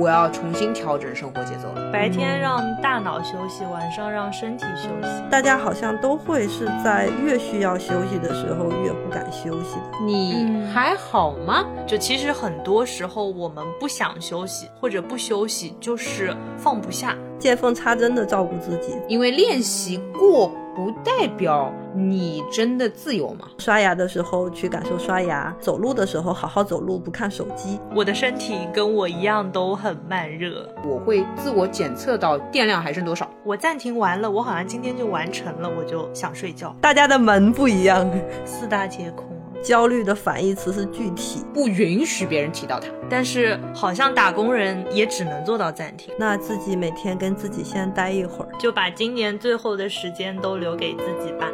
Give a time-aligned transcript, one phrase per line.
[0.00, 1.92] 我要重新调整生活节奏了。
[1.92, 5.22] 白天让大脑休息，晚上让身体休息。
[5.30, 10.06] 大家好像都会是在越需要休息的时候越不敢休息的。
[10.06, 11.66] 你还好吗？
[11.86, 17.14] 就其实很多时候我们不想休息或者不休息，就是放不下。
[17.38, 23.48] 见缝插针的照顾自己，因为练习过不代表你真的自由吗。
[23.58, 27.78] 刷牙的时候去感受刷牙，走路的时候好好走路，不看手机。
[27.94, 33.28] 我的身体跟我一样都很慢热，我会自我检测到电量还剩多少。
[33.44, 36.74] 我暂停完了，我好像今天就完成了，我就想睡觉。
[36.80, 38.08] 大家的门不一样，
[38.44, 39.39] 四大皆空。
[39.62, 42.88] 焦虑的反义词是具体，不允许别人提到它。
[43.10, 46.14] 但是好像打工人也只能做到暂停。
[46.18, 51.50] 那自己每天跟自己先待一会儿，就把今年最后的时间都留给自己吧。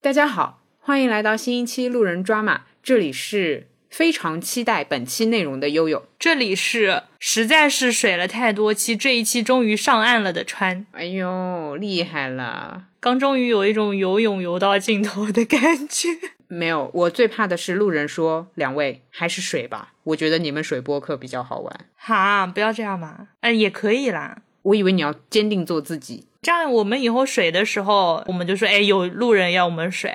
[0.00, 3.68] 大家好，欢迎来到新一期路人抓马，这里是。
[3.94, 10.84] 非常期待本期内容的悠悠，这里是实在是水了太多期，这一期终于上岸了的川。
[10.90, 12.86] 哎呦，厉害了！
[12.98, 16.08] 刚终于有一种游泳游到尽头的感觉。
[16.48, 21.86] 没有，我最怕的是路人说两位还是水吧，我觉得你们水播客比较好玩。
[21.94, 24.38] 哈，不要这样嘛，嗯，也可以啦。
[24.62, 30.12] 我以为你要坚定做自己，这样我们以后水的时候，我们就说，哎，有路人要我们水。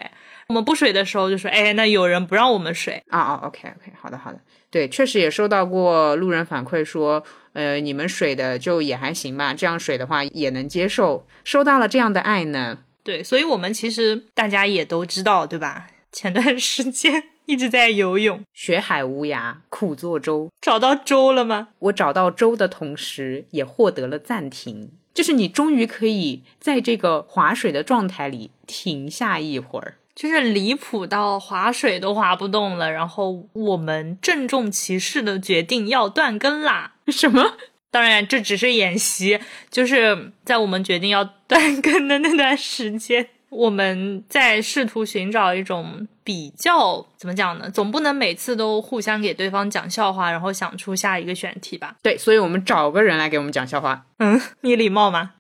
[0.50, 4.40] 我们不水的时候就说，哎，那有人不让我们水啊啊，OK OK，好的好的，
[4.72, 12.80] 对，确实也收到过路人反馈说，呃，你们水的就也还行吧，这样水的话也能接受，收到了这样的爱呢。
[13.04, 15.86] 对，所以我们其实大家也都知道，对吧？
[16.12, 21.68] 前段时间一直在游泳，学海无涯苦作舟，找到舟了吗？
[21.78, 29.98] 我找到舟的同时，也获得了暂停，就是你终于可以在这个划水的状态里停下一会儿。
[30.20, 36.92] 就是离谱到划水都划不动了，然后我们郑重其事的决定要断更啦！
[37.08, 37.54] 什么？
[37.90, 39.40] 当然这只是演习，
[39.72, 47.70] 就是在我们决定要断更的那段时间，我们在试图寻找一种比较，怎么讲呢？
[47.70, 51.96] 总不能每次都互相给对方讲笑话，然后想出下一个选题吧？
[52.04, 54.06] 对，所以我们找个人来给我们讲笑话。
[54.18, 55.36] 嗯，你礼貌吗？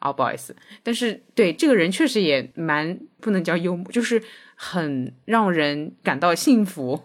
[0.00, 4.22] 啊，不好意思，但是对这个人确实也蛮不能叫幽默，就是
[4.56, 7.04] 很让人感到幸福。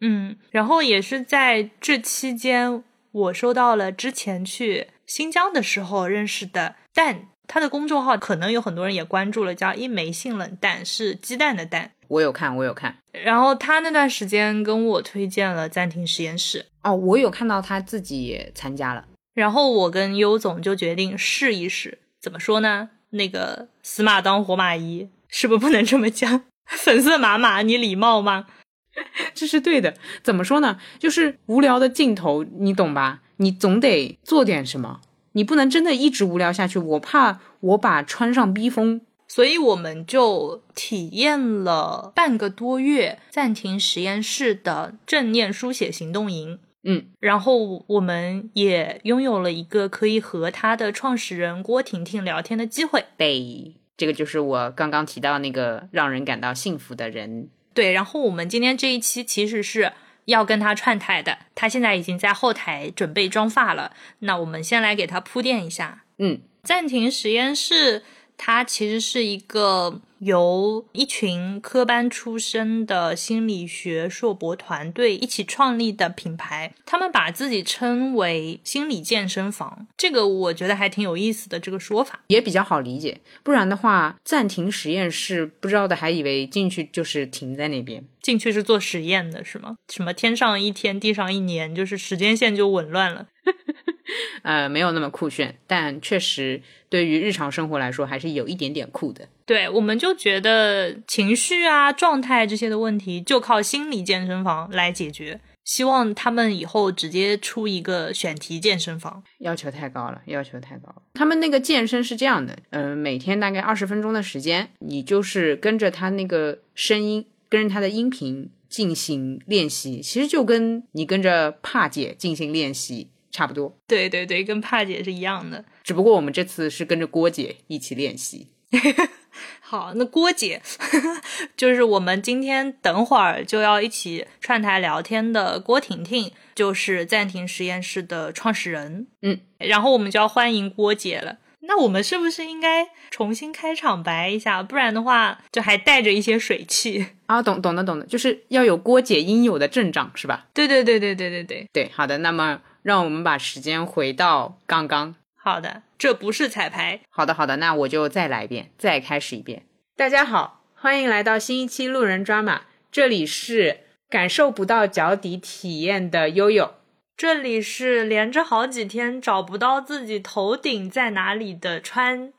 [0.00, 11.92] 嗯，然后也是在这期间，我收到了之前去新疆的时候认识的蛋，他的公众号可能有很多人也关注了，叫一枚性冷淡，是鸡蛋的蛋。
[12.08, 12.96] 我有看，我有看。
[13.10, 16.66] 然后他那段时间跟我推荐了暂停实验室。
[16.82, 19.08] 哦，我有看到他自己也参加了。
[19.34, 21.98] 然后我跟优总就决定试一试。
[22.26, 22.88] 怎么说呢？
[23.10, 26.42] 那个死马当活马医，是不是不能这么讲？
[26.66, 28.46] 粉色马马，你礼貌吗？
[29.32, 29.94] 这是对的。
[30.24, 30.80] 怎么说呢？
[30.98, 33.22] 就是无聊的镜头，你懂吧？
[33.36, 35.02] 你总得做点什么，
[35.34, 36.80] 你不能真的一直无聊下去。
[36.80, 46.58] 我怕我把穿上逼疯，所以我们就体验了半个多月暂停实验室的正念书写行动营。
[46.88, 53.04] 嗯，然后我们也拥有了一个可以和他的创始人郭婷婷聊天的机会。
[53.16, 57.48] 对，这个就是我刚刚提到那个让人感到幸福的人。
[57.74, 59.92] 对，然后我们今天这一期其实是
[60.26, 63.92] 要跟他串台的，他现在已经在后台准备妆发了。
[64.20, 66.04] 那我们先来给他铺垫一下。
[66.18, 68.04] 嗯，暂停实验室，
[68.36, 70.00] 它其实是一个。
[70.18, 79.86] 由一群科班出身的心理学硕博团队一起创立的品牌，他们把自己称为心理健身房。
[79.96, 83.20] 这个我觉得还挺有意思的，这个说法也比较好理解。
[83.42, 89.76] 不然的话，暂停实验室，不知道的还以为进去就是停在那边，进去是做实验的，是吗？
[89.88, 93.26] 什么天上一天，地上一年，就是时间线就紊乱了。
[94.42, 99.28] 呃，没有那么酷炫，但确实对于日常生活来说，还是有一点点酷的。
[99.46, 105.40] 对，我们就觉得情绪啊、状态这些的问题，就靠心理健身房来解决。
[105.64, 111.02] 希望他们以后直接出一个选题健身房，要求太高了，要求太高了。
[111.14, 123.10] 他们那个健身是这样的，嗯，每天大概二十分钟的时间，你就是跟着他那个声音，跟着他的音频进行练习，其实就跟你跟着帕姐进行练习。
[123.32, 128.46] 差不多，对对对，跟帕姐是一样的，只不过我们这次是跟着郭姐一起练习。
[129.60, 130.62] 好，那郭姐
[131.56, 139.08] 就是我们今天等会儿就要一起串台聊天的郭婷婷，就是暂停实验室的创始人。
[139.22, 141.38] 嗯，然后我们就要欢迎郭姐了。
[141.68, 144.62] 那我们是不是应该重新开场白一下？
[144.62, 147.04] 不然的话，就还带着一些水汽。
[147.26, 150.46] 啊，懂懂的懂的，就是要有郭姐应有的阵仗，是吧？
[150.54, 152.18] 对对对对对对对对，好的。
[152.18, 155.16] 那么，让我们把时间回到刚刚。
[155.46, 157.02] 好的，这不是彩排。
[157.08, 159.62] 好的好的，那我就再来一遍，再开始一遍。
[159.94, 166.74] 大家好，欢迎来到新一期路人抓马，这里是感受不到脚底体验的悠悠。
[167.16, 172.32] 这里是连着好几天找不到自己头顶在哪里的川，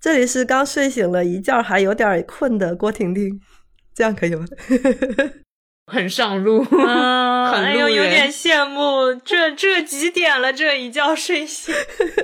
[0.00, 3.40] 这里是刚睡醒了一觉还有点困的郭婷婷，
[3.94, 4.44] 这样可以吗？
[5.90, 9.12] 很上路，嗯，很哎呦，有点羡慕。
[9.24, 10.52] 这这几点了？
[10.52, 11.74] 这一觉睡醒，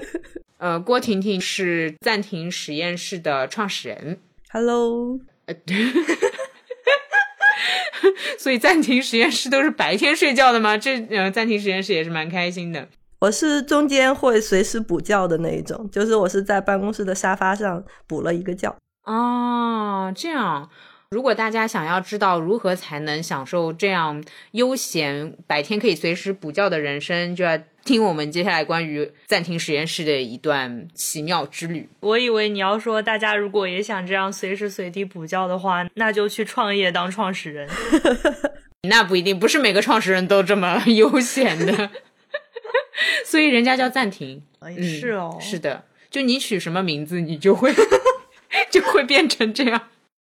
[0.58, 4.20] 呃，郭婷婷是暂停实验室的创始人
[4.50, 5.18] ，Hello，
[8.38, 10.78] 所以暂停实验室都是白天睡觉的吗？
[10.78, 12.88] 这呃，暂停实验室也是蛮开心的。
[13.18, 18.74] 我是中间会随时补觉的那一种，就是我是在办公室的沙发上补了一个觉。
[19.04, 20.70] 哦，这样。
[21.10, 24.22] 如果大家想要知道如何才能享受这样
[24.52, 31.88] 悠闲、白天可以随时补觉的人生，就要听我们接下来关于暂停实验室的一段奇妙之旅。
[32.00, 37.68] 我以为你要说，大家如果也想这样随时随地补觉的话，那就去创业当创始人。
[38.88, 41.90] 那不一定，不是每个创始人都这么 悠闲的，
[43.24, 44.42] 所以人家叫暂停。
[44.58, 47.72] 哎嗯是哦，是的，就你取什么名字，你就会
[48.70, 49.88] 就会变成这样。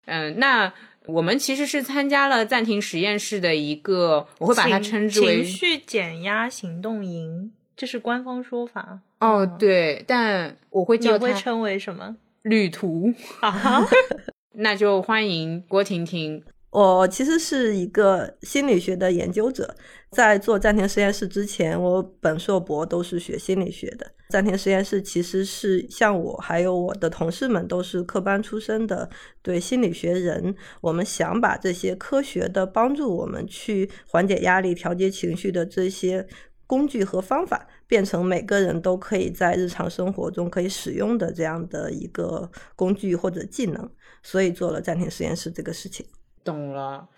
[0.06, 0.72] 嗯，那
[1.06, 9.00] 我们其实是参加了暂停实验室的一个，我会把它称之为情绪减压行动营，这是官方说法。
[9.20, 13.12] 哦，对，但我会你叫它会称为什么旅途。
[13.40, 13.84] 啊？
[14.56, 16.42] 那就欢迎郭婷婷。
[16.74, 19.72] 我其实是一个心理学的研究者，
[20.10, 24.04] 在做暂停实验室之前，我本硕博都是学心理学的。
[24.30, 29.08] 暂停实验室其实是像我还有我的同事们都是科班出身的，
[29.40, 36.26] 对心理学人，我们想把这些科学的帮助我们去缓解压力、调节情绪的这些
[36.66, 43.88] 工具和方法，变成每个人都可以在日常生活中可以使用的这样的一个工具或者技能，
[44.24, 46.04] 所以做了暂停实验室这个事情。
[46.44, 47.08] 懂了，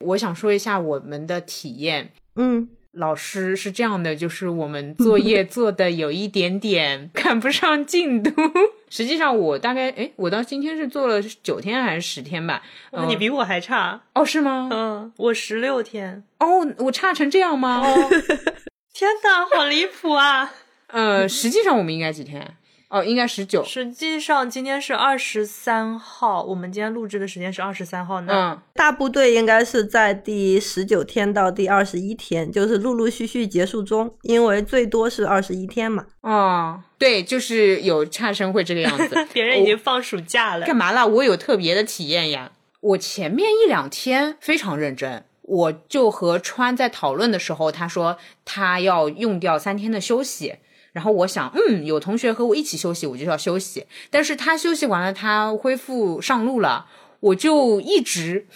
[0.00, 2.12] 我想说一下我们的体验。
[2.36, 8.30] 嗯，老师是这样的，就是我们作业 做的有一点点赶不上进度。
[8.90, 12.62] 实际上，我大概诶，我到今天是做了九天还是十天吧？
[12.92, 14.02] 哇你比我还差。
[14.14, 14.68] 哦，是吗？
[14.72, 16.22] 嗯，我十六天。
[16.38, 17.80] 哦，我差成这样吗？
[17.80, 18.08] 哦，
[18.94, 20.52] 天哪，好离谱啊！
[20.88, 22.56] 呃，实际上我们应该几天？
[22.94, 23.64] 哦，应该十九。
[23.64, 28.20] 实际上今天是二十三号，我们今天录制的时间是二十三号。
[28.20, 36.06] 呢嗯，大部队应该是在第十九天到第二十一天，就是陆陆续续结束中，因为最多是二十一天嘛。
[36.20, 39.26] 哦，对，就是有差生会这个样子。
[39.34, 40.64] 别人已经放暑假了。
[40.64, 41.04] 干嘛啦？
[41.04, 42.52] 我有特别的体验呀。
[42.78, 50.54] 我前面一两天非常认真，我就和川在讨论的时候，他说他要用掉三天的休息。
[50.94, 53.86] 然后我想，嗯，有同学和我一起休息，我就要休息。
[54.10, 56.86] 但是他休息完了，他恢复上路了，
[57.18, 58.46] 我就一直，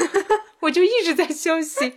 [0.62, 1.92] 我就一直在休息，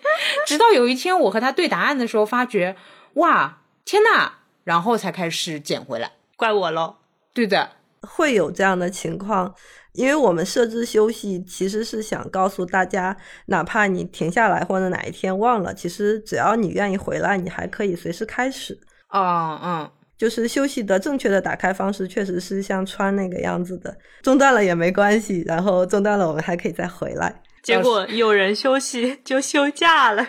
[0.46, 2.76] 直到有一天我和他对答案的时候，发觉，
[3.14, 4.34] 哇，天呐，
[4.66, 6.12] 然后才开始捡回来。
[6.36, 6.98] 怪我喽。
[7.34, 9.56] 对的，会有这样的情况，
[9.94, 13.16] 因为我们设置休息其实是想告诉大家，
[13.46, 18.78] 哪怕你停下来或者哪一天忘了，其实只要你愿意回来，你还可以随时开始。
[19.10, 19.92] 哦，嗯。
[20.18, 23.94] 就是休息的正确的打开方式，确实是像穿那个样子的，
[24.24, 27.42] 中断了也没关系，然后中断了我们还可以再回来。
[27.62, 30.26] 结果有人休息就休假了。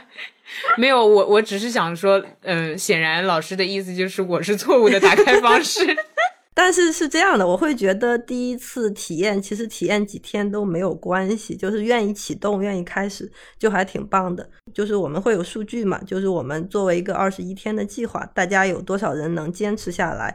[0.76, 5.80] 没有，我我只是想说，嗯，显然老师的意思就是我是错误的打开方式。
[6.58, 14.48] 但是是这样的，我会觉得第一次体验，其实体验几天都没有关系，就是愿意启动、愿意开始，就还挺棒的。
[14.72, 20.34] 就是我们会有数据嘛，就是我们作为一个二十一天的计划，大家有多少人能坚持下来？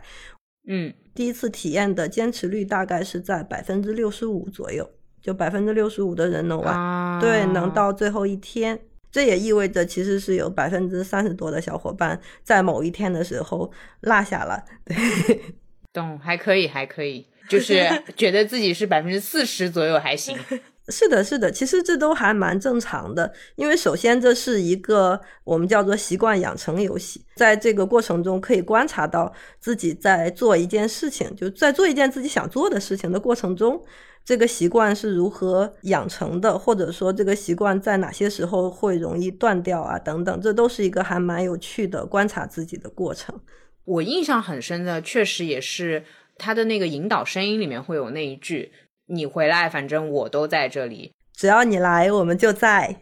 [0.69, 4.87] 嗯，第一次体验的坚持率大概是在百分之六十五左右，
[5.19, 8.79] 就百分之六十五的人能玩，啊，对，能到最后一天。
[9.11, 14.63] 这也意味着，其实是有百分之三十多的小伙伴在某一天的时候落下了。
[14.85, 14.95] 对，
[15.93, 20.37] 懂，还可以，还可以，就 是觉得自己是百分之四十左右还行。
[20.89, 33.81] 是的，是的，其实这都还蛮正常的，因为首先这是一个我们叫做习惯养成游戏，在这个过程中可以观察到自己在做一件事情，就在做一件自己想做的事情的过程中，
[34.25, 43.39] 这个习惯是如何养成的，或者说这个习惯在哪些时候会容易断掉啊，等等，这都是一个还蛮有趣的观察自己的过程。
[43.85, 46.03] 我印象很深的，确实也是
[46.37, 48.71] 他的那个引导声音里面会有那一句
[49.07, 52.97] ：“你回来，反正我都在这里。”只要你来，我们就在。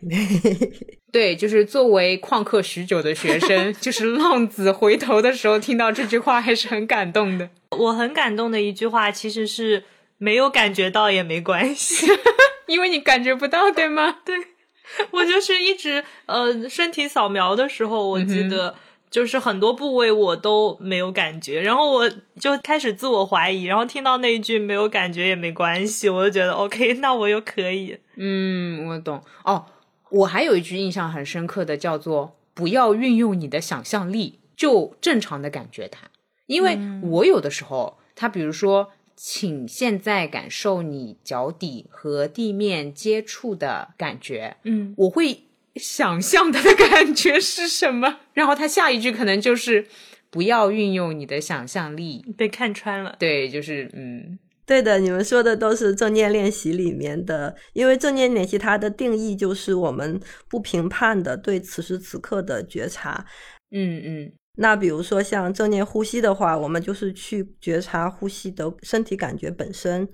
[1.11, 7.49] 对，就是作为旷课许久的学生，就是浪子回头的时候，听到这句话还是很感动的。
[7.71, 9.83] 我很感动的一句话，其实是
[10.17, 12.07] 没有感觉到也没关系，
[12.67, 14.19] 因为你感觉不到，对吗？
[14.23, 14.35] 对，
[15.11, 18.75] 我就是一直呃，身体扫描的时候，我记得
[19.09, 27.97] 就是很多部位我都没有感觉，然后我就开始自我怀疑，然后听到那一句没有感觉也没关系，我就觉得 OK，那我又可以。
[28.15, 29.65] 嗯，我懂哦。
[30.11, 36.07] 我还有一句印象很深刻的，叫做“不要运用你的想象力，就正常的感觉它”。
[36.47, 45.43] 因为我有的时候，他比如说，请现在感受你脚底和地面接触的感觉，嗯，我会
[45.75, 49.87] 想象它的感觉是什么， 然后他下一句可能就是
[50.29, 53.15] “不要运用你的想象力”，被看穿了。
[53.19, 54.37] 对，就是嗯。
[54.65, 63.25] 对的，你们说的都是正念练习里面的，因为正念练习它的定义就是我们不评判的对此时此刻的觉察。
[63.71, 70.05] 嗯嗯，那比如说像正念呼吸的话，我们就是去觉察呼吸的身体感觉本身；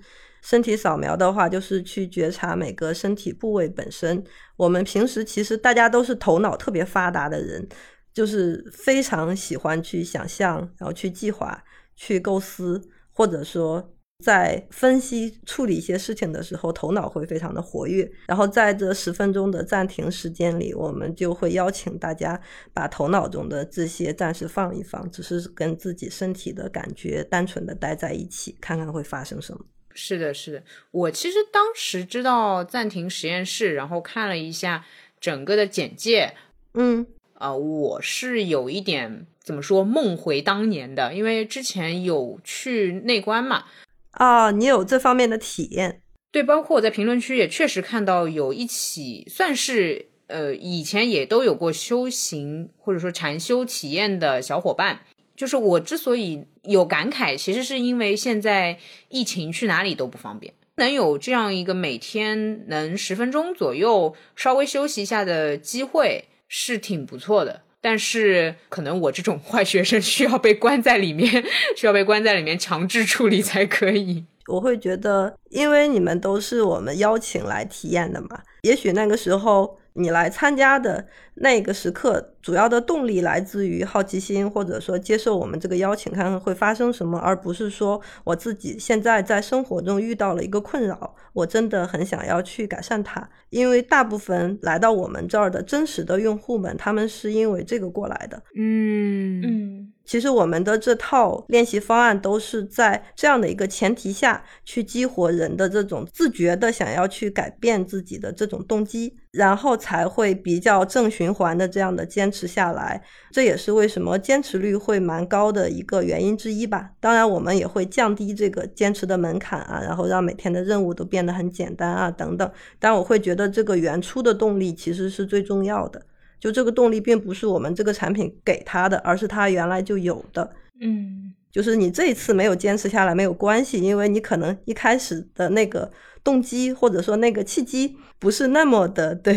[0.45, 4.23] 身体扫描的话，就是去觉察每个身体部位本身。
[4.55, 7.67] 我们平时其实大家都是头脑特别发达的人，
[8.13, 11.61] 就是非常喜欢去想象，然后去计划、
[11.95, 12.79] 去构思，
[13.11, 13.91] 或者说。
[14.23, 18.09] 在分析处理一些事情的时候，头脑会非常的活跃。
[18.27, 22.39] 然后在这十分钟的暂停时间里，我们就会邀请大家
[22.73, 29.59] 把头脑中的这些暂时放一放，只是跟自己身体的感觉单纯的待在一起，看看会发生什么。
[29.95, 30.63] 是的，是的。
[30.91, 34.85] 我其实当时知道暂停实验室，然后看了一下
[35.19, 36.35] 整个的简介，
[36.73, 43.63] 嗯，啊，我是有一点怎么说梦回当年的，因为之前有去内观嘛。
[44.11, 46.01] 啊，你有这方面的体验？
[46.31, 54.99] 对，包括我在评论区也确实看到有一起算是呃以前也都有过修行或者说禅修体验的小伙伴。
[55.35, 58.77] 就是我之所以有感慨，其实是因为现在
[59.09, 67.61] 疫情去哪里都不方便，能有这样一个每天能十分钟左右稍微休息一下的机会是挺不错的。
[67.81, 71.43] 但是可能我这种坏学生 需要被关在里面，
[71.75, 74.23] 需要被关在里面强制处理才可以。
[74.47, 79.79] 我会觉得，因为你们都是我们邀请来体验的嘛，也许那个时候。
[79.97, 93.29] 你来参加的那个时刻，主要的动力来自于好奇心，或者说接受我们这个邀请，看看会发生什么，而不是说我自己现在在生活中遇到了一个困扰，我真的很想要去改善它。
[93.49, 98.41] 因为大部分来到我们这儿的真实的用户们，他们是因为这个过来的。
[98.55, 99.91] 嗯嗯。
[100.05, 113.01] 其实我们的这套练习方案都是在这样的一个前提下去激活人的这种自觉的想要去改变自己的这种动机，然后才会比较正循环的这样的坚持下来。
[113.31, 116.91] 这也是为什么坚持率会蛮高的一个原因之一吧。
[116.99, 122.51] 当然，我们也会降低这个坚持的门槛啊，然后让每天的任务都变得很简单啊，等等。
[122.79, 126.01] 但我会觉得这个原初的动力其实是最重要的。
[126.39, 130.53] 就这个动力并不是我们这个产品给他的，而是他原来就有的。
[130.79, 135.89] 嗯，就是你这一次没有坚持下来没有关系，因为你可能一开始的那个
[136.23, 139.33] 动机或者说那个契机不是那么的对，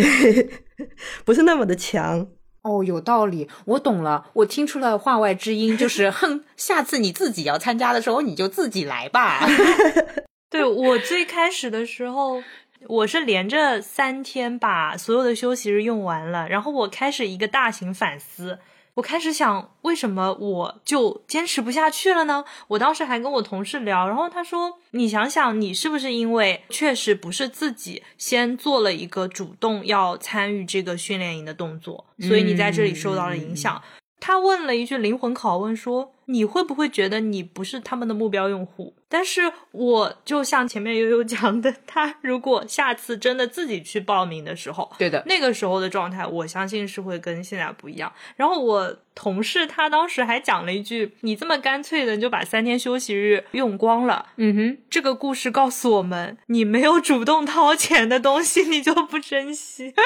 [1.25, 2.29] 不是那么的强。
[2.63, 9.47] 哦，有道理，我懂了，我听出了话外之音，就是 哼，下次你自己要参加的时候你就自己来吧。
[10.51, 12.43] 对我最开始的时候。
[12.87, 18.61] 我是连着三天把所有的休息日用完了，然后我开始一个大型反思。
[18.99, 22.45] 我开始想，为什么我就坚持不下去了呢？
[22.67, 33.81] 我当时还跟我同事聊，然后他说：“你想想，你是不是因为确实不是自己先做了一个主动要参与这个训练营的动作，所以你在这里受到了影响？”
[34.21, 48.13] 他问了一句灵魂拷问，说：“你会不会觉得你不是他们的目标用户？”但是我就像前面悠悠讲的，他如果下次真的自己去报名的时候，对的，那个时候的状态，我相信是会跟现在不一样。
[48.37, 59.95] 然后我同事他当时还讲了一句：“你这么干脆的就把三天休息日用光了。”嗯哼，这个故事告诉我们，你没有主动掏钱的东西，你就不珍惜。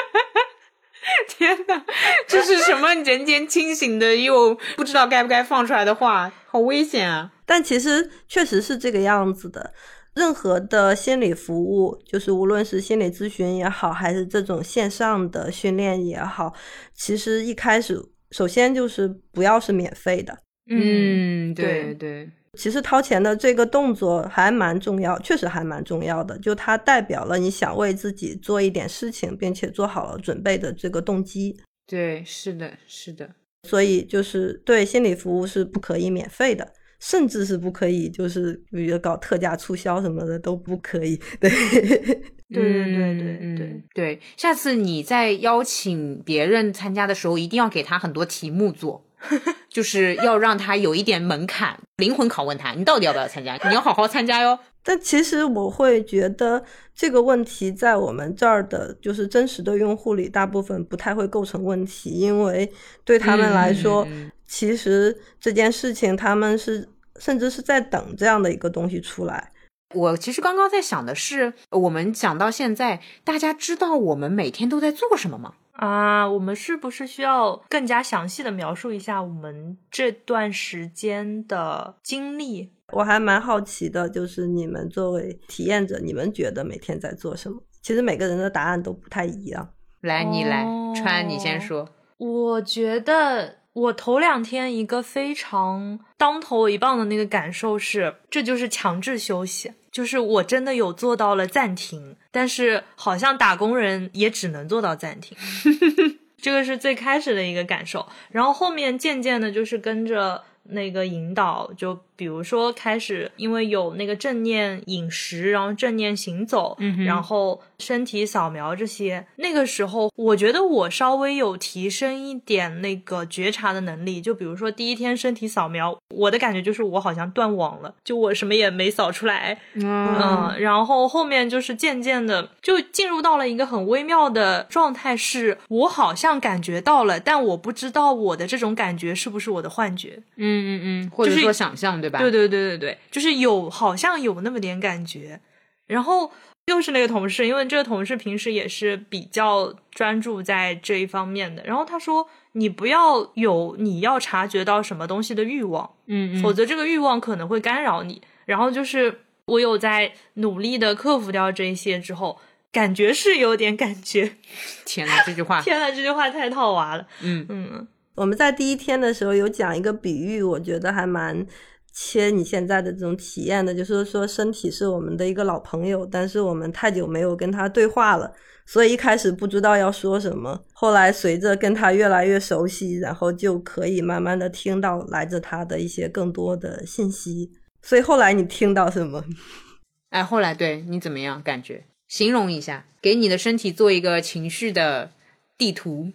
[1.27, 1.83] 天哪，
[2.27, 7.31] 这是什么人间清醒的又不知道该不该放出来的话，好危险啊！
[7.45, 9.73] 但其实确实是这个样子的。
[10.15, 16.53] 任何的心理服务，就是无论是心理咨询也好，还是这种线上的训练也好，
[16.93, 20.37] 其实一开始首先就是不要是免费的。
[20.69, 31.57] 嗯，对对对，其实掏钱的这个动作还蛮重要，确实还蛮重要的，就它代表了你想为自己做一点事情，并且做好了准备的这个动机。
[31.87, 33.29] 对，是的，是的，
[33.67, 41.19] 所以就是对心理服务是不可以免费的，甚至是不可以，就是比如搞特价促销什么的都不可以。
[41.41, 44.19] 对，对对对对嗯对对。
[44.37, 49.03] 下次你在邀请别人参加的时候，一定要给他很多题目做，
[49.69, 53.57] 就是要让他有一点门槛，灵魂拷问他，你到底要不要参加？
[53.67, 54.57] 你要好好参加哟。
[54.85, 56.61] 但其实我会觉得
[56.93, 62.69] 这个问题在我们这儿的，就是真实的用户里，大部分不太会构成问题，因为
[63.05, 64.05] 对他们来说，
[64.45, 69.51] 其实这件事情他们是甚至是在等这样的一个东西出来。
[69.95, 75.53] 我其实刚刚在想的是，我们讲到现在，大家知道我们每天都在做什么吗？
[75.73, 82.71] 啊，我们是不是需要更加详细的描述一下我们这段时间的经历？
[82.91, 87.61] 我还蛮好奇的，就是你们作为体验者，你们觉得每天在做什么？
[87.81, 89.67] 其实每个人的答案都不太一样。
[90.01, 91.89] 来，你来，哦川，你先说。
[92.17, 105.37] 我觉得我头两天一个非常当头一棒的那个感受是，这就是强制休息，就是我真的有做到了暂停，但是好像打工人也只能做到暂停。
[106.41, 124.21] 这个是最开始的一个感受，然后后面渐渐的，就是跟着那个引导，就比如说开始，因为有那个正念饮食，然后正念行走，嗯然后身体扫描这些，那个时候我觉得我稍微有提升一点那个觉察的能力。
[124.21, 140.21] 就比如说第一天身体扫描，我的感觉就是我好像断网了，就我什么也没扫出来，嗯，然后后面就是渐渐的就进入到了一个很微妙的状态，是我好像感觉到了，但我不知道我的这种感觉是不是我的幻觉。
[140.35, 142.19] 嗯嗯嗯，或者是说想象，对吧？
[142.19, 145.41] 对对对对对，就是有好像有那么点感觉，
[145.87, 146.31] 然后
[146.67, 158.21] 又是那个同事，因为这个同事平时也是比较专注在这一方面的，然后他说你不要有你要察觉到什么东西的欲望，嗯嗯，否则这个欲望可能会干扰你。
[158.45, 162.39] 然后就是我有在努力的克服掉这一些之后，
[162.71, 164.35] 感觉是有点感觉。
[164.85, 167.07] 天呐，这句话，天呐，这句话太套娃了。
[167.21, 171.45] 嗯嗯我们在第一天的时候有讲一个比喻，我觉得还蛮
[171.93, 178.33] 切你现在的这种体验的，就是说身体是我们的一个老朋友，但是我们太久没有跟他对话了，
[178.65, 187.51] 所以一开始不知道要说什么，后来随着跟他越来越熟悉，然后就可以慢慢的听到来自他的一些更多的信息。
[187.81, 189.23] 所以后来你听到什么？
[190.09, 191.41] 哎，后来对你怎么样？
[191.43, 195.11] 感觉形容一下，给你的身体做一个情绪的
[195.57, 196.11] 地图。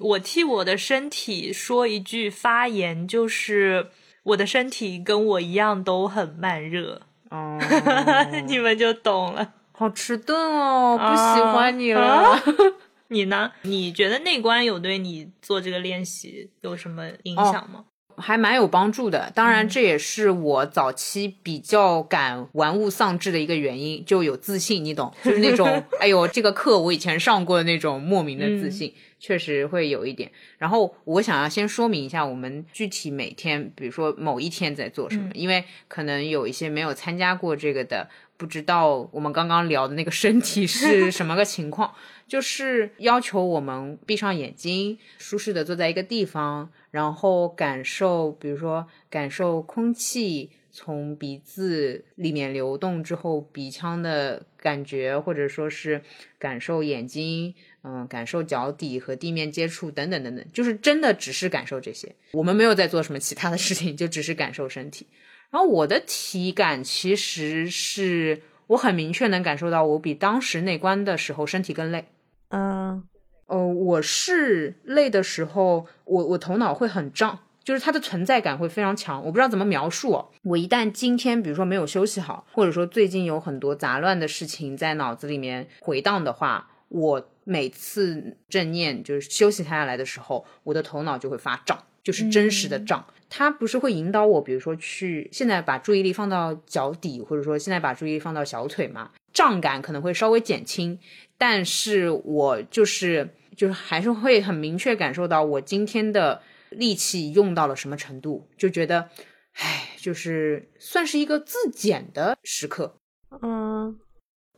[0.00, 3.86] 我替我的身体说一句发言，就是
[4.28, 7.58] 我的身体跟我一样都很慢热，哦，
[8.46, 9.54] 你们就懂了。
[9.72, 12.00] 好迟钝哦，不喜欢你了。
[12.02, 12.42] 啊
[13.10, 13.52] 你呢？
[13.62, 17.84] 你觉得内观有对你做这个练习有什么影响吗？
[18.18, 19.30] 还蛮有帮助的。
[19.34, 30.30] 当然，这也是我早期比较敢玩物丧志的一个原因，就有自信，你懂，就是那种， 哎呦，这个课我以前上过的那种莫名的自信，确实会有一点。
[30.58, 38.08] 然后我想要先说明一下，我们具体每天，比如说某一天在做什么，因为可能有一些没有参加过这个的。
[38.36, 41.92] 不知道我们刚刚聊的那个身体是什么个情况，
[42.28, 56.00] 就是要求我们闭上眼睛，舒适的坐在一个地方，然后感受，比如说感受空气从鼻子里面流动之后鼻腔的感觉，或者说是
[56.38, 57.52] 感受眼睛，
[57.90, 65.06] 嗯，感受脚底和地面接触等等等等，就是真的只是感受这些，我们没有在做什么其他的事情，就只是感受身体。
[65.50, 72.04] 然后我的体感其实是我很明确能感受到，我比当时内观的时候身体更累。
[72.50, 73.02] 嗯，
[73.46, 79.24] 呃，我是累的时候，我我头脑会很胀，就是它的存在感会非常强。
[79.24, 80.28] 我不知道怎么描述哦。
[80.42, 93.06] 我一旦今天比如说没有休息好，或者说最近有很多杂乱的事情在脑子里面回荡的话，我每次正念就是休息下来的时候，我的头脑就会发胀，就是真实的胀。
[93.30, 100.98] 它不是会引导我，比如说去现在把注意力放到脚底，或者说现在把注意力放到小腿嘛，胀感可能会稍微减轻，
[101.36, 109.10] 但是我就是就是还是会很明确感受到我今天的力气用到了什么程度，就觉得，
[109.52, 112.96] 唉，就是算是一个自检的时刻。
[113.42, 113.98] 嗯，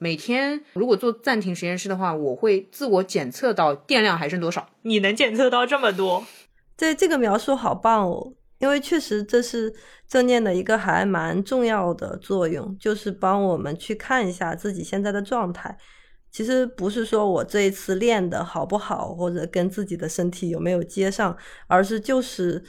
[0.02, 4.66] 每天如果做暂停实验室的话，我会自我检测到电量还剩多少。
[4.80, 6.24] 你能检测到这么多？
[6.74, 8.32] 这这个描述好棒哦！
[8.60, 9.70] 因为确实这是
[10.08, 15.76] 正念的一个还蛮重要的作用，就是帮我们去看一下自己现在的状态。
[16.30, 21.36] 其实不是说我这一次练的好不好，或者跟自己的身体有没有接上，
[21.66, 22.64] 而是就是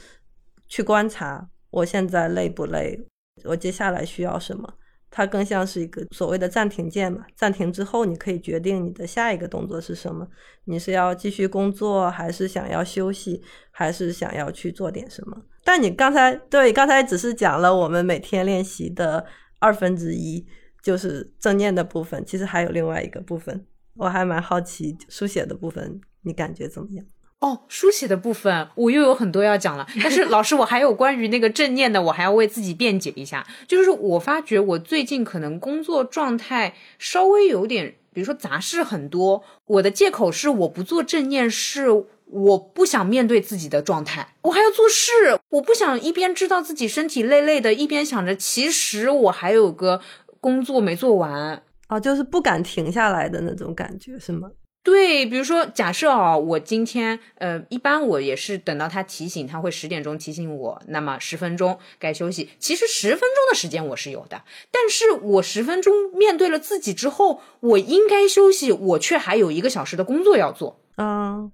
[0.68, 3.06] 去观察我现在累不累，
[3.44, 4.74] 我接下来需要什么。
[5.12, 10.26] 它更像是一个所谓的暂停键嘛，暂停之后你可以决定你的下一个动作是什么，
[10.64, 15.36] 你是要继续工作，还是想要休息，还是想要去做点什么？
[15.62, 19.24] 但你刚才对刚才只是讲了我们每天练习的
[19.60, 20.44] 二分之一。
[20.82, 27.06] 就是正念的部分，其实还有另外一个部分，我还蛮好奇书写的部分，你感觉怎么样？
[27.42, 33.46] 哦，书写的部分我又有很多要讲了，但是老师，我还有关于那个正念的，我还要为自己辩解一下。
[33.68, 41.88] 就是我发觉我最近可能工作状态稍微有点，比如说杂事很多，我的借口是我不做正念，是
[42.26, 50.00] 我不想面对自己的状态，我还要做事，我不想一边知道自己身体累累的，一边想着其实我还有个。
[50.40, 54.50] 工作没做完啊，就是不敢停下来的那种感觉，是吗？
[54.84, 62.50] 对，比如说，假设啊，我今天呃，一般我也是等到他提醒，他会十点钟提醒我，那么十分钟该休息。
[62.58, 64.42] 其实十分钟的时间我是有的，
[64.72, 70.80] 但是我十分钟面对了自己之后，我应该休息，我却还有一个小时的工作要做。
[70.96, 71.52] 嗯，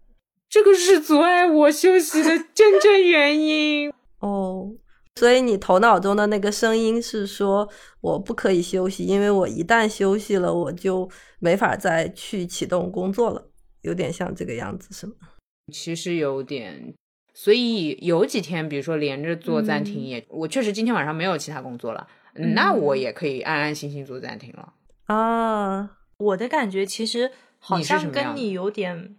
[0.48, 4.72] 这个是阻碍我休息的真正原因 哦。
[5.18, 7.68] 所以你头脑中的那个声音是说
[8.00, 13.44] 我不可以休息，因为我一旦休息了，我就没法再去启动工作了，
[13.82, 15.14] 有点像这个样子，是吗？
[15.72, 16.94] 其实有点，
[17.34, 22.06] 所以有几天，比如说连着做暂停，也我确实今天晚上没有其他工作了，
[22.54, 24.72] 那我也可以安安心心做暂停了
[25.06, 25.96] 啊。
[26.18, 29.16] 我的感觉其实好像跟你有点。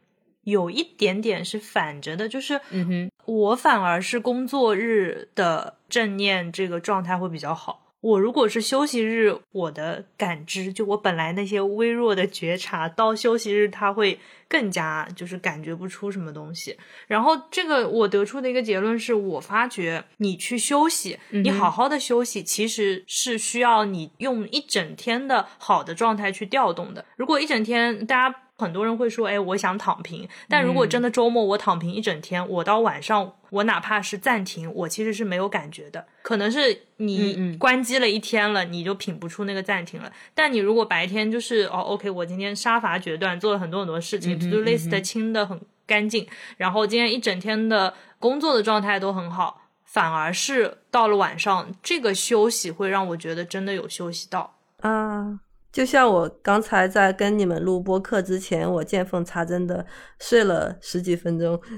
[0.50, 7.86] 有一点点是反着的，就是，嗯哼，我反而是工作日的正念这个状态会比较好。
[8.02, 16.78] 我如果是休息日，我的感知就我本来那些微弱的觉察，到休息日它会更加就是感觉不出什么东西。
[17.08, 27.04] 然后这个我得出的一个结论是，我发觉你去休息，你好好的休息，其实是需要你用一整天的好的状态去调动的。
[27.18, 28.36] 如果一整天大家。
[28.60, 36.06] 很多人会说：“哎，我想躺平。”但如果真的周末我躺平一整天，我到晚上我哪怕是暂停，我其实是没有感觉的。
[36.22, 40.12] 可能是你关机了一天了，你就品不出那个暂停了。
[40.36, 55.40] 但你如果白天就是哦，OK，我今天杀伐决断，做了很多很多事情，to do list 清的很干净，然后今天一整天的工作的状态都很好，反而是到了晚上，这个休息会让我觉得真的有休息到啊。
[55.72, 59.86] 就像我刚才在跟你们录播课之前，我见缝插针的
[60.20, 61.60] 睡了十几分钟。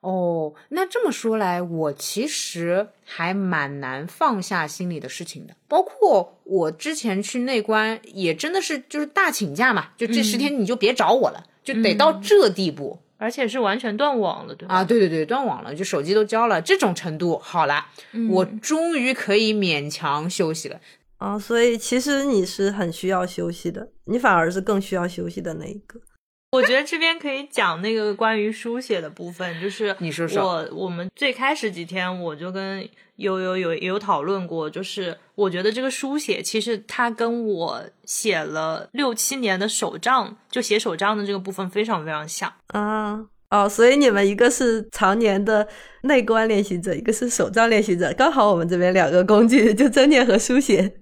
[0.00, 5.54] 哦，那这么说来，我其实还蛮难放下心里的事情的。
[5.68, 14.74] 包括我之前去内关，也真的是就是大请假嘛，就这十天你就别找我了，就得到这地步，而且是完全断网了，对吧？
[14.74, 17.86] 啊，对对对，断网了，就手机都交了，这种程度好了，
[18.28, 20.80] 我终于可以勉强休息了。
[21.22, 26.00] 啊，所以其实你是很需要休息的，你反而是更需要休息的那一个。
[26.50, 43.24] 我觉得这边可以讲那个关于书写的部分，就是你说说，我我们最开始几天我就跟有有有有讨论过，就是我觉得这个书写其实它跟我写了六七年的手账，就写手账的这个部分非常非常像啊。
[43.52, 45.68] 哦，所以你们一个是常年的
[46.04, 50.94] 内观练习者，一个是手账练习者，刚好我们这边两个工具就正念和书写，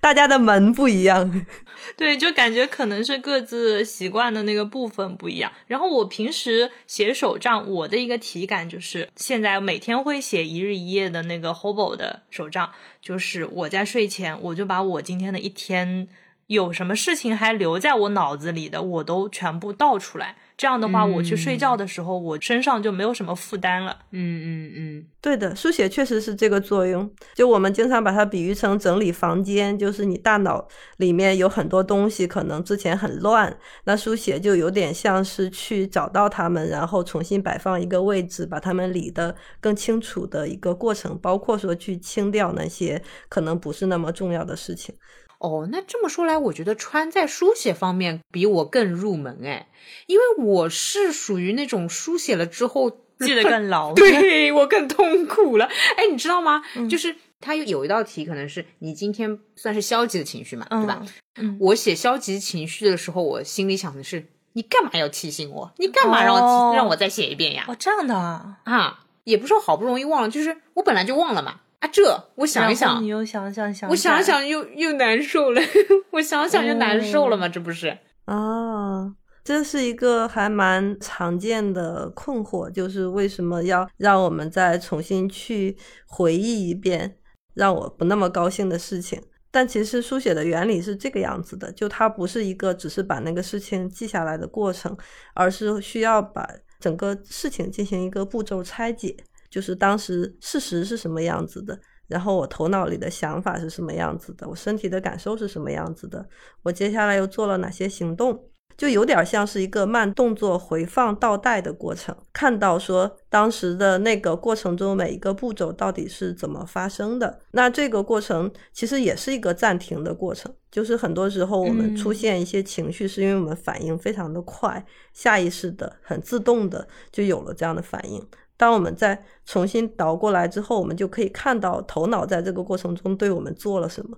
[0.00, 1.46] 大家的门不一样，
[1.96, 5.52] 对，就感觉可能是各自习惯的那个部分不一样。
[5.68, 16.08] 然后我平时写手账，我的一个体感就是现在每天会写一日一夜的那个 Hobo 的手账，就是我在睡前我就把我今天的一天
[16.50, 20.34] 有什么事情还留在我脑子里的，我都全部倒出来。
[20.56, 23.96] 这样的话，我去睡觉的时候，我身上就没有什么负担了。
[24.10, 27.08] 嗯嗯嗯，对的，书写确实是这个作用。
[27.34, 44.92] 就我们经常把它比喻成整理房间，就是你大脑里面有很多东西，可能之前很乱，那书写就有点像是去找到它们，然后重新摆放一个位置，把它们理得更清楚的一个过程，包括说去清掉那些可能不是那么重要的事情。
[45.40, 49.68] 哦，那这么说来，我觉得川在书写方面比我更入门哎，
[50.06, 55.64] 因为我是属于那种书写了之后 记得更牢， 对我更痛苦了。
[55.96, 56.62] 哎，你知道吗？
[56.88, 61.02] 就是他有有一道题，可能是你今天算是消极的情绪嘛，对吧？
[61.36, 65.72] 嗯，我写消极情绪的时候，我心里想的是，你干嘛要提醒我？
[65.78, 67.64] 你干嘛让我让我再写一遍呀？
[67.68, 68.58] 哦，这样的啊。
[68.64, 71.60] 啊，也不是说好不容易忘了，就是我本来就忘了嘛。
[71.80, 72.02] 啊，这
[72.36, 75.60] 我想一想，你又想想想，我想想又又难受了，
[76.12, 77.98] 我想想就难受了嘛，这不是？
[78.26, 87.16] 啊，这是一个还蛮常见的困惑，就是为什么要让我们再重新去回忆一遍
[87.54, 89.20] 让我不那么高兴的事情？
[89.50, 94.96] 但其实书写的原理是这个样子的，就它不是一个只是把那个事情记下来的过程，
[95.34, 96.46] 而是需要把
[96.78, 99.16] 整个事情进行一个步骤拆解。
[99.50, 106.26] 就是当时事实是什么样子的，然后我头脑里的想法是什么样子的，我身体的感受是什么样子的，
[106.62, 117.40] 我接下来又做了哪些行动，就有点像是一个慢动作回放倒带的过程，看到说当时的那个过程中每一个步骤到底是怎么发生的。
[117.50, 128.24] 那这个过程其实也是一个暂停的过程，就是很多时候我们出现一些情绪，是因为我们反应非常的快，下意识的、很自动的就有了这样的反应。
[128.60, 134.14] 当我们再重新倒过来之后，我们就可以看到头脑在这个过程中对我们做了什么，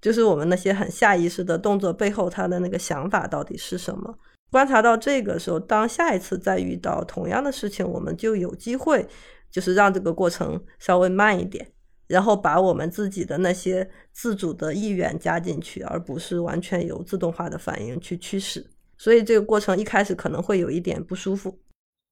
[0.00, 4.18] 就是我们那些很下意识的动作背后，他的那个想法到底是什么。
[4.50, 9.06] 观察到这个时候，当下一次再遇到同样的事情，我们就有机会，
[9.48, 11.64] 就是让这个过程稍微慢一点，
[12.08, 18.66] 然后把我们自己的那些自主的意愿加进去，而不是完全由自动化的反应去驱使。
[18.98, 21.56] 所以这个过程一开始可能会有一点不舒服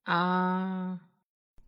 [0.05, 1.01] 啊。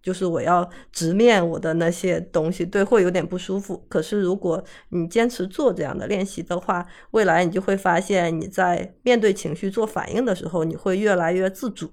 [0.05, 3.83] 就是我要直面我的那些东西，对，会有点不舒服。
[3.89, 11.91] 可是如果你坚持做这样的练习的话，未来你就会发现，你在面对情绪做反应的时候，你会越来越自主，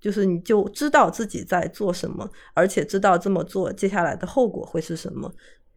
[0.00, 5.32] 就是你就知道自己在做什么，而且知道这么做接下来的后果会是什么，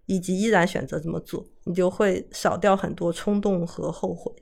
[0.08, 4.34] 以及依然选择这么做，你就会少掉很多冲动和后悔。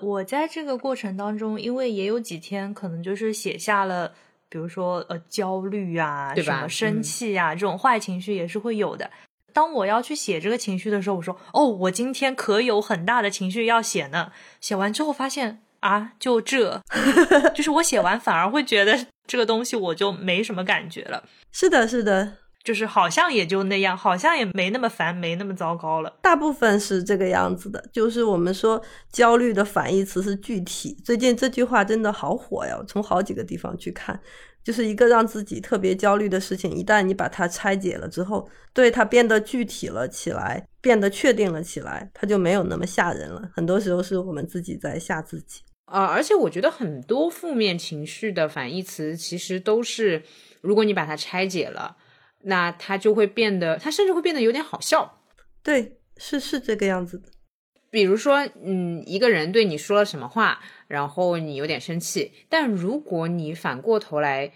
[0.00, 4.12] 我在这个过程当中，因为也有几天可能就是写下了。
[4.52, 9.10] 比如说，呃，焦虑啊，什么生气啊，这种坏情绪也是会有的。
[9.54, 14.30] 当我要去写这个情绪的时候，我说，哦，我今天可有很大的情绪要写呢。
[14.60, 16.82] 写完之后发现，啊，就这，
[17.56, 21.24] 就是我写完反而会觉得这个东西我就没什么感觉了。
[21.50, 22.34] 是的，是的。
[22.64, 26.18] 就是好像也就那样，好像也没那么烦，没那么糟糕了。
[26.22, 27.84] 大部分是这个样子的。
[27.92, 30.96] 就是我们说焦虑的反义词是具体。
[31.04, 34.20] 最近这句话真的好火呀，从好几个地方去看，
[34.62, 43.50] 就是一个让自己特别焦虑的事情，一旦你把它拆解了之后，对它变得具体了起来，变得确定了起来，它就没有那么吓人了。
[43.52, 46.04] 很多时候是我们自己在吓自己啊。
[46.04, 50.22] 而且我觉得很多负面情绪的反义词，其实都是
[50.60, 51.96] 如果你把它拆解了。
[52.42, 55.20] 那他就会变得，他甚至会变得有点好笑。
[55.62, 57.28] 对，是是这个样子的。
[57.90, 64.52] 比如说，嗯，一个人对你说了什么话，然后你有点生气，但如果你反过头来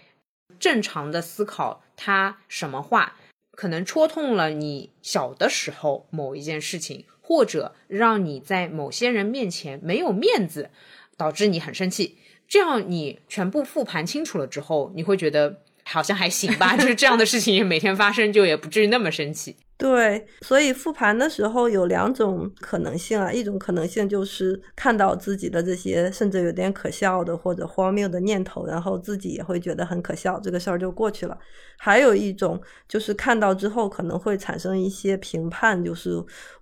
[0.59, 3.15] 正常的思考，他什么话
[3.51, 10.71] 可能戳痛了你小的时候某一件事情，或者让你在某些人面前没有面子，
[11.15, 12.17] 导致你很生气。
[12.47, 15.61] 这样你全部复盘清楚了之后，你会觉得。
[15.87, 19.55] 好像还行吧， 就是这样的事情也每天发生，就也不至于那么生气。
[19.77, 31.37] 对，所以复盘的时候有两种可能性啊，一种可能性就是看到自己的这些甚至有点可笑的或者荒谬的念头，然后自己也会觉得很可笑，这个事儿就过去了。
[31.77, 36.11] 还有一种就是看到之后可能会产生一些评判，就是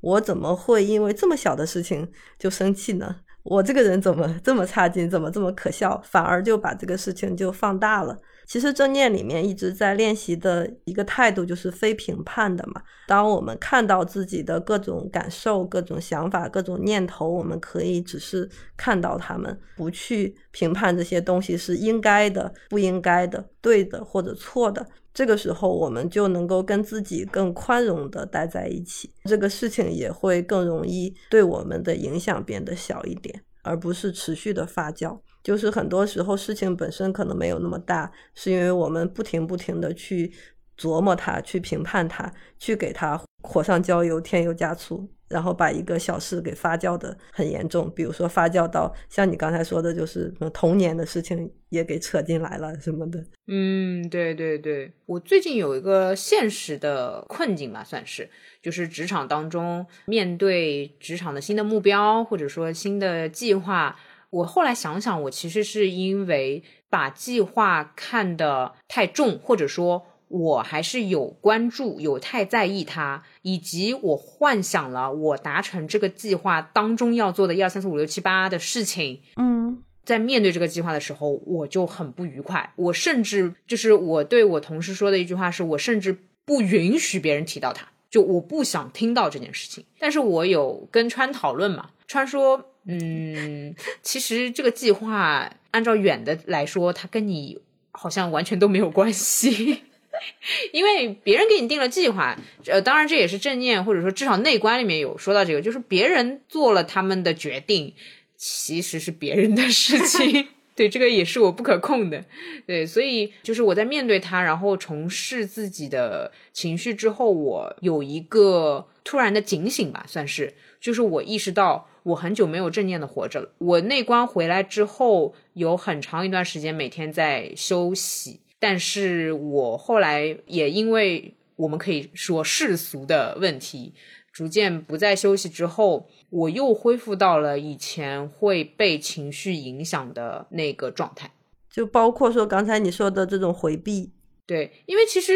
[0.02, 2.06] 我怎么会因为这么小的事情
[2.38, 3.16] 就生气呢？
[3.44, 8.18] 我这个人怎么这么差劲，怎么这么可笑，反而就把这个事情就放大了。
[8.46, 12.82] 其实正念里面一直在练习的一个态度就是非评判的嘛。
[13.08, 24.86] 当我们看到自己的各种感受、各种想法、各种念头，我们可以只是看到他们，不去评判这些东西是应该的、不应该的、对的或者错的。
[25.14, 35.18] 这个时候，我们就能够跟自己更宽容的待在一起，这个事情也会更容易对我们的影响变得小一点，而不是持续的发酵。
[35.46, 40.34] 就是很多时候事情本身可能没有那么大，是因为我们不停不停的去
[40.76, 47.88] 琢磨它、去评判它、去给它火上浇油、添油加醋，然后把一个小事给发酵的很严重。
[47.96, 53.24] 比如说发酵到像你刚才说的，就是童年的事情也给扯进来了什么的。
[53.46, 58.28] 嗯，对对对，我最近有一个现实的困境吧，算是
[58.64, 63.96] 就是职场当中面对职场的新的目标或者说新的计划。
[64.36, 79.22] 我后来想想，我其实是因为把计划看得太重，或者说我还是有关注、有太在意它，以及我幻想了我达成这个计划当中要做的一二三四五六七八的事情。
[79.38, 82.74] 嗯，在面对这个计划的时候，我就很不愉快。
[82.76, 89.86] 我甚至就是我对我同事说的一句话是：我甚至不允许别人提到它，就我不想听到这件事情。
[89.98, 97.60] 但是我有跟川讨论嘛，川说，嗯，其实这个计划按照远的来说，它跟你
[97.92, 99.84] 好像完全都没有关系。
[100.72, 107.94] 因为别人给你定了计划，呃，当然这也是正念或者说至少内观里面有说到这个，就是别人做了他们的决定，
[108.38, 112.24] 其实是别人的事情， 对，这个也是我不可控的，
[112.66, 123.50] 对，所以就是我在面对他，然后重视自己的情绪之后，我有一个突然的警醒吧，算是，就是我意识到我很久没有正念的活着了。
[123.58, 128.42] 我内观回来之后，有很长一段时间每天在休息。
[128.60, 133.94] 但是我后来也因为我们可以说世俗的问题，
[134.32, 141.32] 逐渐不再休息之后，我又恢复到了以前会被情绪影响的那个状态，
[141.72, 144.12] 就包括说刚才你说的这种回避。
[144.46, 145.34] 对，因为其实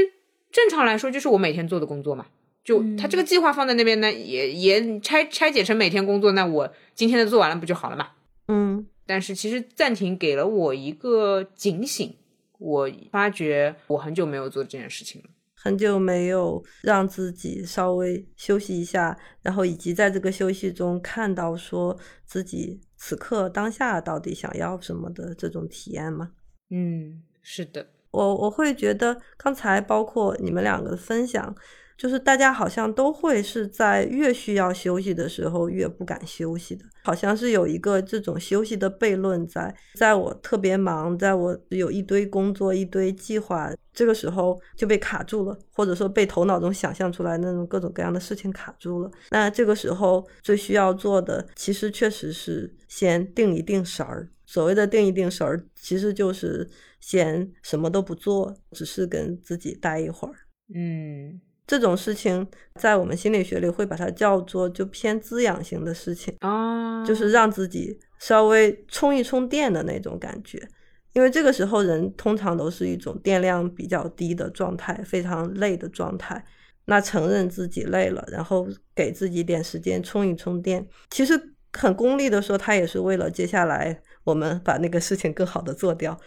[0.51, 2.27] 正常来说就是我每天做的工作嘛，
[2.63, 8.09] 就他这个计划放在那边呢，也也拆拆解成每天工作，那我今天的做完了不就好了嘛？
[8.47, 12.15] 嗯，但是其实暂停给了我一个警醒。
[12.59, 26.31] 我发觉我很久没有做这件事情了，很久没有让自己稍微休息一下，然后以及在这个休息中看到说自己此刻当下到底想要什么的这种体验吗？
[26.69, 31.55] 嗯，是的，我我会觉得刚才包括你们两个的分享。
[31.99, 39.75] 就是大家好像都会是在越需要休息的时候越不敢休息的，好像是有一个这种休息的悖论在。
[39.95, 49.11] 在我特别忙，在我有一堆工作、一堆计划，这个时候就被卡住了，或者说被头脑中想象出来那种各种各样的事情卡住了。
[49.31, 54.29] 那这个时候最需要做的，其实确实是先定一定神儿。
[54.45, 56.65] 所谓的定一定神儿，其实就是
[57.01, 60.35] 先什么都不做，只是跟自己待一会儿。
[60.73, 61.41] 嗯。
[61.69, 62.47] 这种事情
[62.79, 70.67] 在我们心理学里会把它叫做就偏滋养型的事情啊，就是让自己稍微充一充电的那种感觉。
[71.13, 76.43] 因为这个时候人通常都是一种电量比较低的状态，非常累的状态。
[76.85, 81.39] 那承认自己累了，然后给自己点时间充一充电，其实
[81.73, 86.19] 很功利的说，他也是为了接下来我们把那个事情更好的做掉。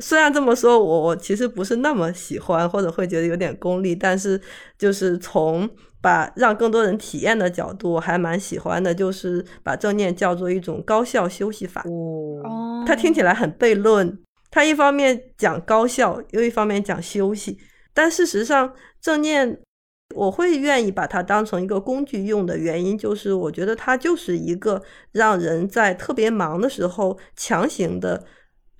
[0.00, 4.40] 虽然这么说，我我其实不是那么喜欢，或者会觉得有点功利，但是
[4.78, 5.68] 就是从
[6.00, 11.82] 把让更多人体验的角度，我还蛮喜欢的，就是把正念叫做一种高效休息法。
[11.82, 14.18] 哦，它听起来很悖论，
[14.50, 17.58] 它一方面讲高效，又一方面讲休息，
[17.92, 19.60] 但事实上正念
[20.14, 24.80] 我会愿意把它当成一个工具用的原因，就是我觉得它就是一个
[25.12, 28.24] 让人在特别忙的时候强行的。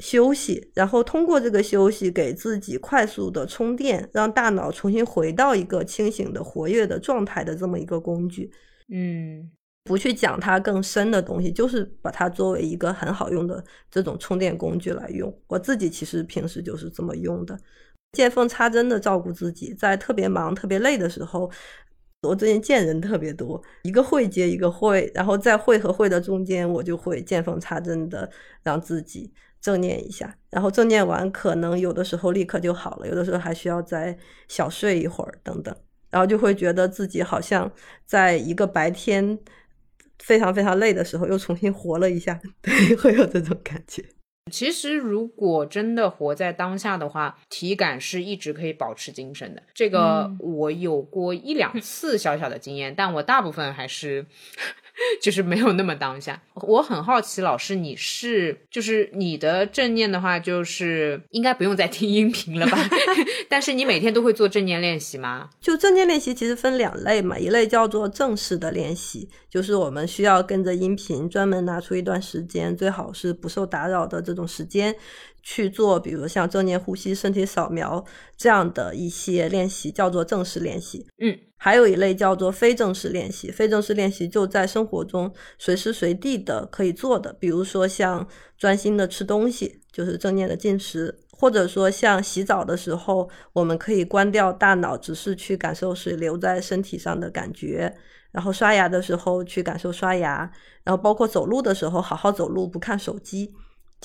[0.00, 8.50] 休息，然后通过这个休息给自己快速的充电，让大脑重新回到一个清醒的、活跃的状态的这么一个工具。
[8.92, 9.50] 嗯，
[9.84, 15.34] 不去讲它更深的东西，就是把它作为一个很好用的这种充电工具来用。
[15.46, 17.58] 我自己其实平时就是这么用的，
[18.12, 21.50] 见缝插针的照顾自己，在特别忙、特别累的时候，
[22.22, 28.30] 我最近见人特别多，一个会接一个会，然后在会和会的中间，我就会见缝插针的
[28.62, 29.32] 让自己。
[29.66, 35.74] 正念一下，然后正念完，可能有的时候立刻就好了，有的时候还需要再小睡一会儿等等，
[36.08, 37.68] 然后就会觉得自己好像
[38.04, 39.36] 在一个白天
[40.20, 44.04] 非常非常累的时候又重新活了一下， 对，会有这种感觉。
[44.52, 49.60] 其实如果真的活在当下的话，体感是一直可以保持精神的。
[49.74, 54.24] 这个我有过一两 次小小的经验，但我大部分还是。
[55.20, 56.40] 就是没有那么当下。
[56.54, 62.78] 我很好奇，老师，你是就是你的正念的话，就是应该不用再听音频了吧？
[63.48, 65.50] 但是你每天都会做正念练习吗？
[65.60, 74.94] 就正念练习其实分两类嘛，一类叫做正式的练习，就是我们需要跟着音频专门拿出一段时间，最好是不受打扰的这种时间。
[75.48, 78.04] 去做，比如像正念呼吸、身体扫描
[78.36, 81.06] 这样的一些练习，叫做正式练习。
[81.18, 83.48] 嗯，还有一类叫做非正式练习。
[83.52, 88.26] 非正式练习就在生活中随时随地的可以做的，比如说像
[88.58, 97.88] 专心的吃东西，就是正念的进食；或者说像洗澡的时候，我们可以关掉大脑，只是去感受水流在身体上的感觉；
[98.32, 100.50] 然后刷牙的时候去感受刷牙；
[100.82, 103.54] 然后包括走路的时候，好好走路，不看手机。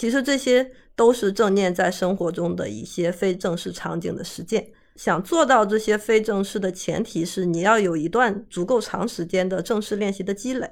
[0.02, 4.68] 其实这些都是正念在生活中的一些非正式场景的实践。
[4.96, 10.68] 想做到这些非正式的前提是，你要有一段足够长时间的正式练习的积累，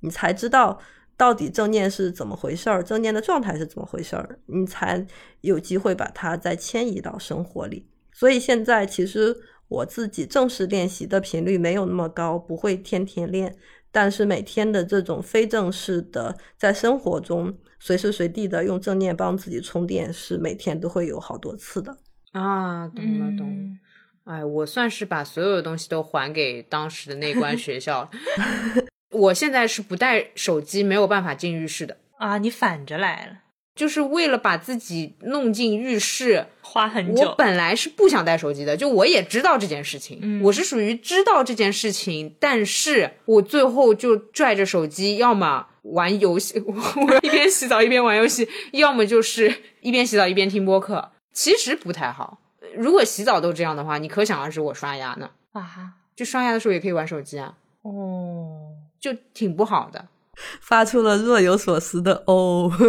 [0.00, 0.80] 你才知道
[1.14, 5.06] 到底正念是怎么回事儿，正念的状态是怎么回事儿，你才
[5.42, 7.86] 有机会把它再迁移到生活里。
[8.14, 9.36] 所以现在其实
[9.68, 13.54] 我自己正式练习的频率没有那么高，不会天天练，
[13.92, 21.96] 但是每天的这种非正式的，在生活中随时随地的用正念帮自己充电，是每天都会有好多次的。
[22.32, 23.52] 啊，懂了懂了。
[23.52, 23.78] 嗯
[24.24, 28.10] 哎，我算是把所有的东西都还给当时的那关 学校了。
[29.10, 33.32] 我现在是不带手机，没有办法进浴室的，啊，你反着来了，
[33.74, 36.46] 就是为了把自己弄进浴室。
[36.62, 37.34] 花很久我。
[37.34, 52.38] 本来是不想带手机的，就我也知道这件事情，嗯我是属于知道这件事情，但是我最后就拽着手机，要么玩游戏， 我一边洗澡一边玩游戏，要么就是一边洗澡一边听播客，其实不太好。
[52.76, 60.06] 如果洗澡都这样的话，你可想而知我刷牙呢，啊，就刷牙的时候也可以玩手机啊，哦，就挺不好的。
[60.60, 62.70] 发出了若有所思的哦。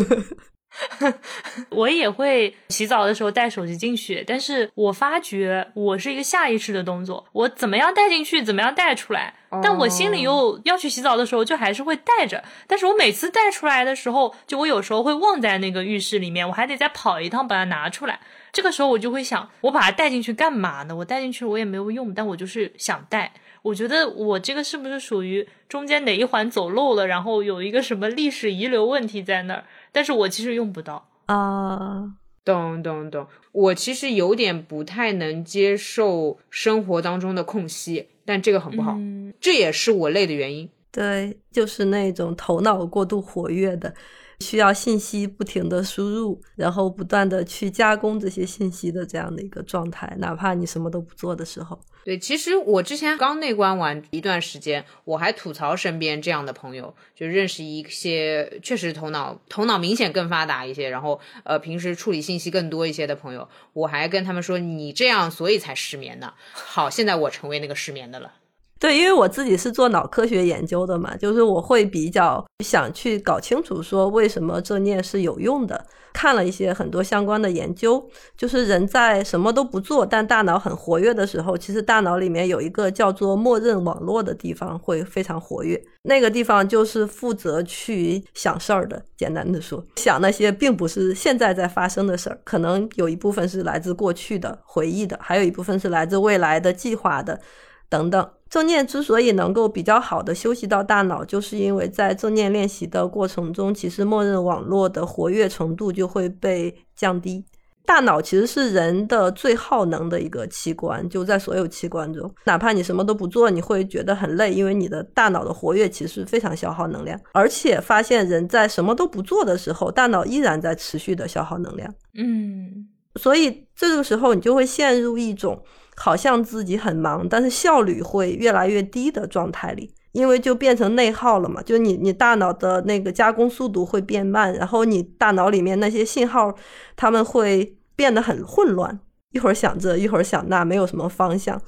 [1.69, 12.43] 我也会洗澡的时候带手机进去，但是我发觉我是一个下意识的动作，我怎么样带进去，怎么样带出来，但我心里又要去洗澡的时候，就还是会带着。
[12.67, 18.19] 但是我每次带出来的时候，就我有时候会忘在那个浴室里面，我还得再跑一趟把它拿出来。
[18.53, 20.95] 这个时候我就会想，我把它带进去干嘛呢？
[20.95, 23.31] 我带进去我也没有用，但我就是想带。
[23.61, 29.63] 我觉得我这个是不是属于中间哪一环走漏了，然后有一个什么历史遗留问题在那儿？
[29.91, 31.07] 但是我其实用不到。
[31.25, 32.13] 啊，
[32.43, 40.69] 懂懂懂，我其实有点不太能接受生活当中的空隙，但这个很不好，嗯这也是我累的原因。
[40.91, 43.93] 对，就是那种头脑过度活跃的，
[44.41, 51.79] 需要信息不停的输入，然后不断的去加工这些信息的这样的一个状态，哪怕你什么都不做的时候。
[52.03, 66.33] 对，其实我之前刚内观完一段时间，我还吐槽身边这样的朋友，就认识一些确实头脑头脑明显更发达一些，然后呃平时处理信息更多一些的朋友，我还跟他们说你这样所以才失眠呢。
[66.53, 68.33] 好，现在我成为那个失眠的了。
[68.81, 75.85] 对，因为我自己是做脑科学研究的嘛，就是我会比较想去搞清楚说为什么正念是有用的。
[76.13, 78.03] 看了一些很多相关的研究，
[78.35, 85.81] 就是人在什么都不做，但大脑很活跃的时候，其实大脑里面有一个叫做默认网络的地方会非常活跃。
[86.01, 89.01] 那个地方就是负责去想事儿的。
[89.15, 97.39] 简单的说，想那些并不是现在在发生的事儿，可能有一部分是来自过去的回忆的，还有一部分是来自未来的计划的，
[97.87, 98.27] 等等。
[98.51, 107.45] 正念之所以能够比较好的休息到大脑，就是因为在正念练习的过程中，其实默认网络的活跃程度就会被降低。
[107.85, 117.19] 大脑其实是人的最耗能的一个器官，就在所有器官中，哪怕你什么都不做，你会觉得很累，因为你的大脑的活跃其实非常消耗能量。
[117.31, 121.93] 而且发现人在什么都不做的时候，大脑依然在持续的消耗能量。
[122.13, 125.61] 嗯所以这个时候你就会陷入一种
[126.03, 136.51] 好像自己很忙，但是效率会越来越低的状态里，因为就变成内耗了嘛，就你你大脑的那个加工速度会变慢，然后你大脑里面那些信号，
[136.95, 138.99] 他们会变得很混乱，
[139.31, 141.61] 一会儿想这，一会儿想那，没有什么方向，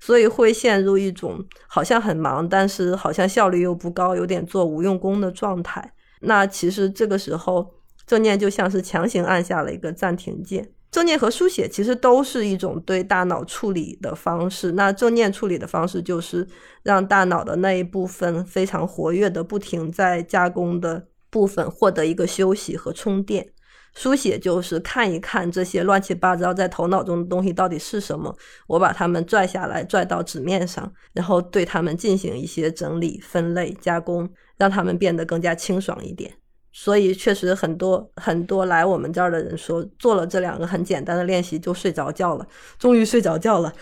[0.00, 5.92] 所以会陷入一种好像很忙，但是好像效率又不高，有点做无用功的状态。
[6.22, 7.70] 那其实这个时候，
[8.06, 10.70] 正念就像是强行按下了一个暂停键。
[10.94, 14.70] 正念和书写其实都是一种对大脑处理的方式。
[14.70, 16.46] 那正念处理的方式就是
[16.84, 23.44] 让大脑的那一部分非常活跃的、不停在加工的部分获得一个休息和充电。
[23.96, 28.32] 书写就是看一看这些乱七八糟在头脑中的东西到底是什么，
[28.68, 36.34] 我把它们拽下来，拽到纸面上，然后对它们进行一些整理、分类、加工，让它们变得更加清爽一点。
[36.76, 42.44] 所以确实很多很多来我们这儿的人说，做了这两个很简单的练习就睡着觉了，
[42.78, 43.72] 终于睡着觉了。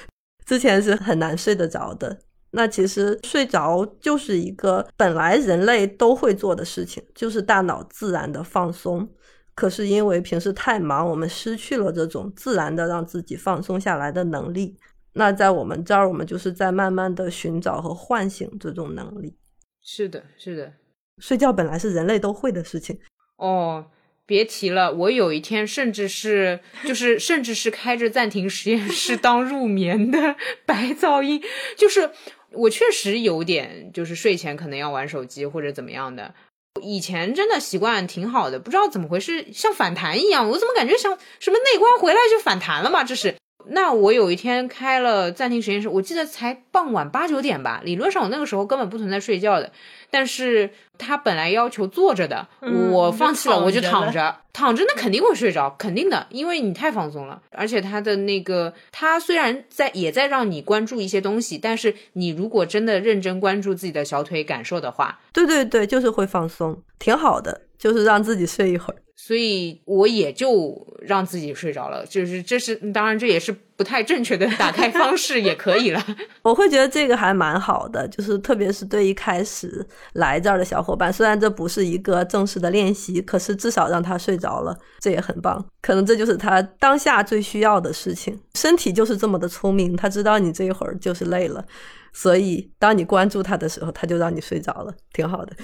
[0.44, 2.16] 之前是很难睡得着的。
[2.50, 9.08] 那其实睡着就是一个本来人类都会做的事情，就是大脑自然的放松。
[9.54, 14.76] 可是因为平时太忙，我们失去了这种自然的让自己放松下来的能力。
[15.14, 19.34] 那在我们这儿，我们就是在慢慢的寻找和唤醒这种能力。
[19.80, 20.72] 是的，是的。
[21.18, 22.98] 睡觉本来是人类都会的事情。
[23.36, 23.86] 哦，
[24.26, 31.42] 别提了，我有一天甚至是就是甚至是开着暂停实验室当入眠的白噪音，
[31.76, 32.10] 就是
[32.52, 36.34] 我确实有点就是睡前可能要玩手机或者怎么样的。
[36.80, 43.04] 以前真的习惯挺好的，不知道怎么回事，像反弹一样，我怎么感觉像什么内观回来就反弹了嘛？
[43.04, 43.34] 这是。
[43.66, 47.80] 那我有一天开了暂停实验室，我记得才傍晚八九点吧。
[47.84, 49.70] 理论上我那个时候根本不存在睡觉的，
[50.12, 57.40] 但是他本来要求坐着的，嗯我放弃了，我就就躺着躺着，躺着那肯定会睡着，肯定的，因为你太放松了。
[57.50, 68.96] 而且他的那个，他虽然在也在让你关注一些东西，但是你如果真的认真关注自己的小腿感受的话，对对对，就是会放松，挺好的，就是让自己睡一会儿。
[69.16, 72.04] 所以我也就让自己睡着了。
[72.04, 76.04] 就是这是当然这也是不太正确的 打开方式，也可以了。
[76.42, 85.64] 我会觉得这个还蛮好的，就是特别是对一开始来这儿的小伙伴，虽然这不是一个正式的练习，可是至少让他睡着了，这也很棒。
[85.80, 88.38] 可能这就是他当下最需要的事情。
[88.54, 91.64] 身体就是这么的聪明，他知道你这一会儿就是累了，
[92.12, 95.56] 所以当你关注他的时候，他就让你睡着了，挺好的。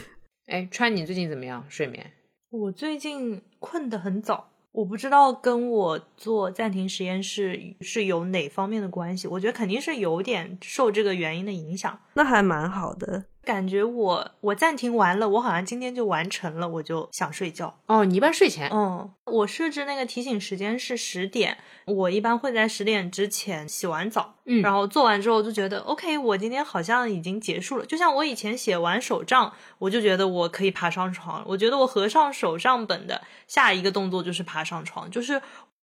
[0.47, 1.65] 哎，川，你最近怎么样？
[1.69, 2.13] 睡眠？
[2.51, 9.27] 我最近困得很早，我不知道跟我做暂停实验室是有哪方面的关系。
[9.27, 11.99] 我觉得肯定是有点受这个原因的影响。
[12.15, 13.25] 那还蛮好的。
[13.49, 17.75] 感觉我我暂停完了，我好像今天就完成了，我就想睡觉。
[17.87, 18.69] 哦，你一般睡前？
[18.71, 27.87] 嗯，我设置那个提醒时间是十点，我一般会在十点之前洗完澡，嗯然后做完之后就觉得 OK，我今天好像已经结束了。
[27.87, 31.47] 就像我以前写完手账，我就觉得我可以爬上床了。
[31.49, 35.41] 我觉得我合上手账本的下一个动作就是爬上床，就是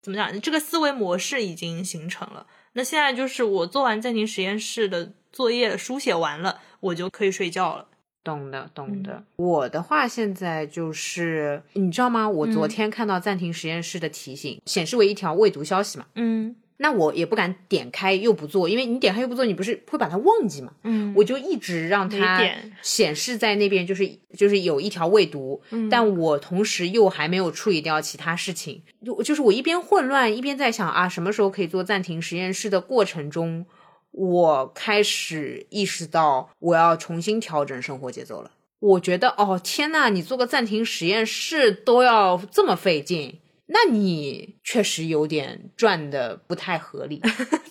[0.01, 2.47] 怎么讲，这个思维模式已经形成了。
[2.71, 7.85] 那现在就是我做完暂停实验室的作业书写完了，我就可以睡觉了。
[8.21, 9.23] 懂的，懂嗯的。
[9.37, 12.29] 我的话现在就是，你知道吗？
[12.29, 16.05] 我昨嗯天看到暂停实验室的提醒，显示为一条未读消息嘛。
[16.15, 20.71] 嗯那我也不敢点开又不做，因为你点开又不做，你不是会把它忘记嘛？
[20.83, 22.41] 嗯我就一直让它
[22.81, 33.65] 显示在那边，就是就是有一条未读，嗯但我同时又还没有处理掉其他事情，就就是我一边混乱一边在想啊，什么时候可以做暂停实验室的过程中，
[34.11, 38.51] 我开始意识到我要重新调整生活节奏了。
[38.79, 47.21] 我觉得哦天呐，你做个暂停实验室都要这么费劲，那你确实有点转的 不太合理。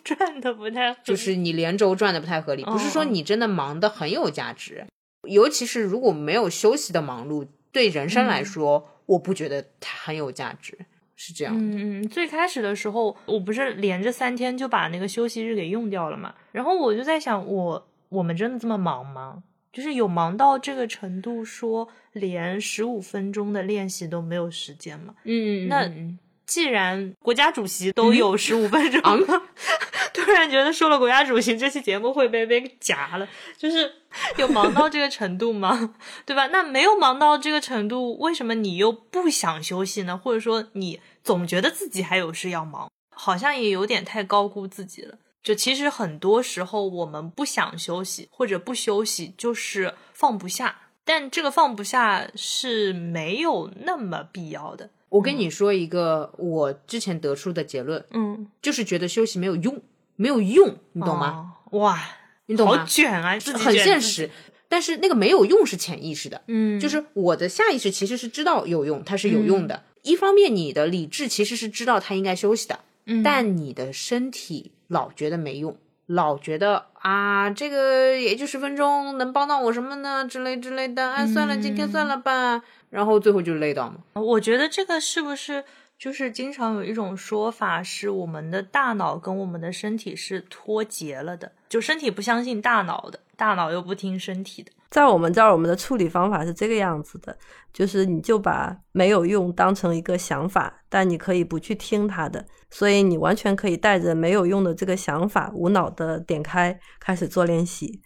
[0.04, 4.86] 转的不太合理就是你连轴转的不太合理，不是说你真的忙的很有价值，
[5.28, 10.78] 尤其是如果没有休息的忙碌，对人生来说，我不觉得它很有价值，
[11.20, 11.60] 是这样的。
[11.60, 19.42] 嗯嗯，最开始的时候，我不是连着三天就把那个休息日给用掉了嘛，然后我就在想，我我们真的这么忙吗？
[19.70, 25.14] 就是有忙到这个程度，说连十五分钟的练习都没有时间吗？
[25.24, 29.42] 嗯，那嗯既然国家主席都有十五分钟，嗯
[30.14, 33.28] 突然觉得说了国家主席这期节目会被被夹了，
[33.58, 33.92] 就是
[34.38, 35.94] 有忙到这个程度吗？
[36.24, 36.46] 对吧？
[36.46, 40.16] 那没有忙到这个程度，为什么你又不想休息呢？
[40.16, 45.18] 或者说你总觉得自己还有事要忙，好像也有点太高估自己了。
[45.42, 50.76] 就其实很多时候我们不想休息或者不休息，就是放不下。
[51.04, 54.90] 但这个放不下是没有那么必要的。
[55.08, 59.80] 我跟你说一个我之前得出的结论，嗯，就是觉得休息没有用，
[60.16, 61.54] 没有用，你懂吗？
[61.70, 61.78] 哦？
[61.78, 61.98] 哇，
[62.46, 62.84] 你懂吗好？
[62.84, 64.30] 卷啊，自己很现实。
[64.70, 69.84] 但是那个没有用是潜意识的，嗯，就是我的下意识其实是知道有用，它是有用的。
[70.02, 80.26] 一方面，你的理智其实是知道它应该休息的，嗯但你的身体老觉得没用，老觉得啊，这个也就十分钟，能帮到我什么呢？
[80.28, 82.62] 之类之类的，哎，算了，今天算了吧。
[82.90, 83.98] 然后最后就累到嘛。
[84.14, 85.64] 我觉得这个是不是
[85.98, 94.72] 就是经常有一种说法，是我们的大脑跟我们的身体是脱节了的，就身体不相信大脑的，大脑又不听身体的。
[94.90, 97.36] 在我们这儿，我们的处理方法是这个样子的，
[97.72, 108.00] 就是你就把没有用当成一个想法，但你可以不去听它的，所以你完全可以带着没有用的这个想法，无脑的点开开始做练习。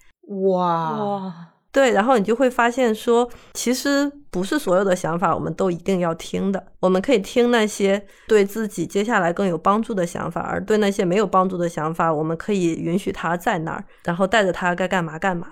[0.51, 15.47] 哇，哇，对，然后你就会发现说，其实不是所有的想法我们都一定要听的，我们可以听那些对自己接下来更有帮助的想法，而对那些没有帮助的想法，我们可以允许它在那儿，然后带着它该干嘛干嘛。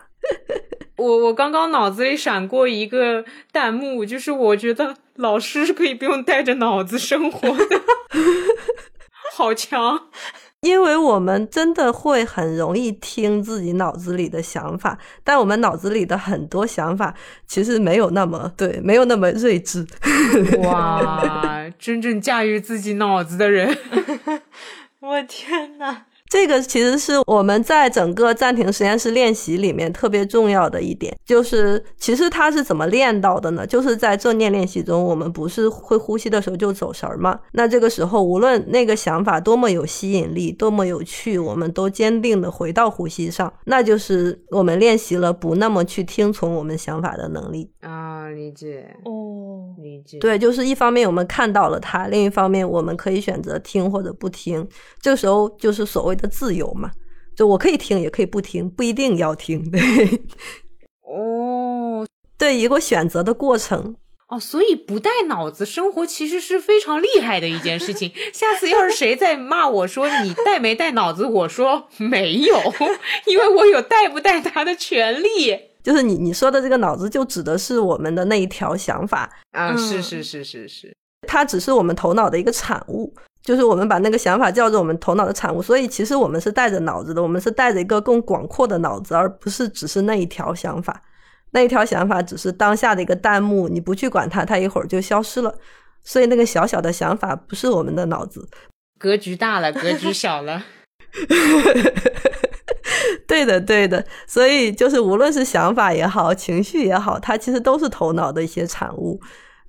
[1.00, 7.80] 我我刚刚脑子里闪过一个弹幕，就是我觉得老师是可以不用带着脑子生活的，
[9.34, 10.08] 好强。
[10.60, 17.14] 因为我们真的会很容易听自己脑子里的想法，但我们脑子里的很多想法
[17.46, 19.86] 其实没有那么对，没有那么睿智。
[20.62, 23.74] 哇，真正驾驭自己脑子的人
[25.00, 26.02] 我天呐！
[26.30, 33.66] 这个其实是我们在整个暂停实验室练习里面特别重要的一点，就是其实它是怎么练到的呢？
[33.66, 37.40] 就是在正念练习中，我们不是会呼吸的时候就走神儿吗？
[37.52, 47.68] 那这个时候，无论那个想法多么有吸引力，多么有趣，我们都坚定的回到呼吸上，那就是我们练习了不那么去听从我们想法的能力。
[47.80, 50.18] 啊，理解哦，理解。
[50.20, 54.64] 对，就是一方面我们看到了它，另一方面我们可以选择听或者不听。
[55.00, 56.90] 这个时候就是所谓的自由嘛，
[57.34, 59.68] 就我可以听，也可以不听，不一定要听。
[59.70, 59.80] 对，
[61.02, 62.06] 哦
[62.38, 63.96] 对，一个选择的过程。
[64.28, 68.12] 哦，所以不带脑子生活其实是非常厉害的一件事情。
[68.32, 72.56] 下次要是谁再骂我说你带没带脑子，我说没有，
[73.26, 75.58] 因为我有带不带他的权利。
[75.82, 80.96] 就是你你说的这个脑子，就指的是我们的那一条想法，啊，嗯是是是是是，
[81.26, 83.12] 它只是我们头脑的一个产物。
[83.42, 91.02] 就是我们把那个想法叫做我们头脑的产物，所以其实我们是带着脑子的，我们是带着一个更广阔的脑子，而不是只是那一条想法。
[91.52, 95.52] 那一条想法只是当下的一个弹幕，你不去管它，它一会儿就消失了。
[96.04, 98.48] 所以那个小小的想法不是我们的脑子。
[98.98, 100.62] 格局大了，格局小了。
[103.26, 104.04] 对的，对的。
[104.26, 109.20] 所以就是无论是想法也好，情绪也好，它其实都是头脑的一些产物。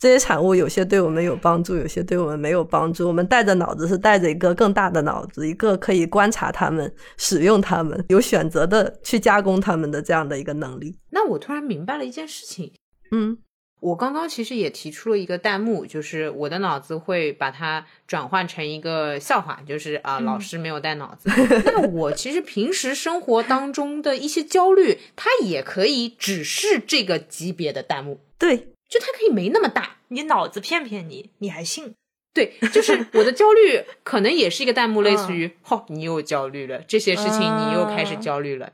[0.02, 3.08] 这些产物有些对我们有帮助，有些对我们没有帮助。
[3.08, 10.97] 我们带着脑子是带着一个更大的脑子，一个可以观察它们、使用它们、有选择的去加工它们的这样的一个能力。
[11.12, 12.74] 那我突然明白了一件事情，
[13.12, 13.38] 嗯
[13.80, 21.30] 我刚刚其实也提出了一个弹幕，就是我的脑子会把它转换成一个笑话，就是啊，老师没有带脑子。
[21.66, 29.96] 那我其实平时生活当中的一些焦虑，它也可以只是这个级别的弹幕，对，就它可以没那么大。
[30.10, 31.96] 你脑子骗骗你，你还信？
[32.34, 38.72] 对，就是我的焦虑可能也是一个弹幕，类似于“嚯、你又焦虑了，这些事情你又开始焦虑了”。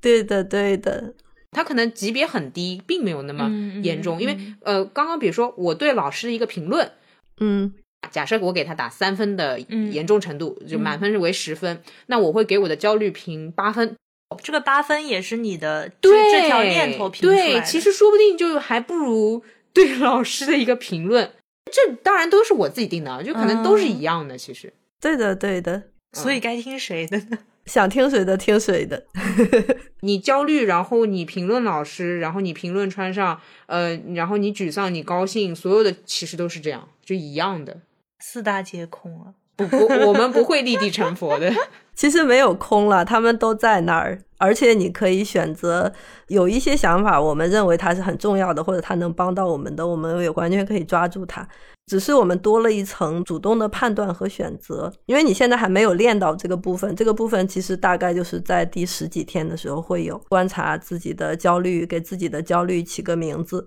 [0.00, 1.14] 对的，对的。
[1.52, 6.92] 他可能级别很低，并没有那么嗯严重，嗯因为呃，刚刚比如说我对老师的一个评论，
[7.38, 7.72] 嗯
[8.10, 13.96] 假设我给他打三分的嗯严重程度，就满分是为十分，那我会给我的焦虑评八分。
[14.42, 21.32] 这个八分也是你的对这这条念头评出来对，的其实说不定就还不如 对老师的一个评论。
[21.70, 24.36] 这当然都是我自己定的，啊，就可能都是一样的。
[24.36, 25.84] 其实，对的，对的。
[26.12, 27.38] 所以该听谁的呢？
[27.64, 29.06] 想听谁的听谁的。
[30.02, 37.80] 你焦虑，然后你评论老师，然后你评论穿上，呃，然后你沮丧，你高兴，所有的其实都是这样，就一样的。
[38.18, 39.32] 四大皆空啊！
[39.56, 41.52] 不不，我们不会立地成佛的。
[41.94, 45.92] 其实没有空了，他们都在那儿，而且你可以选择
[46.28, 51.46] 有一些想法，我们认为它是很重要的，或者它能帮到我们的，我们也完全可以抓住它。
[51.86, 56.94] 只是我们多了一层主动的判断和选择，因为你现在还没有练到这个部分。
[56.96, 63.66] 这个部分其实大概就是在第十几天的时候会有观察自己的焦虑，给自己的焦虑起个名字，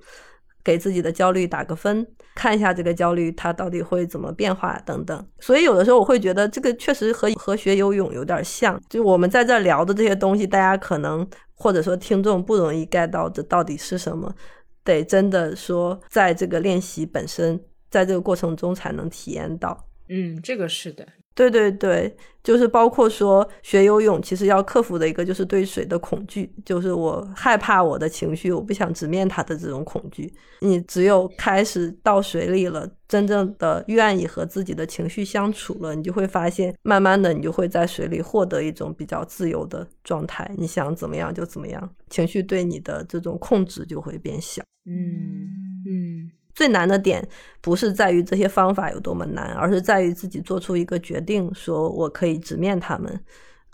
[0.65, 2.05] 给自己的焦虑打个分，
[2.35, 5.27] 看一下这个焦虑它到底会怎么变化等等。
[5.39, 14.35] 所以有的时候我会觉得这个确实和和学游泳有点像，就我们在这聊的这些东西，大家可能或者说听众不容易 get 到这到底是什么，
[14.83, 17.61] 得真的说在这个练习本身。
[17.87, 30.33] 在这个过程中才能体验到，嗯，这个是的，对对对，就是包括说学游泳，其实要克服的一个就是对水的恐惧，就是我害怕我的情绪，我不想直面它的这种恐惧。
[30.61, 44.63] 你只有开始到水里了，真正的愿意和自己的情绪相处了，你就会发现，慢慢的你就会在水里获得一种比较自由的状态，你想怎么样就怎么样，情绪对你的这种控制就会变小。
[44.85, 46.31] 嗯嗯。
[46.55, 47.27] 最难的点
[47.61, 53.19] 不是在于这些方法有多么难，而是在于自己做出一个决定，说我可以直面他们，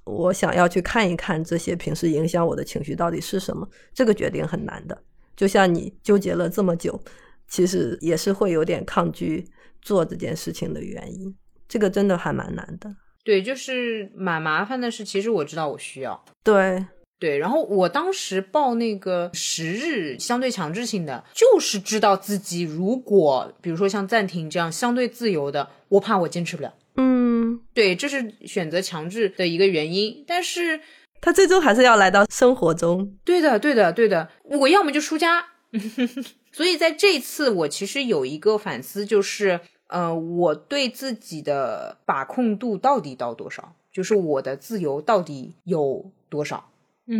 [0.03, 3.69] 我想要去看一看这些平时影响我的情绪到底是什么。
[3.93, 4.99] 这个决定很难的，
[5.35, 6.99] 就像你纠结了这么久，
[7.47, 9.47] 其实也是会有点抗拒
[9.81, 11.33] 做这件事情的原因。
[11.69, 12.93] 这个真的还蛮难的。
[13.23, 16.25] 对，就是蛮麻烦的是，其实我知道我需要。
[16.43, 16.83] 对。
[17.21, 26.73] 对，然后我当时报那个十日相对强制性的，就是知道自己如果比如说像暂停这样相对自由的，我怕我坚持不了。
[26.95, 30.23] 嗯，对，这是选择强制的一个原因。
[30.25, 30.81] 但是
[31.21, 33.15] 他最终还是要来到生活中。
[33.23, 34.27] 对的，对的，对的。
[34.43, 35.45] 我要么就出家。
[36.51, 39.59] 所以在这次，我其实有一个反思，就是
[39.89, 43.75] 呃，我对自己的把控度到底到多少？
[43.93, 46.70] 就是我的自由到底有多少？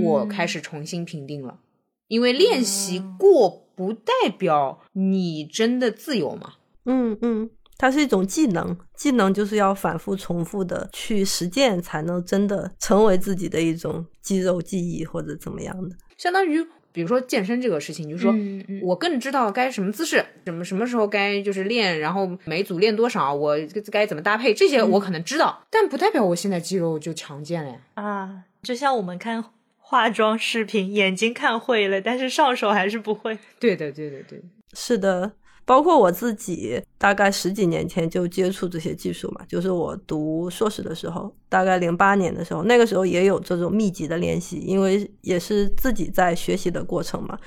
[0.02, 1.60] 我开始重新评定了，
[2.08, 6.54] 因为练习过不代表你真的自由嘛。
[6.86, 15.96] 嗯嗯，它是一种技能，技能就是要反复重复的去实践，才能真的成为自己的一种肌肉记忆或者怎么样的。
[16.18, 23.56] 相当于，比如说健身这个事情，就是说嗯嗯我更知道该什么姿势，什么什么时候该就是练，然后每组练多少，我
[23.92, 27.78] 该怎么搭配，这些我可能知道，但不代表我现在肌肉就强健了呀。
[27.96, 29.44] 啊，就像我们看
[29.92, 33.38] 化妆视频，眼睛看会了，但是上手还是不会。
[33.60, 34.46] 对的，对的，对的。
[34.74, 35.30] 是的，
[35.66, 47.38] 包括我自己，大概十几年前就接触这些技术嘛，就是我读硕士的时候，大概零八年的时候，那个时候也有这种密集的练习，因为也是自己在学习的过程嘛。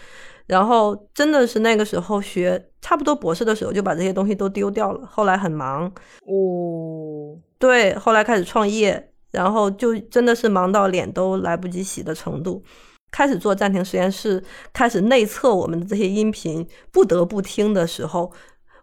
[0.47, 5.07] 然后真的是那个时候学差不多博士的时候，就把这些东西都丢掉了。
[5.11, 5.91] 后来很忙，
[6.27, 12.63] 哦，对，后来开始创业，然后就真的是忙到脸都来不及洗的程度。
[13.11, 18.33] 开始做暂停实验室，开始内测我们的这些音频，不得不听的时候，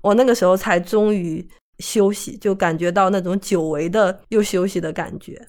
[0.02, 1.46] 我那个时候才终于
[1.80, 5.46] 休息，就感觉到那种久违的又休息的感觉。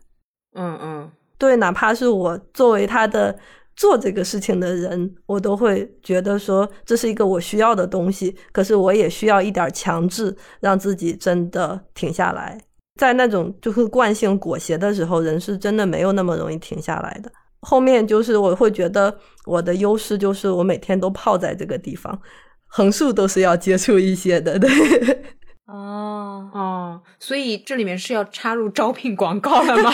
[0.54, 3.38] 嗯嗯，对，哪怕是我作为他的
[3.76, 12.60] 做这个事情的人，我都会觉得说这是一个我需要的东西，可是我也需要一点强制，让自己真的停下来。
[12.96, 17.32] 在那种就是惯性裹挟的时候，人是真的没有那么容易停下来的。
[17.60, 19.16] 后面就是我会觉得
[19.46, 22.20] 我的优势就是我每天都泡在这个地方，
[22.66, 24.68] 横竖都是要接触一些的，对。
[25.66, 29.90] 哦，哦，所以这里面是要插入招聘广告了吗？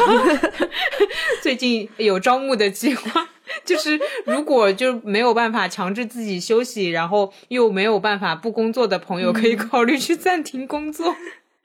[1.43, 3.29] 最近有招募的计划，
[3.65, 11.15] 就是如果就没有办法强制自己休息，然后又没有办法不工作的朋友，可以考虑去暂停工作。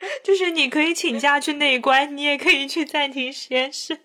[0.24, 3.98] 就是你可以请假去内观，你也可以去暂停实验室。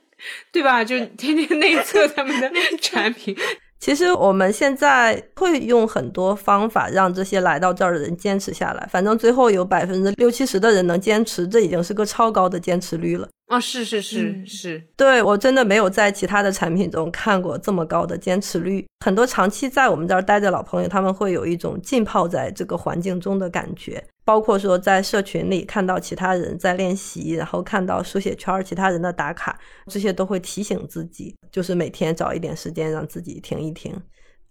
[0.50, 0.82] 对吧？
[0.82, 2.50] 就天天内测他们的
[2.82, 3.36] 产品。
[3.78, 8.84] 其实我们现在会用很多方法让这些来到这儿的人坚持下来。
[8.90, 13.28] 反正最后有百分之六七十的人能坚持，这已经是个超高的坚持率了。
[13.48, 18.86] 啊，是是是、嗯是，对我真的没有在其他的产品中看过这么高的坚持率。
[19.04, 24.04] 很多长期在我们这儿待的老朋友，他们会有一种浸泡在这个环境中的感觉。
[24.26, 33.98] 包括说在社群里看到其他人在练习，然后看到书写圈儿其他人的打卡，这些都会提醒自己，就是每天找一点时间让自己停一停。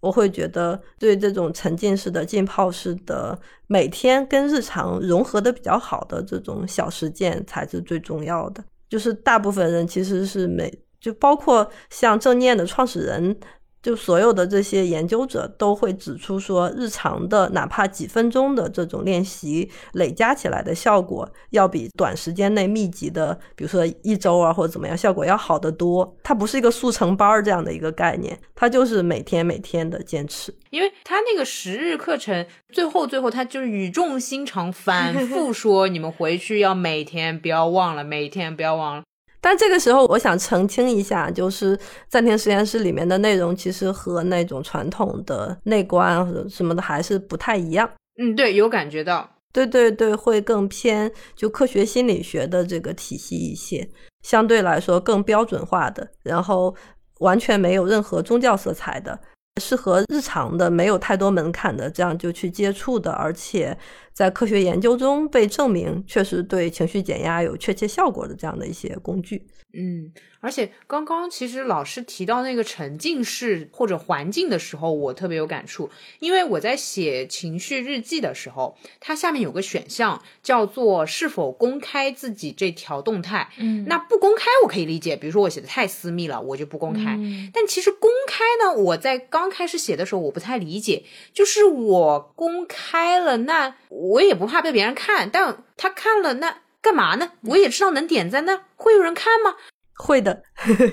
[0.00, 3.38] 我会觉得，对这种沉浸式的、浸泡式的，
[3.68, 8.64] 每天跟日常融合的比较好的这种小实践，才是最重要的。
[8.88, 13.38] 就是大部分人其实是没，就包括像正念的创始人。
[13.82, 26.16] 就所有的这些研究者都会指出说，日常的哪怕几分钟的这种练习累加起来的效果，要比短时间内密集的，比如说一周啊或者怎么样，效果要好得多。
[26.22, 30.54] 它不是一个速成班儿这样的一个概念，它就是每天每天的坚持。
[30.70, 39.02] 因为他那个十日课程，最后最后他就是语重心长，反 复说你们回去要每天不要忘了，每天不要忘了。
[39.40, 41.78] 但这个时候，我想澄清一下，就是
[42.08, 47.88] 暂停实验室里面的内容，其实和那种传统的内观或者什么的还是不太一样。
[48.20, 49.28] 嗯，对，有感觉到。
[49.52, 53.88] 对对对，会更偏就科学心理学的这个体系一些，
[54.22, 56.74] 相对来说更标准化的，然后
[57.20, 59.18] 完全没有任何宗教色彩的，
[59.60, 63.76] 适合日常的，没有太多门槛的，这样就去接触的，而且
[64.18, 69.46] 在科学研究中被证明确实对情绪减压有确切效果的这样的一些工具。
[69.74, 70.10] 嗯，
[70.40, 75.90] 而且刚刚其实老师提到那个沉浸式或者环境的时候，我特别有感触，
[76.20, 83.50] 因为我在写情绪日记的时候，它下面有个选项叫做是否公开自己这条动态。
[83.58, 87.14] 嗯那不公开我可以理解，比如说我写的太私密了，我就不公开。
[87.18, 91.04] 嗯但其实公开呢，我在刚开始写的时候我不太理解，
[91.34, 97.32] 就是我公开了，那我也不怕被别人看，但他看了那干嘛呢？
[97.42, 99.56] 我也知道能点赞，那会有人看吗？
[99.94, 100.42] 会的，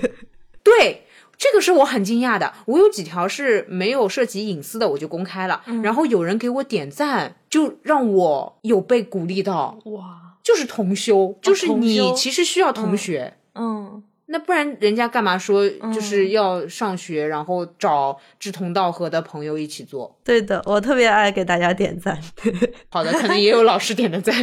[0.64, 1.06] 对，
[1.38, 2.54] 这个是我很惊讶的。
[2.66, 9.78] 我有几条是没有涉及隐私的，我就公开了，然后有人给我点赞，就让我有被鼓励到。
[9.86, 13.38] 哇，就是同修，就是你其实需要同学。
[13.54, 20.18] 嗯那不然人家干嘛说就是要上学，然后找志同道合的朋友一起做？
[20.24, 22.20] 对的，我特别爱给大家点赞。
[22.90, 24.36] 好的，可能也有老师点的赞。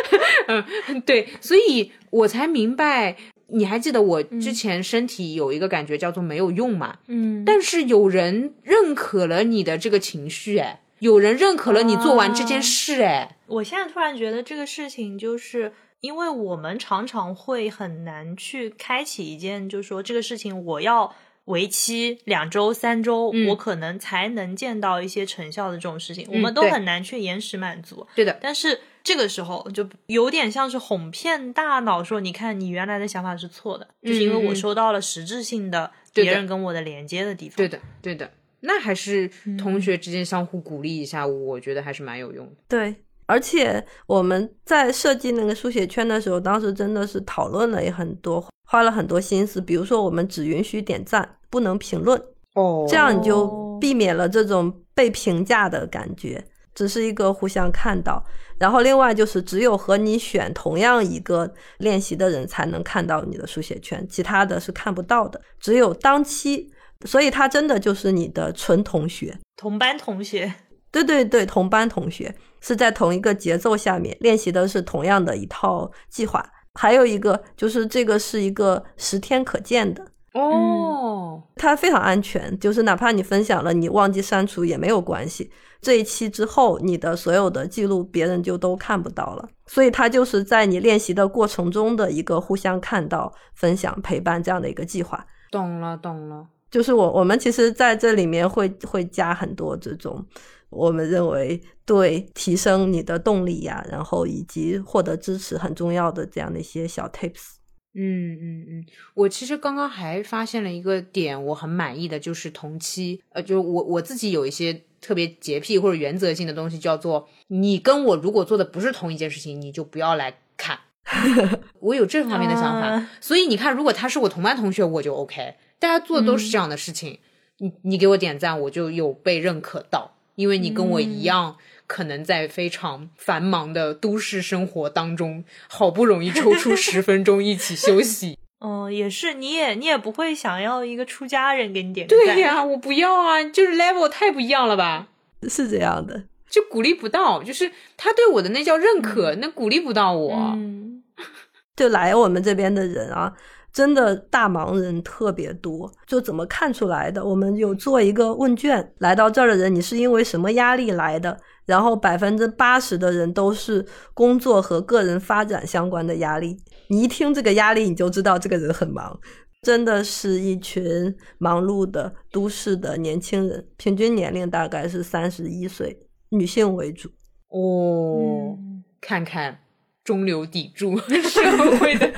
[0.48, 3.16] 嗯，对，所以我才明白。
[3.52, 6.98] 你还记得我之前身体有一个感觉叫做没有用嘛？
[7.08, 15.72] 嗯，但是有人认可了你的这个情绪，哎，有人认可了你做完这件事，哎，我现在突然觉得这个事情就是。
[16.00, 21.14] 因为我们常常会很难去开启一件，就是说这个事情我要
[21.46, 28.06] 为期两周、三周，嗯我可能才能见到一些成效的这种事情，我嗯们都很难去延时满足。
[28.14, 37.56] 对的，但是这个时候就有点像是哄骗大脑说，你看你原来的想法是错的，就是因为我收到了实质性的别人跟我的连接的地方。
[37.56, 38.30] 对的，对的。
[38.62, 39.26] 那还是
[39.58, 42.52] 同学之间相互鼓励一下，我觉得还是蛮有用的。
[42.68, 42.94] 对，
[43.30, 49.60] 而且我们在设计那个书写圈的时候，当时真的是讨论了也很多，花了很多心思。
[49.60, 52.20] 比如说，我们只允许点赞，不能评论，
[52.56, 58.20] 哦这样你就哦避免了这种被评价的感觉，只是一个互相看到。
[58.58, 65.40] 然后另外就是，只有和你选同样一个练习的人才能看到你的书写圈，其他的是看不到的。
[65.60, 66.68] 只有当期，
[67.06, 69.38] 所以他真的就是你的纯同学。
[69.56, 70.52] 同班同学，
[70.90, 76.44] 对对对，同班同学是在同一个节奏下面练习的是同样的一套计划。
[76.74, 85.50] 还有一个就是这个是一个十天可见的，哦，它非常安全，就是哪怕你分享了，你忘记删除也没有关系。
[85.80, 95.26] 这一期之后，你的所有的记录别人就都看不到了，所以它就是在你练习的过程中的一个互相看到、分享、陪伴这样的一个计划。
[95.50, 96.46] 懂了，懂了。
[96.70, 100.24] 就是我我们其实在这里面会会加很多这种
[100.70, 107.56] 我们认为对提升你的动力呀、然后以及获得支持很重要的这样的一些小 tips。
[107.92, 120.78] 嗯嗯嗯，我其实刚刚还发现了一个点，我很满意的就是同期，呃，就是我我自己有一些特别洁癖或者原则性的东西，叫做你跟我如果做的不是同一件事情，你就不要来看。
[121.80, 125.56] 我有这方面的想法，啊所以你看，如果他是我同班同学，我就 OK。
[125.80, 127.18] 大家做的都是这样的事情，
[127.58, 138.38] 你你给我点赞，我就有被认可到，因为你跟我一样，可能在非常繁忙的都市生活当中，好不容易抽出十分钟一起休息。
[138.64, 145.08] 嗯， 也是，你也你也不会想要一个出家人给你点个赞对呀、我不要啊，就是 level 太不一样了吧？
[145.48, 150.32] 是这样的，就鼓励不到，就是他对我的那叫认可，那鼓励不到我。
[150.56, 151.02] 嗯，
[151.76, 153.34] 就来我们这边的人啊，
[153.72, 155.90] 真的大忙人特别多。
[156.06, 157.24] 就怎么看出来的？
[157.24, 161.38] 我们有做一个问卷，来到这儿的人，你是因为什么压力来的？
[161.66, 166.56] 然后百分之八十的人都是工作和个人发展相关的压力。
[166.88, 169.18] 你一听这个压力，你就知道这个人很忙。
[169.62, 175.96] 真的是一群忙碌的都市的年轻人，平均年龄大概是三十一岁，
[176.30, 177.10] 女性为主。
[177.50, 179.58] 哦，嗯看看
[180.02, 180.96] 中流砥柱
[181.28, 181.40] 社
[181.76, 182.10] 会的，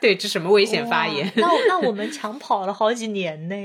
[0.00, 3.56] 对，这什么危险发言那那我们抢跑了好几年呢。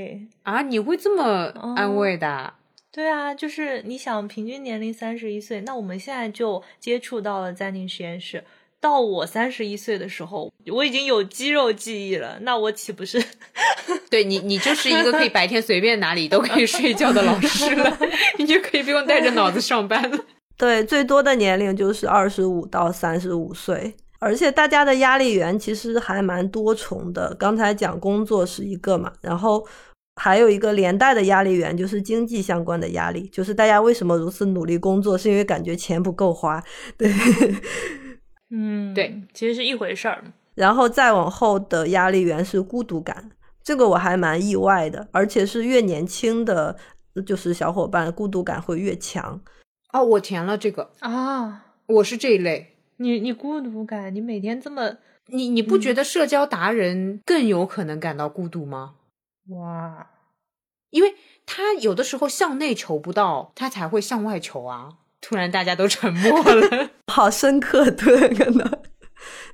[0.42, 0.62] 啊？
[0.62, 2.54] 你会这么安慰的？
[2.90, 8.44] 对啊，就是你想平均年龄三十一岁，那我们现在就接触到了暂停实验室。
[8.80, 13.22] 到我三十一岁的时候，我已经有肌肉记忆了，那我岂不是
[14.10, 17.96] 对你，你就是一个可以白天随便哪里都可以睡觉的老师了，
[18.38, 20.18] 你就可以不用带着脑子上班了。
[20.58, 27.34] 对，最多的年龄就是二十五到三十五岁，而且大家的压力源其实还蛮多重的。
[27.34, 29.66] 刚才讲工作是一个嘛，然后
[30.14, 36.62] 还有一个连带的压力源就是经济相关的压力，就是大家为什么如此努力工作，是因为感觉钱不够花，
[36.96, 37.12] 对。
[38.50, 40.22] 嗯，对，其实是一回事儿。
[40.54, 43.30] 然后再往后的压力源是孤独感，
[43.64, 46.76] 这个我还蛮意外的，而且是越年轻的，
[47.26, 49.40] 就是小伙伴孤独感会越强。
[49.92, 52.71] 哦，我填了这个，啊，我是这一类。
[53.02, 54.96] 你你孤独感，你每天这么
[55.26, 58.94] 你你不觉得社交达人更有可能感到孤独吗？
[59.48, 60.06] 哇，
[60.90, 64.98] 因为他有的时候向内求不到，他才会向外求啊。
[65.20, 66.90] 突然大家都沉默了。
[67.12, 68.82] 好深刻，对，可能。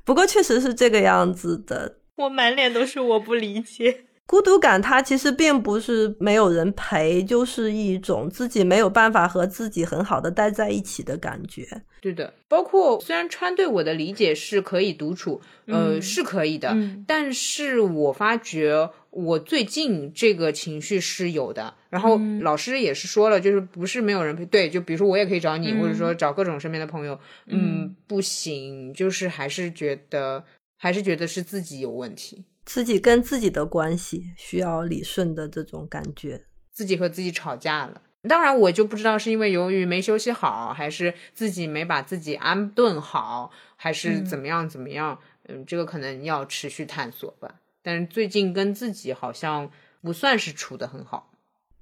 [0.05, 1.99] 不过确实是这个样子的。
[2.17, 4.07] 我满脸都是我不理解。
[4.29, 11.67] 孤独感它其实并不是没有人陪，就是一种自己没有办法和自己很好的待在一起的感觉。
[12.03, 17.03] 对的，包括虽然川对我的理解是可以独处，呃，嗯是可以的，嗯。
[17.09, 21.73] 但是我发觉我最近这个情绪是有的。
[21.89, 22.41] 然后嗯。
[22.41, 25.81] 老师也是说了，就是不是没有人陪，对，就比如说我也可以找你，嗯。
[25.81, 30.45] 或者说找各种身边的朋友，嗯，不行，就是还是觉得
[30.77, 36.45] 还是觉得是自己有问题，自己跟自己的关系需要理顺的这种感觉。
[36.71, 38.03] 自己和自己吵架了。
[38.29, 45.19] 当然，我就不知道是因为由于没休息好，还是自己没把自己安顿好，还是怎么样怎么样。
[45.49, 47.55] 嗯，这个可能要持续探索吧。
[47.83, 49.71] 但是最近跟自己好像
[50.03, 51.33] 不算是处得很好。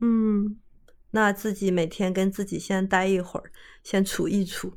[0.00, 0.56] 嗯，
[1.10, 3.50] 那自己每天跟自己先待一会儿，
[3.82, 4.72] 先处一处，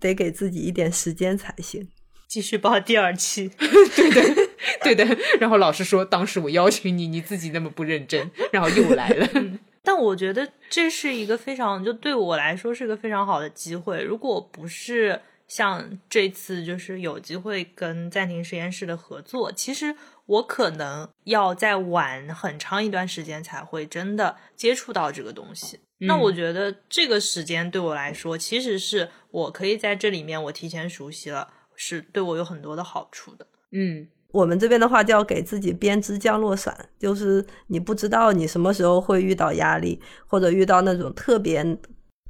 [0.00, 1.88] 得给自己一点时间才行。
[2.26, 3.48] 继续报第二期。
[3.94, 4.43] 对对
[4.94, 5.04] 的。
[5.40, 9.28] 然后老师说，当时我邀请你，你自己那么不认真，然后又来了。
[9.86, 14.02] 但我觉得这是一个非常，就对我来说是个非常好的机会。
[14.02, 19.94] 如果不是像这次，就是有机会跟暂停实验室的合作，其实
[20.24, 25.78] 我可能要再晚很长一段时间才会真的接触到这个东西。
[25.98, 33.46] 那我觉得这个时间对我来说，其实是我可以在这里面我提前熟悉了，是对我有很多的好处的。
[33.70, 34.08] 嗯。
[34.34, 41.64] 我们这边的话叫给自己编织降落伞，就是你不知道你什么时候会遇到压力，或者遇到那种特别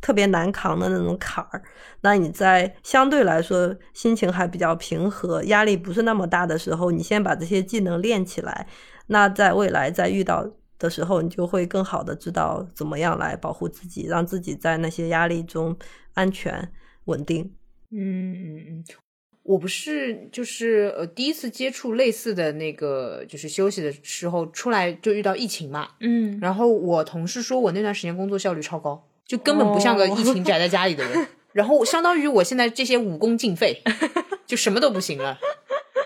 [0.02, 1.62] 特别难扛的那种坎儿。
[2.02, 8.66] 那你在相对来说心情还比较平和、压力不是那么大的时候，你先把这些技能练起来。
[9.06, 10.46] 那在未来再遇到
[10.78, 15.74] 的时候，你就会更好的知道怎么样来保护自己，让自己在那些压力中
[16.12, 16.70] 安全
[17.06, 17.50] 稳定。
[17.90, 17.96] 嗯
[18.34, 18.84] 嗯嗯。
[19.44, 33.82] 我不是就是呃第一次接触类似的那个就是休息的时候出来就遇到疫情嘛，嗯，然后我同事说我那段时间工作效率超高，就根本不像个疫情宅在家里的人， 然后相当于我现在这些武功尽废，
[34.46, 35.38] 就什么都不行了，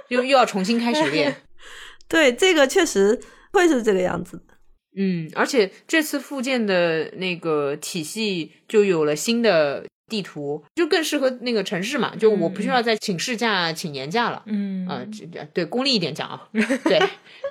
[0.09, 1.36] 又又要重新开始练。
[2.09, 3.20] 对，这个确实
[3.53, 4.55] 会是这个样子的。
[4.97, 9.84] 嗯，而且这次复健的那个体系就有了新的。
[10.09, 14.42] 地图就更适合那个城市嘛，就我不需要再请事假、请年假了。
[14.46, 15.04] 嗯啊，
[15.52, 16.48] 对，功利一点讲啊，
[16.84, 17.00] 对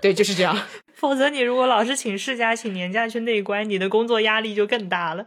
[0.02, 0.58] 对，就是这样。
[0.96, 5.26] 否则你如果老是请事假、请年假去内关，你的工作压力就更大了。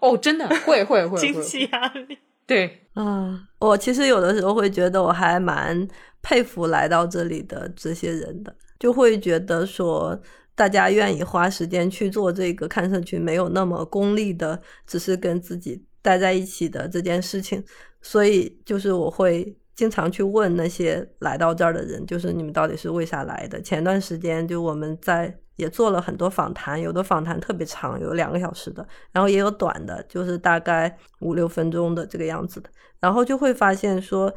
[0.00, 2.18] 哦，真的会会会 经济压力。
[2.44, 5.86] 对啊，我其实有的时候会觉得我还蛮
[6.20, 10.20] 佩服来到这里的这些人的，就会觉得说
[10.56, 15.84] 大家愿意花时间去做这个看上去没有那么功利的，只是跟自己。
[16.02, 17.64] 待在一起的这件事情，
[18.02, 23.60] 所以就是我会经常去问那些来到这儿的人，就是你们到底是为啥来的？
[23.62, 34.32] 前段时间就我们在也做了很多访谈，有的访谈特别长，有两个小时的，然后也有短的，就是大概五六分钟的这个样子的，然后就会发现说，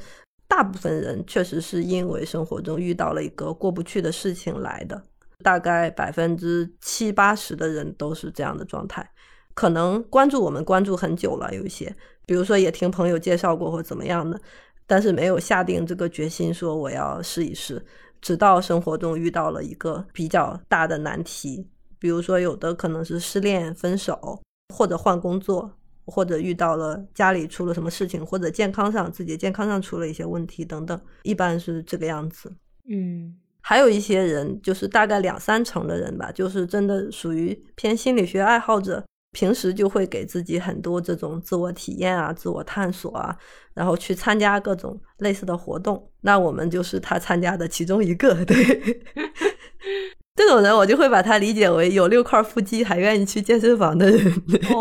[0.47, 5.01] 大部分人确实是因为生活中遇到了一个过不去的事情来的，
[5.41, 9.09] 大概百分之七八十的人都是这样的状态。
[9.55, 11.95] 可能关注我们关注很久了，有一些，
[12.27, 14.39] 比如说也听朋友介绍过或怎么样的，
[14.85, 17.83] 但是没有下定这个决心说我要试一试，
[18.21, 21.65] 直到生活中遇到了一个比较大的难题，
[21.97, 24.41] 比如说有的可能是失恋、分手，
[24.75, 25.71] 或者换工作，
[26.05, 32.53] 或者遇到了家里出了什么事情，或者健康上自己健康上出了一些问题等等，一般是这个样子。
[32.89, 39.01] 嗯，还有一些人，就是大概两三成的人吧，就是真的属于偏心理学爱好者。
[39.35, 43.35] 平时就会给自己很多这种自我体验啊、自我探索啊，
[43.73, 46.09] 然后去参加各种类似的活动。
[46.21, 48.45] 那我们就是他参加的其中一个。
[48.45, 48.55] 对，
[50.35, 54.33] 这种人我就会把他理解为有六块腹肌还愿意去健身房的人，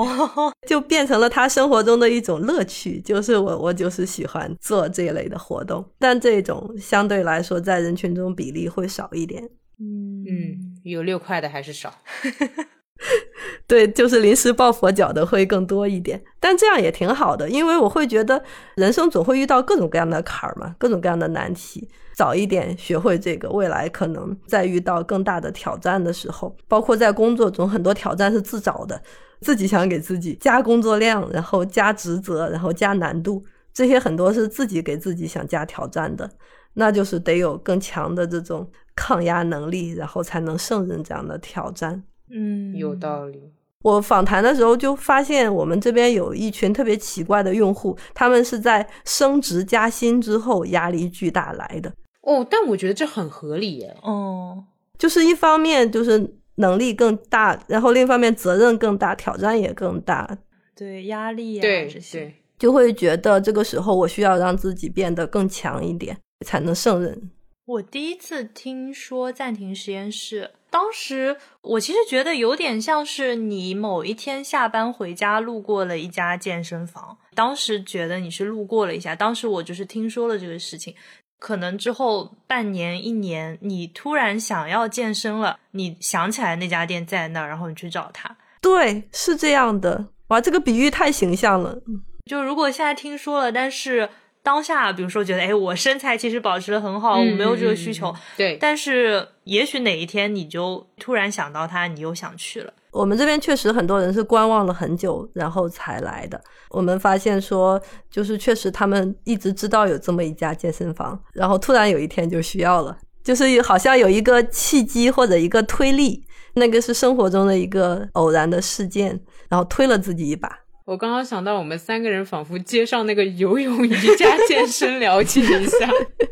[0.69, 3.01] 就变成了他生活中的一种乐趣。
[3.01, 9.43] 就是我，我就是喜欢做这一类的活动，但这种相对来说在人群中比例会少一点。
[9.81, 11.93] 嗯嗯，有六块的还是少。
[13.67, 18.43] 对，就是临时抱佛脚的会更多一点，但这样也挺好的，因为我会觉得
[18.77, 21.89] 人生总会遇到各种各样的坎儿嘛，各种各样的难题。
[22.17, 29.03] 早一点学会这个，未来可能在遇到更大的挑战的时候，包括在工作中，很多挑战是自找的，
[29.41, 36.31] 自己想给自己加工作量，然后加职责，然后加难度，这些很多是自己给自己想加挑战的，
[36.75, 42.05] 那就是得有更强的这种抗压能力，然后才能胜任这样的挑战。
[42.31, 43.53] 嗯，有道理。
[43.83, 51.93] 我访谈的时候就发现，我们这边有一群特别奇怪的用户，他们是在升职加薪之后压力巨大来的。
[52.23, 53.95] 哦，但我觉得这很合理耶。
[54.01, 54.65] 哦，
[54.99, 60.39] 就是一方面就是能力更大，然后另一方面责任更大，挑战也更大。
[60.75, 66.17] 对，压力啊这些，就会觉得这个时候我需要让自己变得更强一点，
[66.47, 67.31] 才能胜任。
[67.67, 70.51] 我第一次听说暂停实验室。
[70.75, 80.93] 当时我其实觉得有点像是你某一天下班回家路过了一家健身房，当时觉得你是路过了一下，当时我就是听说了这个事情，
[81.39, 88.37] 可能之后半年一年，你突然想要健身了，你想起来那家店在那儿，然后你去找他。
[88.61, 90.07] 对，是这样的。
[90.27, 91.79] 哇，这个比喻太形象了。
[92.25, 94.11] 就如果现在听说了，但是。
[94.43, 98.15] 当下，比如说觉得，哎，我身材其实保持的很好，我没有这个需求。
[98.37, 102.73] 对，但是也许哪一天你就突然想到它，你又想去了。
[102.91, 106.41] 我们这边确实很多人是观望了很久，然后才来的。
[106.71, 107.81] 我们发现说，
[108.11, 116.25] 就是确实他们一直知道有这么一家健身房，然后突然有一天就需要了，就是好像有一个契机或者一个推力，
[116.55, 120.49] 那个是生活中的一个偶然的事件，然后推了自己一把。
[120.85, 125.91] 我刚刚想到，我们三个人仿佛接上那个游泳、瑜伽、健身，了解一下。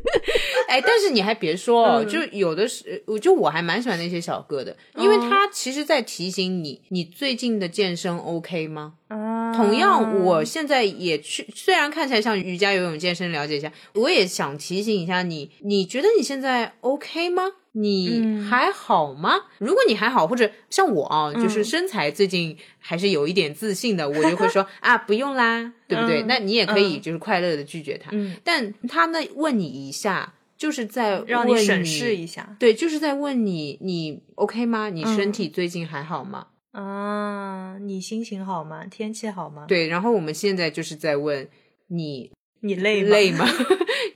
[0.68, 8.94] 哎，但是你还别说哦，就有的是，我就我还蛮喜欢那些小哥的，因为他其实在提醒你，你最近的健身 OK 吗？
[9.54, 17.52] 同样，我现在也去，虽然看起来像瑜伽、游泳、健身，了解一下，我也想提醒一下你，你觉得你现在 OK 吗？
[17.72, 19.32] 你还好吗？
[19.58, 26.22] 如果你还好，或者像我啊，就是身材最近还是有一点自信的， 我就会说啊，不用啦，对不对？
[26.24, 28.10] 那你也可以就是快乐的拒绝他。
[28.44, 34.90] 但他呢，问你一下，就是在让你审视一下，对，就是在问你，你 OK 吗？
[34.90, 36.48] 你身体最近还好吗？
[36.72, 38.84] 啊，你心情好吗？
[38.86, 39.64] 天气好吗？
[39.66, 41.48] 对，然后我们现在就是在问
[41.88, 43.46] 你，你累累吗？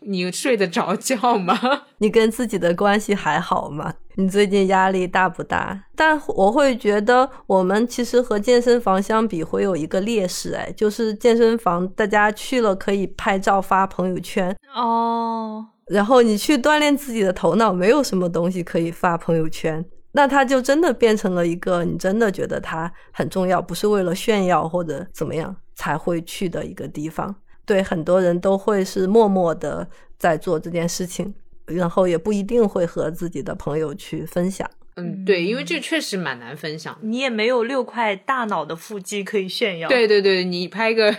[0.06, 1.58] 你睡得着觉吗？
[1.98, 3.94] 你跟自己的关系还好吗？
[4.14, 5.84] 你最近压力大不大？
[5.94, 19.84] 但我会觉得，我们其实和健身房相比，会有一个劣势，哎，就是健身房大家去了可以拍照发朋友圈哦，然后你去锻炼自己的头脑，没有什么东西可以发朋友圈。
[20.12, 27.34] 那它就真的变成了一个你真的觉得它很重要，不是为了炫耀或者怎么样才会去的一个地方。
[27.66, 29.86] 对很多人都会是默默的
[30.16, 31.34] 在做这件事情，
[31.66, 34.70] 然后也不一定会和自己的朋友去分享。
[34.94, 36.96] 嗯，对，因为这确实蛮难分享。
[37.02, 39.90] 你也没有六块大脑的腹肌可以炫耀。
[39.90, 41.14] 对对对，你拍个，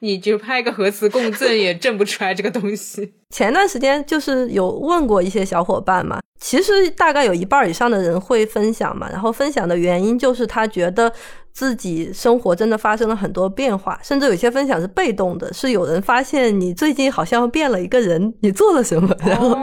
[0.00, 3.12] 你就拍个核磁共振也震不出来这个东西。
[3.34, 11.12] 前段时间就是有问过一些小伙伴嘛，其实大概有一半以上的人会分享嘛，然后分享的原因就是他觉得
[11.52, 19.56] 自己生活真的发生了很多变化，甚至有些分享是被动的，是有人发现你最近好像变了一个人，你做了什么，然后。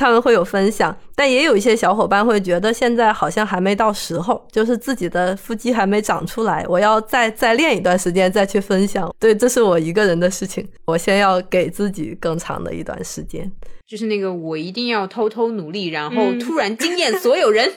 [0.00, 9.14] 他们会有分享，但也有一些小伙伴会觉得现在好像还没到时候，就是自己的腹肌还没长出来，我要再再练一段时间再去分享。
[9.18, 13.52] 对，这是我一个人的事情， 我先要给自己更长的一段时间。
[13.86, 17.70] 就是那个我一定要偷偷努力，然后突然惊艳所有人，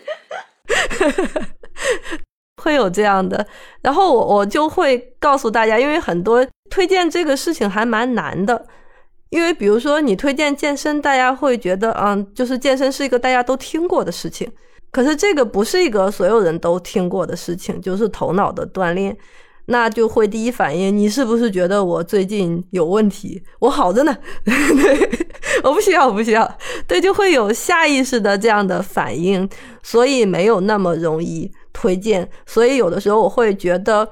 [2.64, 3.46] 会有这样的。
[3.82, 8.66] 然后我我就会告诉大家，因为很多推荐这个事情还蛮难的。
[9.34, 14.48] 因为比如说你推荐健身，大家会觉得，嗯，就是健身是一个大家都听过的事情。
[14.92, 19.18] 可是这个不是一个所有人都听过的事情，就是头脑的锻炼，
[19.66, 23.42] 那就会第一反应，你是不是觉得我最近有问题？
[23.58, 24.16] 我好着呢，
[25.64, 26.58] 我不需要，我不需要。
[26.86, 29.50] 对，就会有下意识的这样的反应，
[29.82, 32.30] 所以没有那么容易推荐。
[32.46, 34.08] 所以有的时候我会觉得，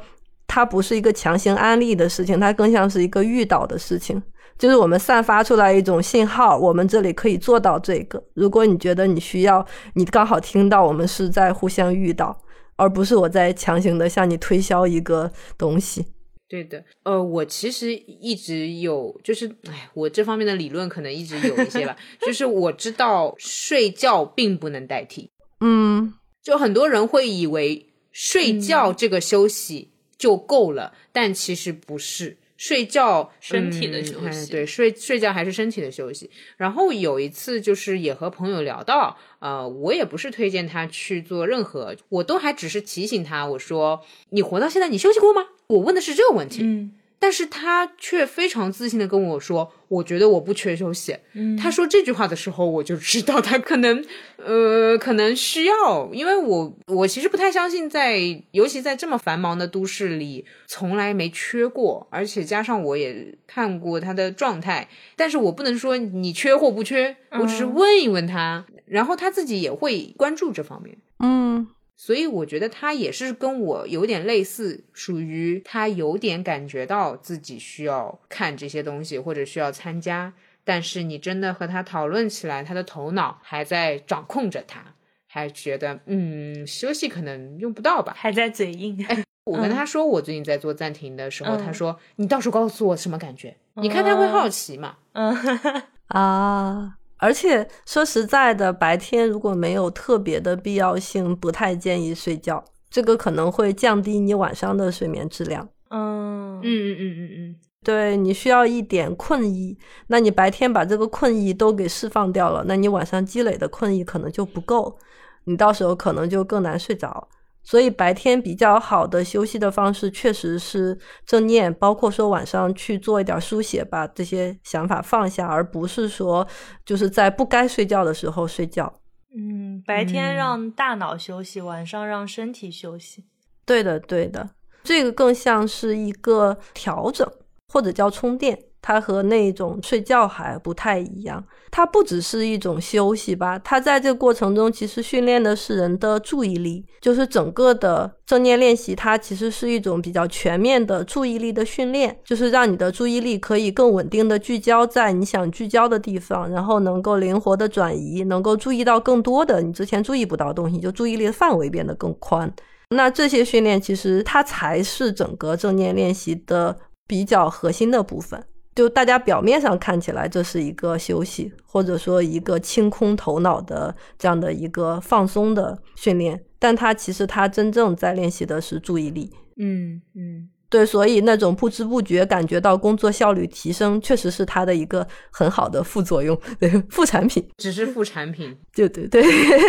[0.47, 4.19] 它不是一个强行安利的事情，它更像是一个遇到的事情。
[4.61, 8.23] 就是我们散发出来一种信号，我们这里可以做到这个。
[8.35, 12.39] 如果你觉得你需要，你刚好听到我们是在互相遇到，
[12.75, 16.05] 而不是我在强行的向你推销一个东西。
[16.47, 21.97] 对的，呃，我其实一直有，就是，哎，我这方面的理论可能一直有一些吧。
[22.21, 25.31] 就是我知道睡觉并不能代替，
[25.61, 29.89] 嗯，就很多人会以为睡觉这个休息
[30.19, 32.37] 就够了，但其实不是。
[32.61, 36.29] 睡觉，身体的休息，对，睡睡觉还是身体的休息。
[36.57, 45.41] 然后有一次，就是也和朋友聊到，呃，我也不是推荐他去做任何，我都还只是提醒他，我说你活到现在，你休息过吗？
[45.65, 46.59] 我问的是这个问题。
[46.61, 46.91] 嗯。
[47.21, 51.15] 但是他却非常自信的跟我说：“我觉得我不缺休息。”
[51.55, 54.03] 他说这句话的时候，我就知道他可能，
[54.37, 58.17] 呃，可能需要，因为我我其实不太相信，在
[58.49, 71.67] 尤其在这么繁忙的都市里，从来没缺过，而且加上我也看过他的状态，但是我不能说你缺或不缺，我只是问一问他，然后他自己也会关注这方面，嗯。
[72.03, 80.33] 所以我觉得他也是跟我有点类似，属于他有点感觉到自己需要看这些东西或者需要参加，
[80.63, 84.83] 但是你真的和他讨论起来，他的头脑还在掌控着他，
[85.27, 89.05] 还觉得嗯休息可能用不到吧，还在嘴硬。
[89.07, 94.97] 哎，我跟他说我最近在做暂停的时候，他说你到时候告诉我什么感觉，你看他会好奇嘛？
[95.13, 95.37] 嗯
[96.09, 96.97] 啊。
[97.21, 102.63] 而且说实在的，白天如果没有特别的必要性，不太建议睡觉。
[102.89, 105.69] 这个可能会降低你晚上的睡眠质量。
[105.89, 109.77] 嗯嗯嗯嗯嗯嗯，对你需要一点困意，
[110.07, 114.97] 那你白天把这个困意都给释放掉了，那你晚上积累的困意可能就不够，
[115.43, 117.29] 你到时候可能就更难睡着。
[117.63, 126.47] 所以白天比较好的休息的方式确实是正念，包括说晚上去做一点书写，把这些想法放下，而不是说
[126.85, 128.91] 就是在不该睡觉的时候睡觉。
[129.33, 133.23] 嗯，白天让大脑休息，晚上让身体休息。
[133.65, 134.49] 对的，对的，
[134.83, 137.25] 这个更像是一个调整，
[137.69, 138.59] 或者叫充电。
[138.81, 162.51] 它和那种睡觉还不太一样，它不只是一种休息吧，它在这个过程中其实训练的是人的注意力，就是整个的正念练习，它其实是一种比较全面的注意力的训练，就是让你的注意力可以更稳定的聚焦在你想聚焦的地方，然后能够灵活的转移，能够注意到更多的你之前注意不到的东西，就注意力的范围变得更宽。
[162.89, 166.75] 那这些训练其实它才是整个正念练习的
[167.07, 168.43] 比较核心的部分。
[168.73, 179.31] 就大家表面上看起来这是一个休息，或者说一个清空头脑的这样的一个放松的训练，但他其实他真正在练习的是注意力。
[179.57, 188.57] 嗯嗯，对，所以那种不知不觉感觉到工作效率提升，确实是它的一个很好的副作用，对副产品，只是副产品。
[188.73, 189.21] 对对对，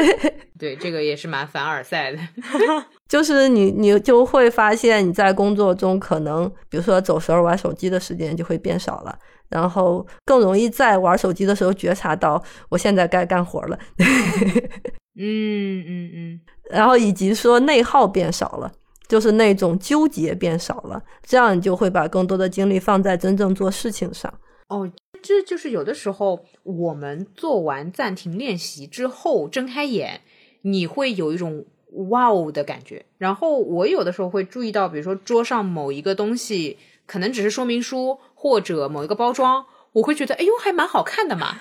[0.57, 2.19] 对，这个也是蛮凡尔赛的。
[3.09, 9.19] 就是你，你就会发现你在工作中可能，比如说走神儿玩手机的时间就会变少了，
[9.49, 13.77] 然后更容易在玩手机的时候觉察到我现在该干活了。
[15.15, 18.73] 嗯嗯嗯，然后以及说内耗变少了，
[19.13, 24.33] 就是那种纠结变少了，这样你就会把更多的精力放在真正做事情上。
[24.69, 24.91] 哦，
[25.21, 30.23] 这就是有的时候我们做完暂停练习之后睁开眼，
[30.63, 31.67] 你会有一种。
[32.09, 41.59] 哇哦的感觉，然后我有的时候会注意到，比如说桌上某一个东西，可能只是说明书或者某一个包装，我会觉得，哎呦，还蛮好看的嘛。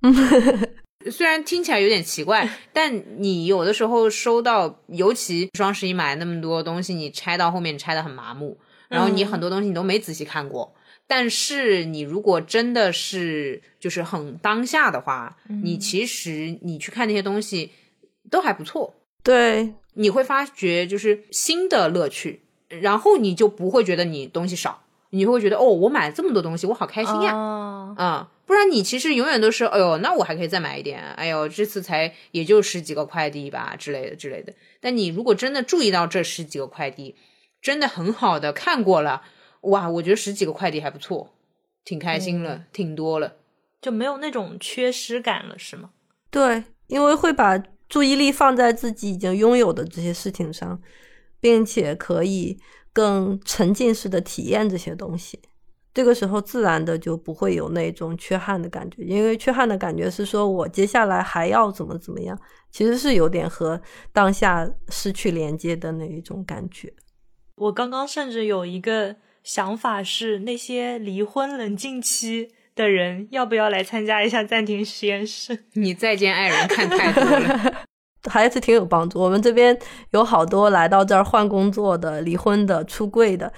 [1.10, 8.58] 虽然听起来有点奇怪， 但你有的时候收到，尤其双十一买那么多东西，你拆到后面拆的很麻木，
[8.88, 10.74] 然后你很多东西你都没仔细看过。
[11.06, 17.70] 但是你如果真的是就是很当下的话，你其实你去看那些东西
[18.30, 18.94] 都还不错。
[19.22, 27.34] 对，你会发觉就是新的乐趣，然后你就不会觉得你东西少，你会觉得哦，我买了这么多东西，我好开心呀，
[27.96, 34.52] 啊，不然你其实永远都是，哎呦，那我还可以再买一点，哎呦，这次才也就十几个快递吧之类的之类的。
[34.80, 37.16] 但你如果真的注意到这十几个快递，
[37.60, 39.22] 真的很好的看过了，
[39.62, 41.34] 哇，我觉得十几个快递还不错，
[41.84, 43.36] 挺开心了，挺多了，
[43.80, 45.90] 就没有那种缺失感了，是吗？
[46.30, 47.62] 对，因为会把。
[47.88, 50.78] 注意力放在自己已经拥有的这些事情上，
[51.40, 52.58] 并且可以
[52.98, 55.38] 更沉浸式的体验这些东西，
[55.94, 62.36] 这个时候自然的就不会有那种缺憾的感觉，因为缺憾的感觉是说我接下来还要怎么怎么样，
[62.72, 63.80] 其实是有点和
[64.12, 66.92] 当下失去连接的那一种感觉。
[67.54, 69.14] 我刚刚甚至有一个
[69.44, 72.48] 想法是，那些离婚冷静期。
[72.78, 75.64] 的人要不要来参加一下暂停实验室？
[75.72, 77.87] 你再见爱人看太多了，
[78.24, 79.20] 还是挺有帮助。
[79.20, 79.78] 我们这边
[80.10, 83.52] 有好多来到这儿换工作的、离婚的、出柜的。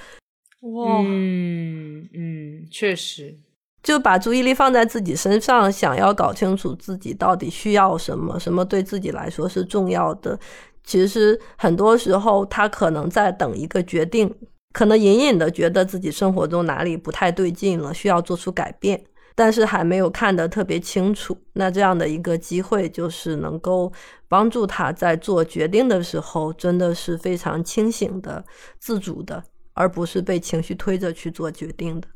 [0.61, 3.35] 哇，嗯嗯，确实，
[3.83, 10.39] 就把注意力放在自己身上，想要搞清楚自己到底需要什么，什么对自己来说是重要的。
[10.85, 14.35] 其实很多时候，他可能在等一个决定，
[14.75, 19.03] 可能隐隐的觉得自己生活中哪里不太对劲了，需要做出改变。
[19.35, 23.93] 但是还没有看得特别清楚，那这样的一个机会就是能够
[24.29, 28.45] 帮助他在做决定的时候，真的是非常清醒的、
[28.79, 29.43] 自主的，
[29.75, 32.09] 而不是被情绪推着去做决定的。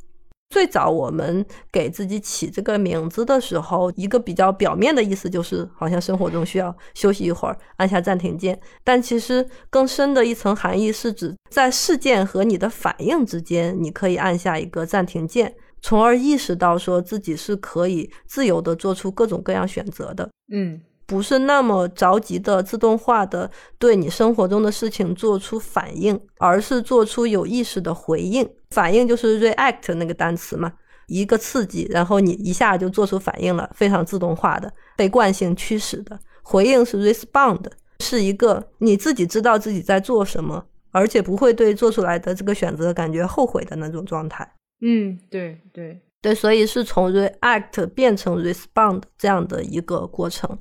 [0.51, 8.61] 最早我们给自己起这个名字的时候，一个比较表面的意思就是好像生活中需要休息一会儿，按下暂停键。
[8.85, 15.57] 但其实更深的一层含义是指在事件和你的反应之间，你可以按下一个暂停键。
[15.85, 28.48] 从而意识到，说自己是可以自由的做出各种各样选择的，嗯，不是那么着急的自动化的对你生活中的事情做出反应，而是做出有意识的回应。
[28.70, 30.73] 反应就是 react 那个单词嘛，
[31.06, 36.19] 一个刺激，然后你一下就做出反应了，非常自动化的，被惯性驱使的。
[36.43, 37.62] 回应是 respond，
[38.01, 44.51] 是一个你自己知道自己在做什么，而且不会对做出来的这个选择感觉后悔的那种状态。
[44.81, 50.59] 嗯，对对对，所以是从 react 变成 respond 这样的一个过程。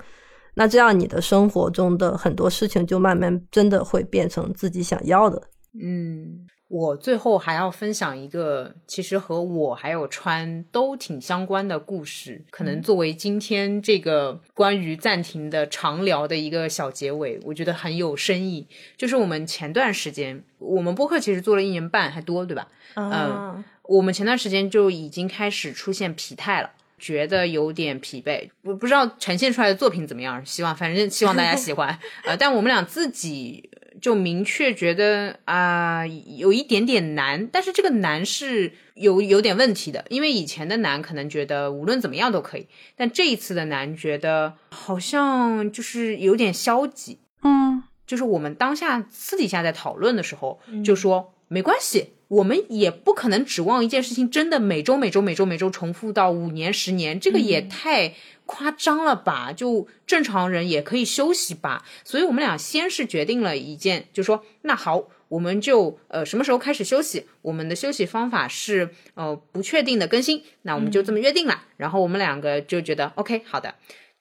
[0.56, 5.41] 那这样你的生活中的很多事情就慢慢真的会变成自己想要的。
[5.81, 18.68] 嗯，我最后还要分享一个，其实和我还有川都挺相关的故事，可能作为今天这个关于暂停的长聊的一个小结尾，我觉得很有深意。
[18.95, 22.68] 就是我们前段时间，我们播客其实做了一年半还多，对吧？
[22.94, 28.49] 嗯，我们前段时间就已经开始出现疲态了，觉得有点疲惫。
[28.61, 31.99] 不不知道呈现出来的作品怎么样，希望反正希望大家喜欢。
[32.26, 33.69] 呃，但我们俩自己。
[34.01, 47.19] 就明确觉得啊，有一点点难，但是这个难是有有点问题的，因为以前的难可能觉得无论怎么样都可以，但这一次的难觉得好像就是有点消极。
[47.43, 58.14] 嗯，就是我们当下私底下在讨论的时候，就说没关系，我们也不可能指望一件事情真的每周每周每周每周重复到五年十年，这个也太。
[58.45, 59.53] 夸张了吧？
[59.53, 61.86] 就正常人也可以休息吧。
[62.03, 67.26] 所以我们俩先是决定了一件，就说那好，我们就呃什么时候开始休息？
[67.41, 71.64] 我们的休息方法是呃不确定的更新，那我们就这么约定了。
[71.78, 73.76] 然后我们两个就觉得 OK 好的。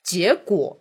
[0.05, 0.78] 结果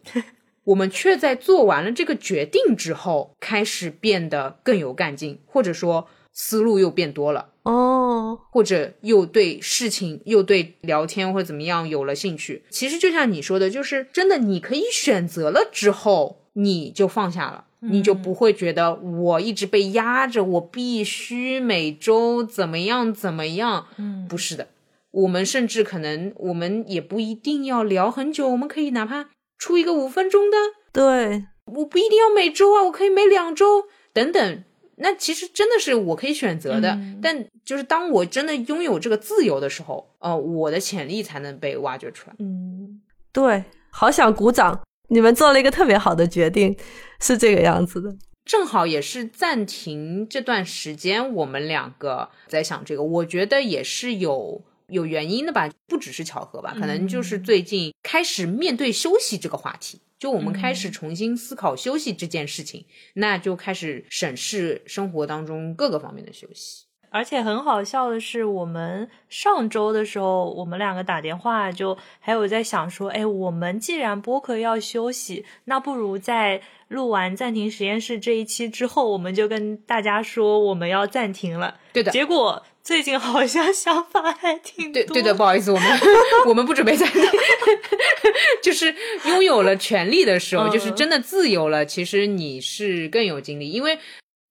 [0.64, 7.50] 我们却在做完了这个决定之后，开始变得更有干劲，或者说思路又变多了。
[7.64, 12.64] 哦，或者又对事情又对聊天或者怎么样有了兴趣。
[12.72, 23.86] 其实就像你说的，就是真的，你可以选择了之后，你就放下了，你就不会觉得我一直被压着，我必须每周怎么样怎么样。
[23.98, 24.70] 嗯，不是的，
[25.12, 29.30] 我们甚至可能我们也不一定要聊很久，我们可以哪怕
[29.60, 30.58] 出一个五分钟的。
[30.92, 34.64] 对，我不一定要每周啊，我可以每两周等等。
[35.02, 42.36] 那其实真的是我可以选择的，但就是当我真的拥有这个自由的时候，呃，我的潜力才能被挖掘出来。
[42.40, 43.02] 嗯，
[43.32, 44.80] 对，好想鼓掌！
[45.10, 46.78] 你们做了一个特别好的决定，
[47.20, 48.16] 是这个样子的。
[48.46, 60.00] 正好也是暂停这段时间，我们两个在想这个，我觉得也是有有原因的吧，不只是巧合吧，可能就是最近开始面对休息这个话题。
[60.20, 62.86] 就我们开始重新思考休息这件事情，
[63.16, 66.86] 那就开始审视生活当中各个方面的休息。
[67.12, 81.76] 而且很好笑的是，我们上周的时候，我们两个打电话，就还有在想说，哎，我们既然播客要休息，那不如在录完暂停实验室这一期之后，我们就跟大家说我们要暂停了。
[81.94, 82.64] 对的，结果。
[82.84, 85.04] 最近好像想法还挺多。
[85.04, 86.00] 对对的，不好意思，我们
[86.50, 87.22] 我们不准备暂停，
[88.64, 91.86] 就是拥有了权利的时候，就是真的自由了。
[91.86, 94.00] 其实你是更有精力，因为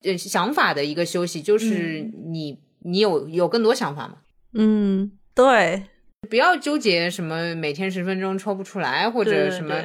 [0.02, 4.14] 呃想法的一个休息，就是你你有有更多想法吗。
[4.54, 5.84] 嗯，对，
[6.28, 9.82] 不要纠结什么每天十分钟抽不出来或者什么。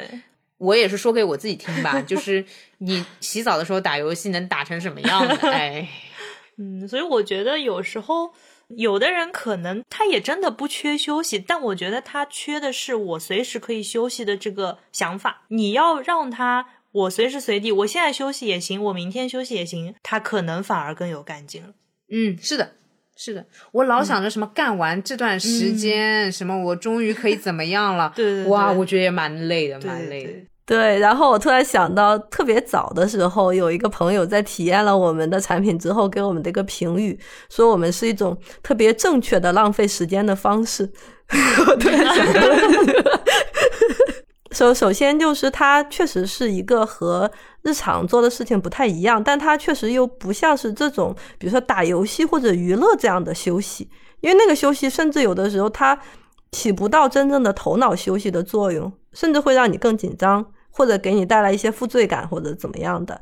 [0.57, 2.43] 我也是说给我自己听吧，就 是
[2.77, 5.19] 你洗澡的时候打游戏能打成什么样？
[5.51, 5.87] 哎。
[6.57, 8.31] 嗯，所以我觉得有时候
[8.69, 15.43] 有的人可能他也真的不缺休息，但我觉得他缺的是我随时可以休息的这个想法。
[15.49, 16.65] 你要让他
[16.95, 21.69] 我随时随地，我现在休息也行，我明天休息也行，他可能反而更有干劲了。
[22.09, 22.71] 嗯，是的，
[23.17, 28.13] 是的，我老想着什么干完这段时间，什么我终于可以怎么样了？
[28.15, 30.31] 对对，哇，我觉得也蛮累的，蛮累的。
[30.65, 37.19] 对，然后我突然想到，特别早的时候，有一个朋友在体验了我们的产品之后，给我们的一个评语，
[37.49, 40.89] 说我们是一种特别正确的浪费时间的方式。
[41.79, 41.91] 对，
[44.55, 47.29] 首首先就是它确实是一个和
[47.61, 53.89] 日常做的事情不太一样，但它确实又不像是这种，比如说打游戏或者娱乐这样的休息，
[54.21, 55.99] 因为那个休息甚至有的时候它
[56.53, 60.45] 起不到真正的头脑休息的作用，甚至会让你更紧张。
[60.77, 63.21] 或者给你带来一些负罪感，或者怎么样的，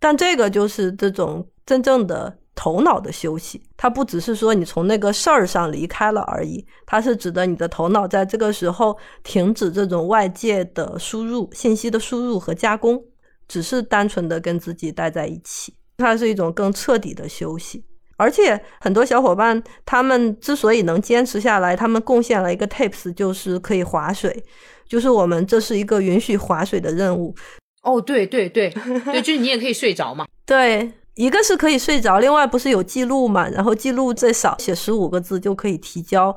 [0.00, 13.00] 但这个就是这种真正的头脑的休息，它不只是说你从那个事儿上离开了而已，它是指的你的头脑在这个时候停止这种外界的输入信息的输入和加工，
[13.46, 17.84] 只是单纯的跟自己待在一起，它是一种更彻底的休息。
[18.16, 24.42] 而且很多小伙伴他们之所以能坚持下来，他们贡献了一个 tips，就是可以划水。
[24.88, 27.32] 就是我们这是一个允许划水的任务
[27.82, 28.70] 哦，对对对
[29.04, 30.26] 对， 就是你也可以睡着嘛。
[30.44, 33.48] 对，一个是可以睡着，另外不是有记录嘛？
[33.48, 36.34] 然后记录最少写十五个字就可以提交，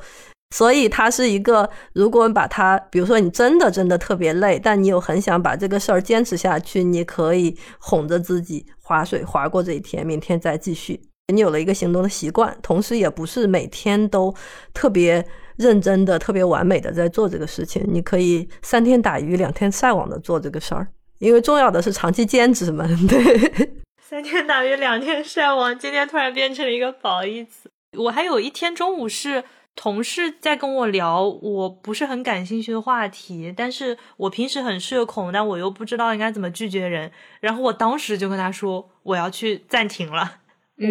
[0.56, 11.00] 所以它是一个，如果把它，比如说你真的真的特别累，但你又很想把这个事儿坚持下去，你可以哄着自己划水划过这一天，明天再继续。
[11.32, 14.34] 你有了一个行动的习惯，同时也不是每天都
[14.74, 15.26] 特别。
[15.58, 20.88] 认真的、特别完美的在做这个事情，你可以三天打鱼两天晒网的做这个事儿，
[21.20, 22.88] 因为重要的是长期坚持嘛。
[23.08, 23.72] 对，
[24.12, 27.72] 三天打鱼两天晒网，今天突然变成了一个褒义词。
[27.98, 37.10] 我还有一天中午是同事在跟我聊我不是很感兴趣的话题，但是我平时很社恐，但我又不知道应该怎么拒绝人，
[37.40, 40.40] 然后我当时就跟他说我要去暂停了，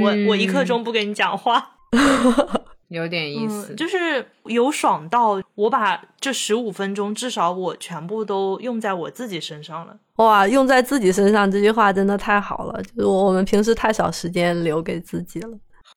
[0.00, 1.76] 我我一刻钟不跟你讲话。
[2.90, 9.96] 有点意思，嗯，就是有爽到我把这十五分钟至少我全部都用在我自己身上了。
[10.16, 15.48] 哇，用在自己身上这句话真的太好了，就是我们平时太少时间留给自己了。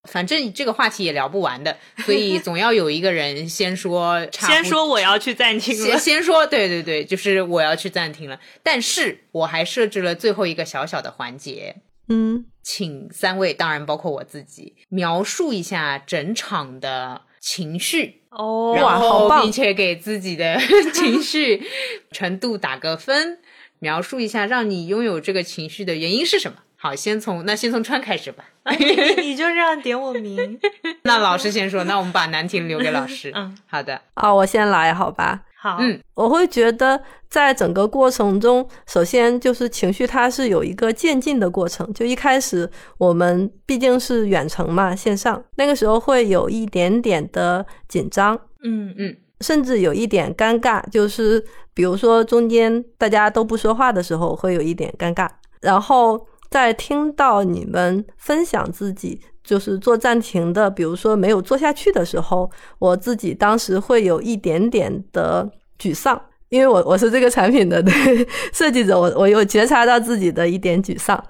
[0.09, 8.37] 反正这个话题也聊不完的，所以总要有一个人先说， 先说我要去暂停了，先先说，对对对，就是我要去暂停了。
[8.61, 11.77] 但是我还设置了最后一个小小的环节，
[12.09, 20.57] 嗯，请三位，当然包括我自己，描述一下整场的情绪哦，然哇好后棒并且给自己的
[20.93, 21.61] 情绪
[22.11, 23.39] 程度打个分，
[23.79, 26.59] 描述一下让你拥有这个情绪的原因是什么。
[26.75, 28.45] 好，先从那先从川开始吧。
[28.77, 28.85] 你
[29.21, 30.59] 你就这样点我名，
[31.03, 33.31] 那老师先说，那我们把难题留给老师。
[33.35, 35.43] 嗯，好的，啊，我先来好吧。
[35.63, 41.89] 好，嗯我会觉得，在整个过程中，首先就是情绪，它是有一个渐进的过程。
[41.93, 50.83] 就一开始，我们毕竟是远程嘛，线上，那个时候会有一点点的紧张，嗯嗯甚至有一点尴尬。
[50.89, 51.41] 就是
[51.73, 55.29] 比如说中间大家都不说话的时候，会有一点尴尬。
[55.61, 62.49] 然后在听到你们分享自己就是做暂停的，比如说没有做下去的时候，
[62.79, 67.93] 我自己当时会有一点点的沮丧，因为我我是这个产品的对
[68.53, 71.21] 设计者，我我有觉察到自己的一点沮丧。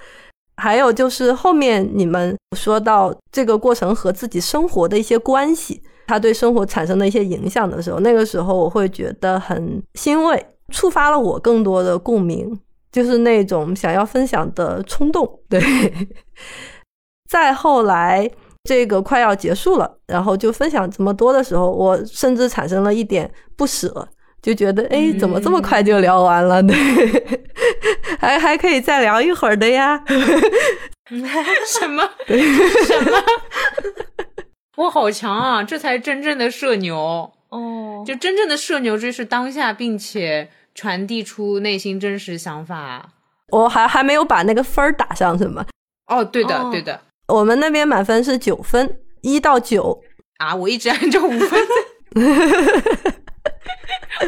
[0.57, 12.56] 还有就是后面你们说到这个过程和自己生活的一些关系，它对生活产生的一些影响的时候，那个时候我会觉得很欣慰，触发了我更多的共鸣，
[12.91, 15.27] 就是那种想要分享的冲动。
[15.49, 15.60] 对，
[17.34, 18.30] 再后来
[18.64, 23.27] 这个快要结束了，然后就分享这么多的时候，我甚至产生了一点
[23.57, 24.07] 不舍，
[24.39, 26.61] 就觉得哎，怎么这么快就聊完了？
[26.61, 26.76] 对，
[28.22, 29.99] 还还可以再聊一会儿的呀。
[31.10, 32.07] 什么
[32.85, 33.23] 什么？
[34.77, 35.64] 我好强啊！
[35.64, 37.31] 这才真正的社牛。
[37.49, 43.10] 哦，就真正的社牛就是当下，并且传递出内心真实想法。
[43.49, 45.65] 我还还没有把那个分儿打上，是吗？
[46.07, 50.02] 哦，对的，哦对的我们那边满分是九分，一到九。
[50.38, 50.54] 啊！
[50.54, 51.68] 我一直按照五分，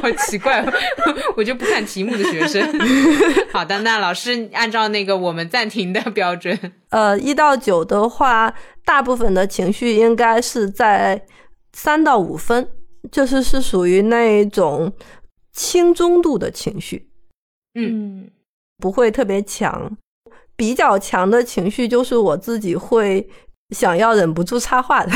[0.02, 0.64] 好奇怪，
[1.36, 2.64] 我就不看题目的学生。
[3.52, 6.58] 好的，那老师按照那个我们暂停的标准，
[6.90, 8.54] 呃，一到九的话，
[8.86, 11.26] 大部分的情绪应该是在
[11.74, 12.70] 三到五分，
[13.12, 14.94] 就是是属于那种
[15.52, 17.10] 轻中度的情绪，
[17.74, 18.30] 嗯
[18.78, 19.98] 不会特别强。
[20.56, 23.28] 比较强的情绪就是我自己会
[23.76, 25.12] 想要忍不住插话的，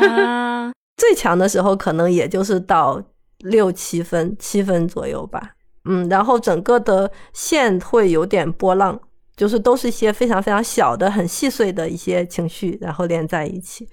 [0.00, 3.02] 啊， 最强的时候可能也就是到
[3.40, 5.50] 六七分、七分左右吧。
[5.88, 8.98] 嗯，然后整个的线会有点波浪，
[9.36, 13.88] 就是都是一些非常非常小的、很细碎的一些情绪，然后连在一起，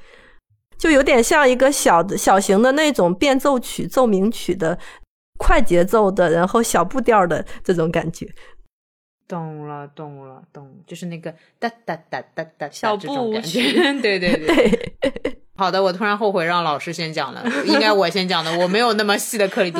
[0.77, 4.75] 就有点像一个小的小型的那种变奏曲、奏鸣曲的
[5.37, 8.27] 快节奏的，然后小步调的这种感觉。
[9.27, 14.93] 懂了，懂了，懂，就是那个哒哒哒哒哒小这种步舞感觉曲对对 对。
[15.55, 19.79] 好的，我突然后悔让老师先讲了，应该我先讲的，我没有那么细的颗粒度。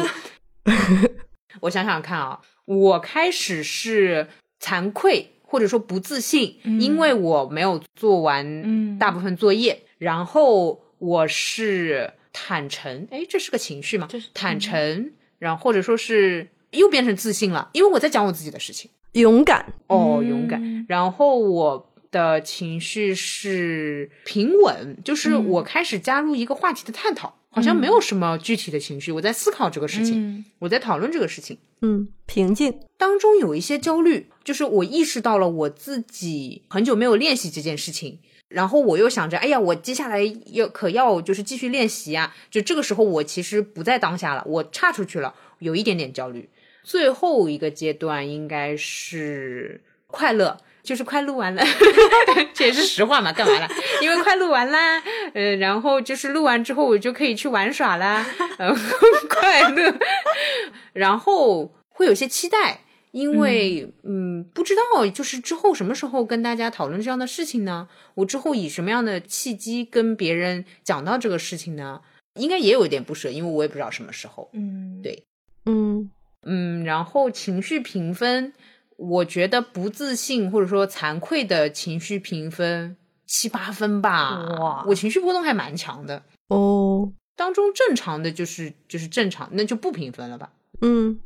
[1.61, 4.28] 我想想看啊，我开始是
[4.61, 14.30] 惭愧或者说不自信，嗯因为我没有做完嗯大部分作业，然后我是坦诚，哎，这是个情绪吗就是？
[14.34, 18.91] 坦诚，然后或者说是又变成自信了，因为我在讲我自己的事情。
[19.14, 20.85] 勇敢，哦，勇敢嗯。
[20.88, 31.57] 然后我的情绪是平稳，就是嗯我开始加入一个话题的探讨，好像没有什么具体的情绪，我在思考这个事情，嗯我在讨论这个事情。
[31.81, 40.22] 嗯，平静，当中有一些焦虑，就是我意识到了我自己很久没有练习这件事情，然后我又想着，哎呀，我接下来
[40.53, 46.48] 要可要就是继续练习啊，就这个时候我其实不在当下了，我岔出去了，有一点点焦虑。
[46.84, 51.64] 最后一个阶段应该是快乐，就是快录完了，
[52.54, 53.70] 这也是实话嘛，干嘛啦？
[54.02, 55.02] 因为快录完啦，
[55.34, 58.26] 呃，然后就是录完之后我就可以去玩耍啦，
[58.60, 58.74] 呃，
[59.30, 59.96] 快乐，
[60.94, 62.82] 然后会有些期待。
[63.14, 67.88] 因为嗯不知道就是之后什么时候跟大家讨论这样的事情呢？
[68.16, 72.02] 我之后以什么样的契机跟别人讲到这个事情呢？
[72.40, 74.50] 应该也有一点不舍，因为我也不知道什么时候。
[74.54, 75.24] 嗯，对
[75.68, 76.10] 嗯
[76.45, 78.53] 嗯，然后情绪评分，
[78.98, 82.95] 我觉得不自信或者说惭愧的情绪评分
[83.26, 84.45] 七八分吧。
[84.60, 90.52] 哇我情绪波动还蛮强的，哦，当中正常的就是就是正常，那就不评分了吧。
[90.82, 91.20] 嗯，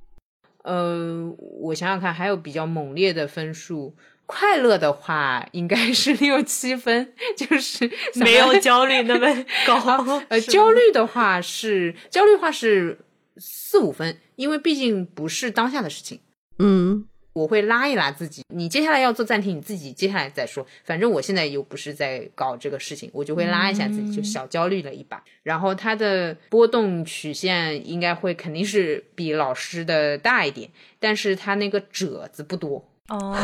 [0.64, 1.30] 呃，
[1.61, 3.95] 我想想看，还有比较猛烈的分数。
[4.30, 9.26] 快乐的话应该是六七分，就是没有焦虑那么
[9.65, 10.22] 高。
[10.27, 12.99] 呃，焦虑的话是焦虑的话是
[13.38, 16.22] 四五分，因为毕竟不是当下的事情，
[16.59, 18.43] 嗯，我会拉一拉自己。
[18.53, 20.65] 你接下来要做暂停，你自己接下来再说。
[20.85, 25.22] 反正我现在又不是在搞这个事情，我就会拉一下自己，就小焦虑了一把。
[25.43, 30.69] 然后它的波动曲线应该会肯定是比老师的大一点，
[30.99, 32.88] 但是它那个褶子不多。
[33.09, 33.35] 哦，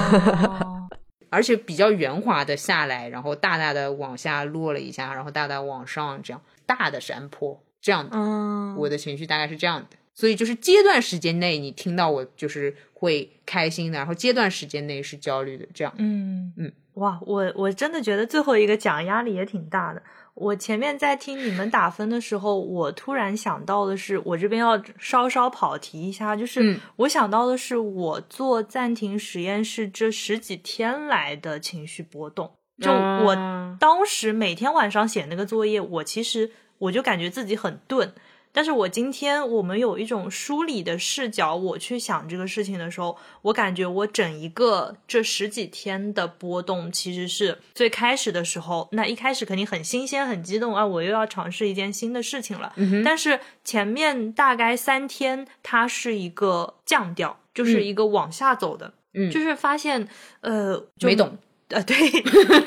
[1.29, 8.11] 而且比较圆滑的下来，然后大大的往下落了一下，然后大大往上，这样大的山坡，这样的。
[8.15, 15.94] 嗯，我的情绪大概是这样的，所以就是阶段时间内你听到我就是会开心的，然后阶段时间内是焦虑的，这样。
[15.98, 20.02] 嗯嗯，哇，我我真的觉得最后一个讲压力也挺大的。
[20.35, 32.52] 我前面在听你们打分的时候，我突然想到的是，我这边要稍稍跑题一下，就是嗯我想到的是，我做暂停实验室这十几天来的情绪波动。
[32.81, 36.49] 就我啊当时每天晚上写那个作业，我其实
[36.80, 38.11] 我就感觉自己很钝。
[38.53, 52.71] 但是我今天我们有一种梳理的视角，我去想这个事情的时候，我感觉我整一个这十几天的波动，其实是最开始的时候，那一开始肯定很新鲜、很激动啊，我又要尝试一件新的事情了。
[53.03, 60.07] 但是前面大概三天，它是一个降调，就是一个往下走的，嗯就是发现
[60.41, 61.35] 呃就没懂。
[61.73, 61.95] 啊，对，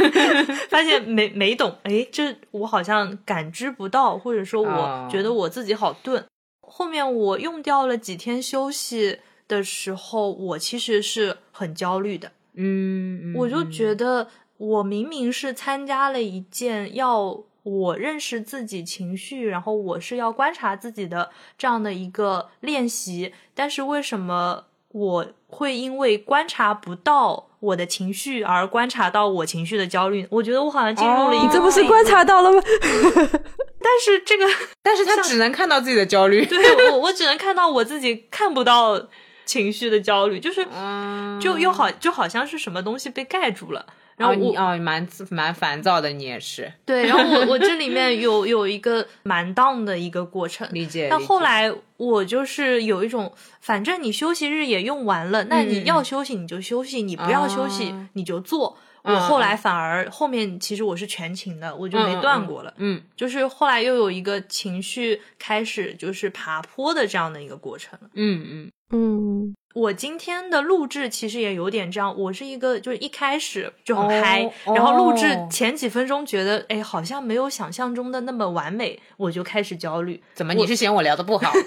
[0.69, 5.07] 发现没没懂，哎，这我好像感知不到，或者说哦。
[5.07, 6.25] 我觉得我自己好钝。
[6.61, 13.35] 后面我用掉了几天休息的时候，我其实是很焦虑的，嗯，嗯。
[13.37, 13.95] 我就嗯觉。
[13.95, 14.29] 得
[14.59, 30.27] 我明明是参加了一件要我认识自己情绪，然后我是要观察自己的这样的一个练习，但是为什么我会因为观察不到我的情绪而观察到我情绪的焦虑？
[30.31, 32.63] 我觉得我好像进入了一哦个、你这不是观，察到了吗？
[33.83, 34.45] 但是这个
[34.83, 36.45] 但是他只能看到自己的焦虑。
[36.45, 39.09] 对我我只能看到我自己看不到
[39.45, 43.87] 情绪的焦虑，就是嗯就又好就好像是什么东西被盖住了。
[44.17, 51.09] 然然后我、哦，蛮蛮烦躁的，你也是对，然后我我这里面有有一个蛮荡的一个过程，理解。
[51.11, 58.79] 但后来我就是有一种，反正你休息日也用完了，那你嗯要休息你就休息，你不要休息啊你就做。
[58.79, 62.75] 嗯我后来反而后面其实我是全勤的，我就没断过了。
[62.79, 67.97] 嗯就是后来又有一个情绪开始就是爬坡的这样的一个过程。
[68.15, 81.53] 嗯嗯嗯我今天的录制其实也有点这样，我是一个就是一开始就很哦嗨、然后录制哦前几分钟觉得哎好像没有想象中的那么完美，我就开始焦虑，怎么你是嫌我聊的不好？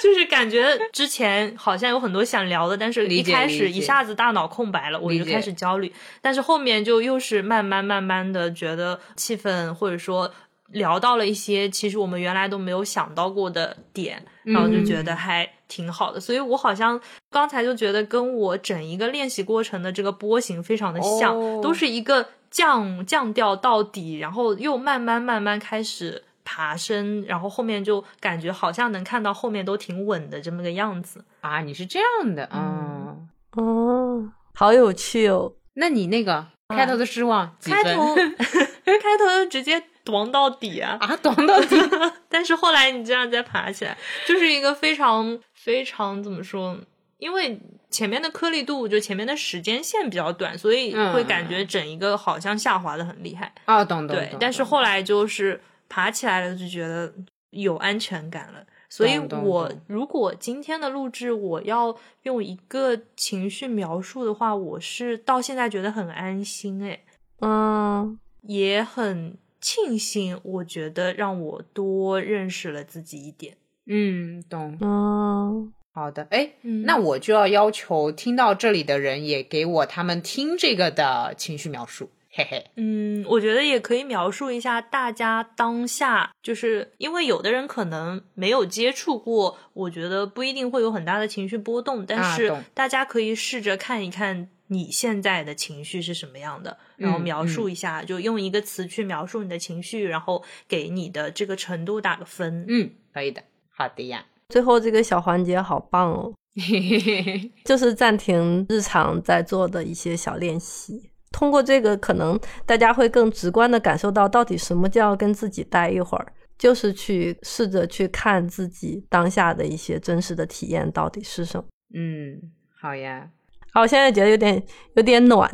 [0.00, 10.32] 就是感觉之前好像有很多想聊的，但是一开始一下子大脑空白了，我就开始焦虑，但是后面就又是慢慢慢慢的觉得气氛或者说。
[10.72, 16.20] 聊到了一些其实我们原来都没有想到过的点，然后就觉得还挺好的。
[16.20, 31.24] 所以我好像刚才就觉得跟我整一个练习过程的这个波形非常的像，哦都是一个降降调到底，然后又慢慢慢慢开始爬升，然后后面就感觉好像能看到后面都挺稳的这么个样子。
[31.40, 35.52] 啊，你是这样的，嗯，哦，好有趣哦。
[35.74, 37.56] 那你那个开头的失望？
[37.62, 38.14] 开头
[38.84, 40.96] 开头直接咣到底啊！
[41.00, 41.76] 啊， 懂到底。
[42.28, 43.96] 但是后来你这样再爬起来，
[44.26, 46.76] 就是一个非常非常怎么说？
[47.18, 47.60] 因为
[47.90, 53.52] 前面的颗粒度就前面的时间线比较短，所以会感觉整一个好像下滑的很厉害。
[53.66, 54.16] 啊，懂懂。
[54.16, 57.12] 对，但是后来就是爬起来了，就觉得
[57.50, 58.64] 有安全感了。
[58.88, 67.04] 所以我如果今天的录制我要用一个情绪描述的话，我是到现在觉得很安心，诶，
[67.40, 73.56] 嗯也很庆幸，我觉得让我多认识了自己一点。
[73.86, 74.78] 嗯，懂。
[74.80, 82.64] 嗯好的，哎，嗯那我就要要求听到这里的人也给我他们听这个的情绪描述，嘿嘿。
[82.76, 102.64] 嗯，我觉得也可以描述一下大家当下，就是因为有的人可能没有接触过，我觉得不一定会有很大的情绪波动，但是大家可以试着看一看你现在的情绪是什么样的，然后嗯描述一下，就用一个词去描述你的情绪，然后给你的这个程度打个分。
[102.68, 103.42] 嗯，可以的。
[103.68, 104.24] 好的呀。
[104.48, 106.32] 最后这个小环节好棒哦！
[107.64, 111.10] 就是暂停日常在做的一些小练习。
[111.32, 121.64] 通过这个，可能大家会更直观的感受到，到底什么叫跟自己待一会儿，就是去试着去看自己当下的一些真实的体验到底是什么。
[121.94, 123.30] 嗯，好呀。
[123.72, 124.62] 好，我现在觉得有点
[124.94, 125.50] 有点暖。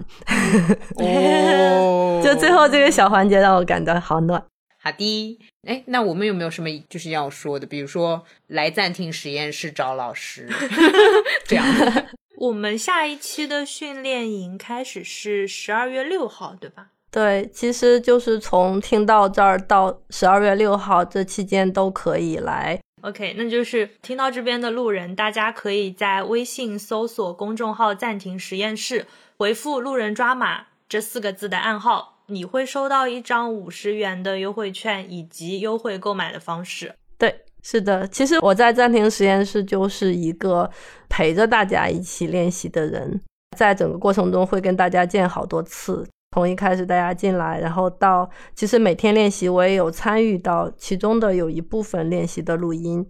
[0.97, 4.43] 哦， 就最后这个小环节让我感到好暖。
[4.83, 5.39] 好的。
[5.67, 7.67] 哎，那我们有没有什么就是要说的？
[7.67, 10.49] 比如说来暂停实验室找老师
[11.45, 11.67] 这样。
[12.39, 16.89] 我们下一期的训练营开始是十二月六号，对吧？
[17.11, 22.79] 对，其实就是从听到这儿到十二月六号这期间都可以来。
[23.07, 29.07] OK，那就是听到这边的路人，大家可以在微信搜索公众号“暂停实验室”，
[29.39, 36.95] 回复“路人抓马”这四个字的暗号，你会收到一张五十元的优惠券以及优惠购买的方式。
[37.17, 37.43] 对。
[37.63, 40.71] 是的，其实我在暂停实验室就是一个
[41.09, 43.21] 陪着大家一起练习的人，
[43.59, 53.09] 在整个过程中会跟大家见好多次，从一开始大家进来，然后到其实每天练习，我也有参与到其中的有一部分练习的录音。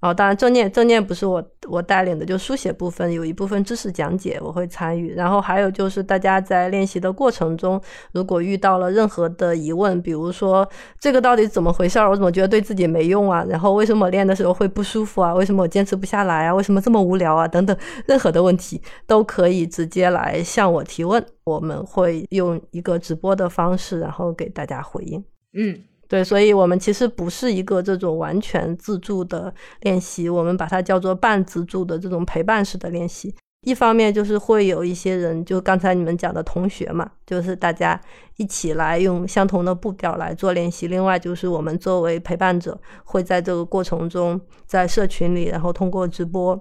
[0.00, 7.80] 哦，当然正念正念不是我我带领的，就书写部分有一部分知识讲解我会参与，然后还有就是大家在练习的过程中，
[8.12, 10.68] 如果遇到了任何的疑问，比如说
[11.00, 13.42] 这个到底怎么回事儿，我怎么觉得对自己没用啊？
[13.48, 15.32] 然后为什么练的时候会不舒服啊？
[15.34, 16.54] 为什么我坚持不下来啊？
[16.54, 17.48] 为什么这么无聊啊？
[17.48, 17.74] 等等，
[18.06, 25.24] 任何的问题都可以直接来向我提问，我们会用一个直播的方式，然后给大家回应。
[25.54, 25.80] 嗯。
[26.08, 33.34] 对，所以我们其实不是一个这种完全自助的练习，我们把它叫做半自助的这种陪伴式的练习。
[33.62, 38.00] 一方面就是会有一些人，就刚才你们讲的同学嘛，就是大家
[38.36, 40.86] 一起来用相同的步调来做练习。
[40.86, 46.56] 另外就是我们作为陪伴者，会在这个过程中在社群里，然后通过直播，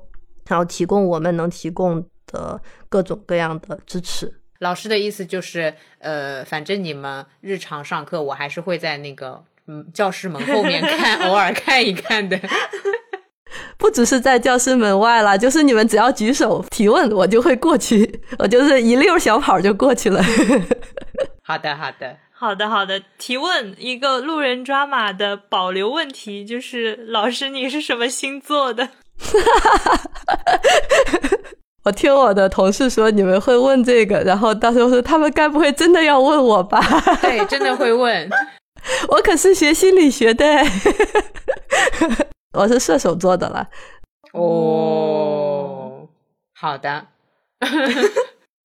[0.48, 2.60] 然后提供我们能提供的
[2.90, 4.42] 各种各样的支持。
[4.60, 12.40] 老师的意思就是，呃，反正你们日常上课，我还是会在那个嗯教室门后面看， 偶尔看一看的。
[13.78, 20.22] 不只是在教室门外了，就是你们只要举手提问，我就会过去，我就是一溜小跑就过去了。
[21.44, 23.02] 好的，好的，好的，好的。
[23.18, 28.90] 提问一个路人抓马的保留问题，就是老师你是什么星座的？
[31.86, 36.82] 我听我的同事说你们会问这个，然后到时候说他们该不会真的要问我吧？
[37.22, 38.30] 对，真的会问。
[39.10, 40.46] 我可是学心理学的，
[42.54, 43.68] 我是射手座的了。
[44.34, 46.08] 哦，
[46.60, 47.06] 好的。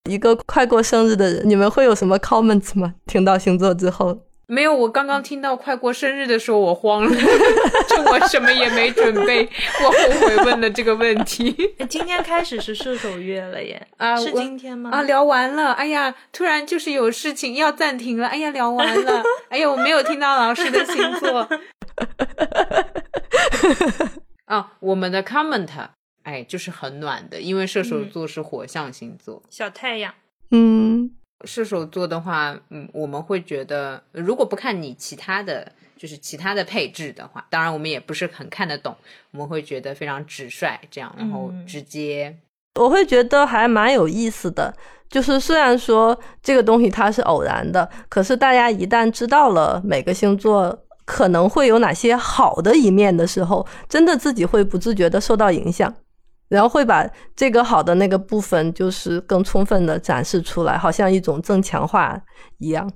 [0.09, 2.95] 一个快过生日的人，你们会有什么 comments 吗？
[3.05, 4.17] 听到星座之后。
[4.51, 7.09] 没有，我刚刚听到快过生日的时候，我慌了，
[7.87, 9.47] 就我什么也没准备，
[9.81, 11.55] 我后悔问了这个问题。
[11.87, 14.89] 今天开始是射手月了耶，啊，是今天吗？
[14.91, 21.47] 啊，聊完了，哎呀，突然就是有事情要暂停了，哎呀，聊完了， 哎呀，我没有听到老师的星座。
[24.43, 25.69] 啊，我们的 comment，
[26.23, 30.13] 哎，就是很暖的，因为射手座是火象星座，小太阳，
[30.51, 31.11] 嗯。
[31.45, 38.95] 射手座的话，嗯，我们会觉得，如果不看你其他的就是其他的配置的话，当然我们也不是很看得懂，
[39.31, 42.35] 我们会觉得非常直率，这样，然后直接，
[42.79, 44.73] 我会觉得还蛮有意思的。
[45.09, 55.93] 就是虽然说这个东西它是偶然的，可是大家一旦知道了每个星座可能会有哪些好的一面的时候，真的自己会不自觉的受到影响。
[56.51, 62.21] 然后会把这个好的那个部分，就是更充分的展示出来，好像一种正强化
[62.57, 62.91] 一样。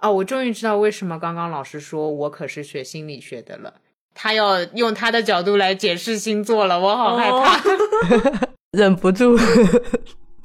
[0.00, 3.74] 哦，我终于知道为什么刚刚老师说我可是学心理学的了，
[4.14, 7.60] 他要用他的角度来解释星座了，我好害怕，
[8.70, 9.36] 忍不住。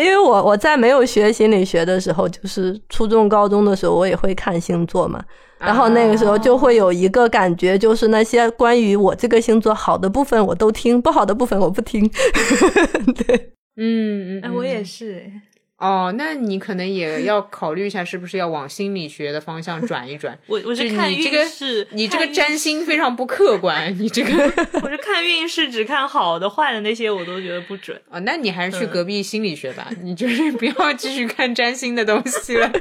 [0.03, 5.23] 因为我我在没有学心理学的时候，就是初中高中的时候，我也会看星座嘛。
[5.59, 12.05] 然后那个时候就会有一个感觉，就是那些关于我这个星座好的部分我都听，不好的部分我不听。
[13.25, 15.31] 对，嗯，哎，我也是。
[15.83, 20.39] 哦，那你可能也要考虑一下，是不是要往心理学的方向转一转？
[20.47, 24.31] 我我是看运势，你这个占星非常不客观，你这个
[24.81, 28.01] 我是看运势，只看好的，坏的那些我都觉得不准。
[28.09, 32.71] 哦，那你还是去隔壁心理学吧，你就是不要继续看占星的东西了。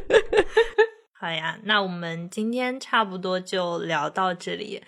[1.19, 4.81] 好呀，那我们今天差不多就聊到这里。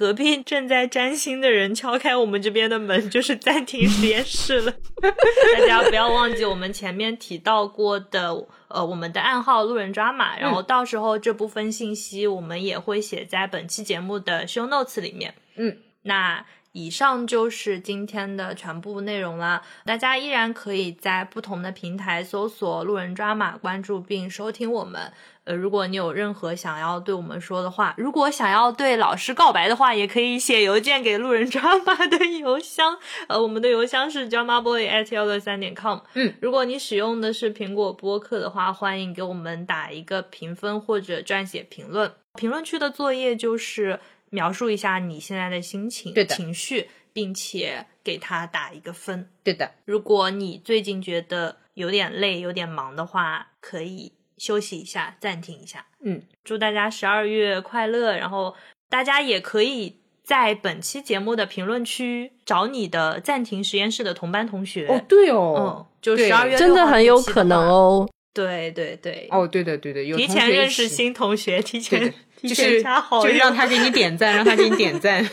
[0.00, 4.72] 隔壁正在占星的人敲开我们这边的门， 就是暂停实验室了。
[5.02, 8.34] 大家不要忘记我们前面提到过的，
[8.68, 15.34] 呃，我们的暗号路人抓马，然后到时候这部分信息我们也会写在本期节目的 show notes 里面。
[15.56, 19.62] 嗯，那以上就是今天的全部内容啦。
[19.84, 25.12] 大家依然可以在不同的平台搜索“路人抓马”，关注并收听我们。
[25.44, 32.98] 呃，如果你有任何想要对我们说的话，如果想要对老师告白的话，也可以写邮件给路人抓马的邮箱。
[33.26, 35.98] 呃，我们的邮箱是 dramaboy at 幺六三点 com。
[36.14, 42.12] 嗯，如果你使用的是苹果播客的话，欢迎给我们打一个评分或者撰写评论。
[42.34, 43.98] 评论区的作业就是
[44.30, 49.28] 描述一下你现在的心情、对的情绪，并且给他打一个分。
[49.44, 55.86] 对的，如果你最近觉得有点累、有点忙的话，可以休息一下，暂停一下。
[56.02, 58.16] 嗯，祝大家十二月快乐！
[58.16, 58.54] 然后
[58.88, 64.86] 大家也可以在本期节目的评论区找你的暂停实验室的同班同学。
[64.86, 67.58] 哦，对哦嗯哦，，就十二月真的很有可能。
[67.68, 68.08] 哦。
[68.32, 75.28] 对对对，哦，对的，对的，有提前认识新同学，提前就是就是让他给你点赞，让他给你点赞。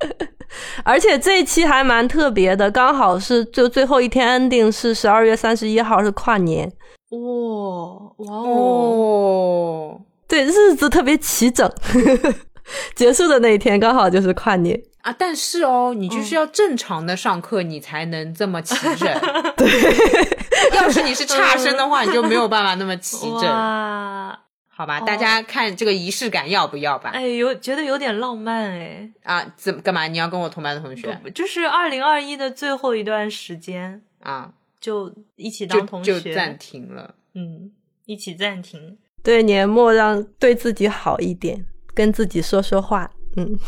[0.84, 6.72] 而且这一期还蛮特别的，刚好是就最后一天 ending 是十二月三十一号，是跨年。
[7.10, 7.18] 哇
[8.18, 9.96] 哇哦！
[9.96, 11.70] 哦，对，日子特别齐整。
[12.94, 14.78] 结束的那一天刚好就是跨年。
[15.02, 19.08] 啊，但是哦，你就是要正常的上课，你才能这么齐整。
[19.56, 19.66] 对，
[20.74, 24.38] 要是你是差生的话，你就没有办法那么齐整，哇，
[24.78, 25.00] 好吧？
[25.00, 27.10] 哦大家看这个仪式感要不要吧？
[27.10, 30.06] 哎，有觉得有点浪漫哎，啊，怎么干嘛？
[30.06, 34.54] 你要跟我同班的同学就是二零二一的最后一段时间，啊？
[34.78, 37.16] 就一起当同学，就暂停了。
[37.34, 37.72] 嗯，
[38.04, 38.96] 一起暂停。
[39.24, 43.10] 对，年末让对自己好一点，跟自己说说话。
[43.36, 43.58] 嗯，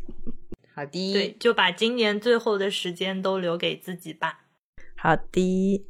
[0.74, 4.46] 好的，对，就把今年最后的时间都留给自己吧。
[4.96, 5.84] 好的，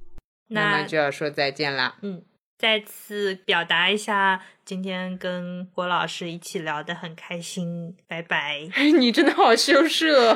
[0.49, 1.99] 那那么就要说再见啦。
[2.03, 2.25] 嗯，
[2.59, 8.61] 再次表达一下，今天跟郭老师一起聊得很开心，拜拜。
[8.99, 10.35] 你真的好羞涩，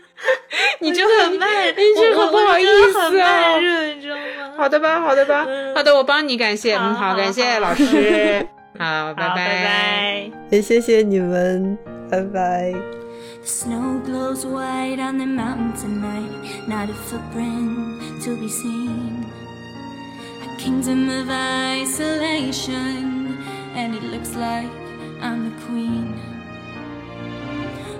[0.80, 3.62] 你真的很慢，你这我个不好意思啊慢。
[3.64, 4.52] 热，你知道吗？
[4.58, 8.46] 好的吧，好的吧，嗯 好的，我帮你感谢，嗯，好好感谢老师，
[8.78, 10.30] 好，好，拜拜拜。
[10.50, 11.78] 也谢谢你们，
[12.10, 12.74] 拜拜。
[13.44, 16.28] Snow glows white on the mountain tonight,
[16.66, 19.17] not a footprint to be seen.
[20.68, 23.38] Kingdom of isolation,
[23.72, 24.70] and it looks like
[25.18, 26.20] I'm the queen.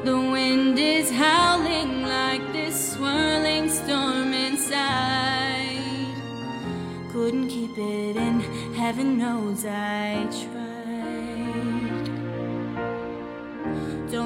[0.04, 6.12] The wind is howling like this swirling storm inside.
[7.10, 8.40] Couldn't keep it in,
[8.74, 10.57] heaven knows I tried.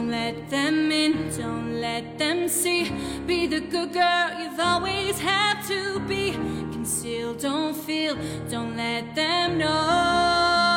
[0.02, 2.90] Don't let them in, don't let them see.
[3.24, 6.32] Be the good girl you've always had to be.
[6.72, 8.16] Conceal, don't feel,
[8.50, 10.71] don't let them know.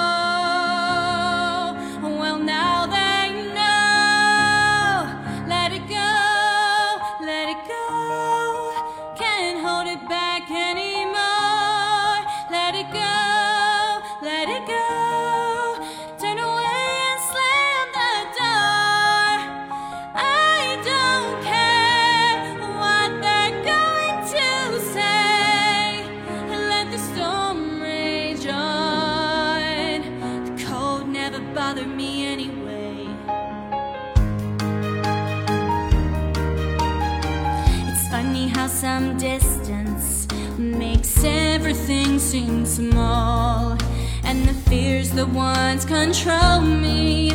[42.36, 43.78] Seem small.
[44.26, 47.30] And the fears that once control me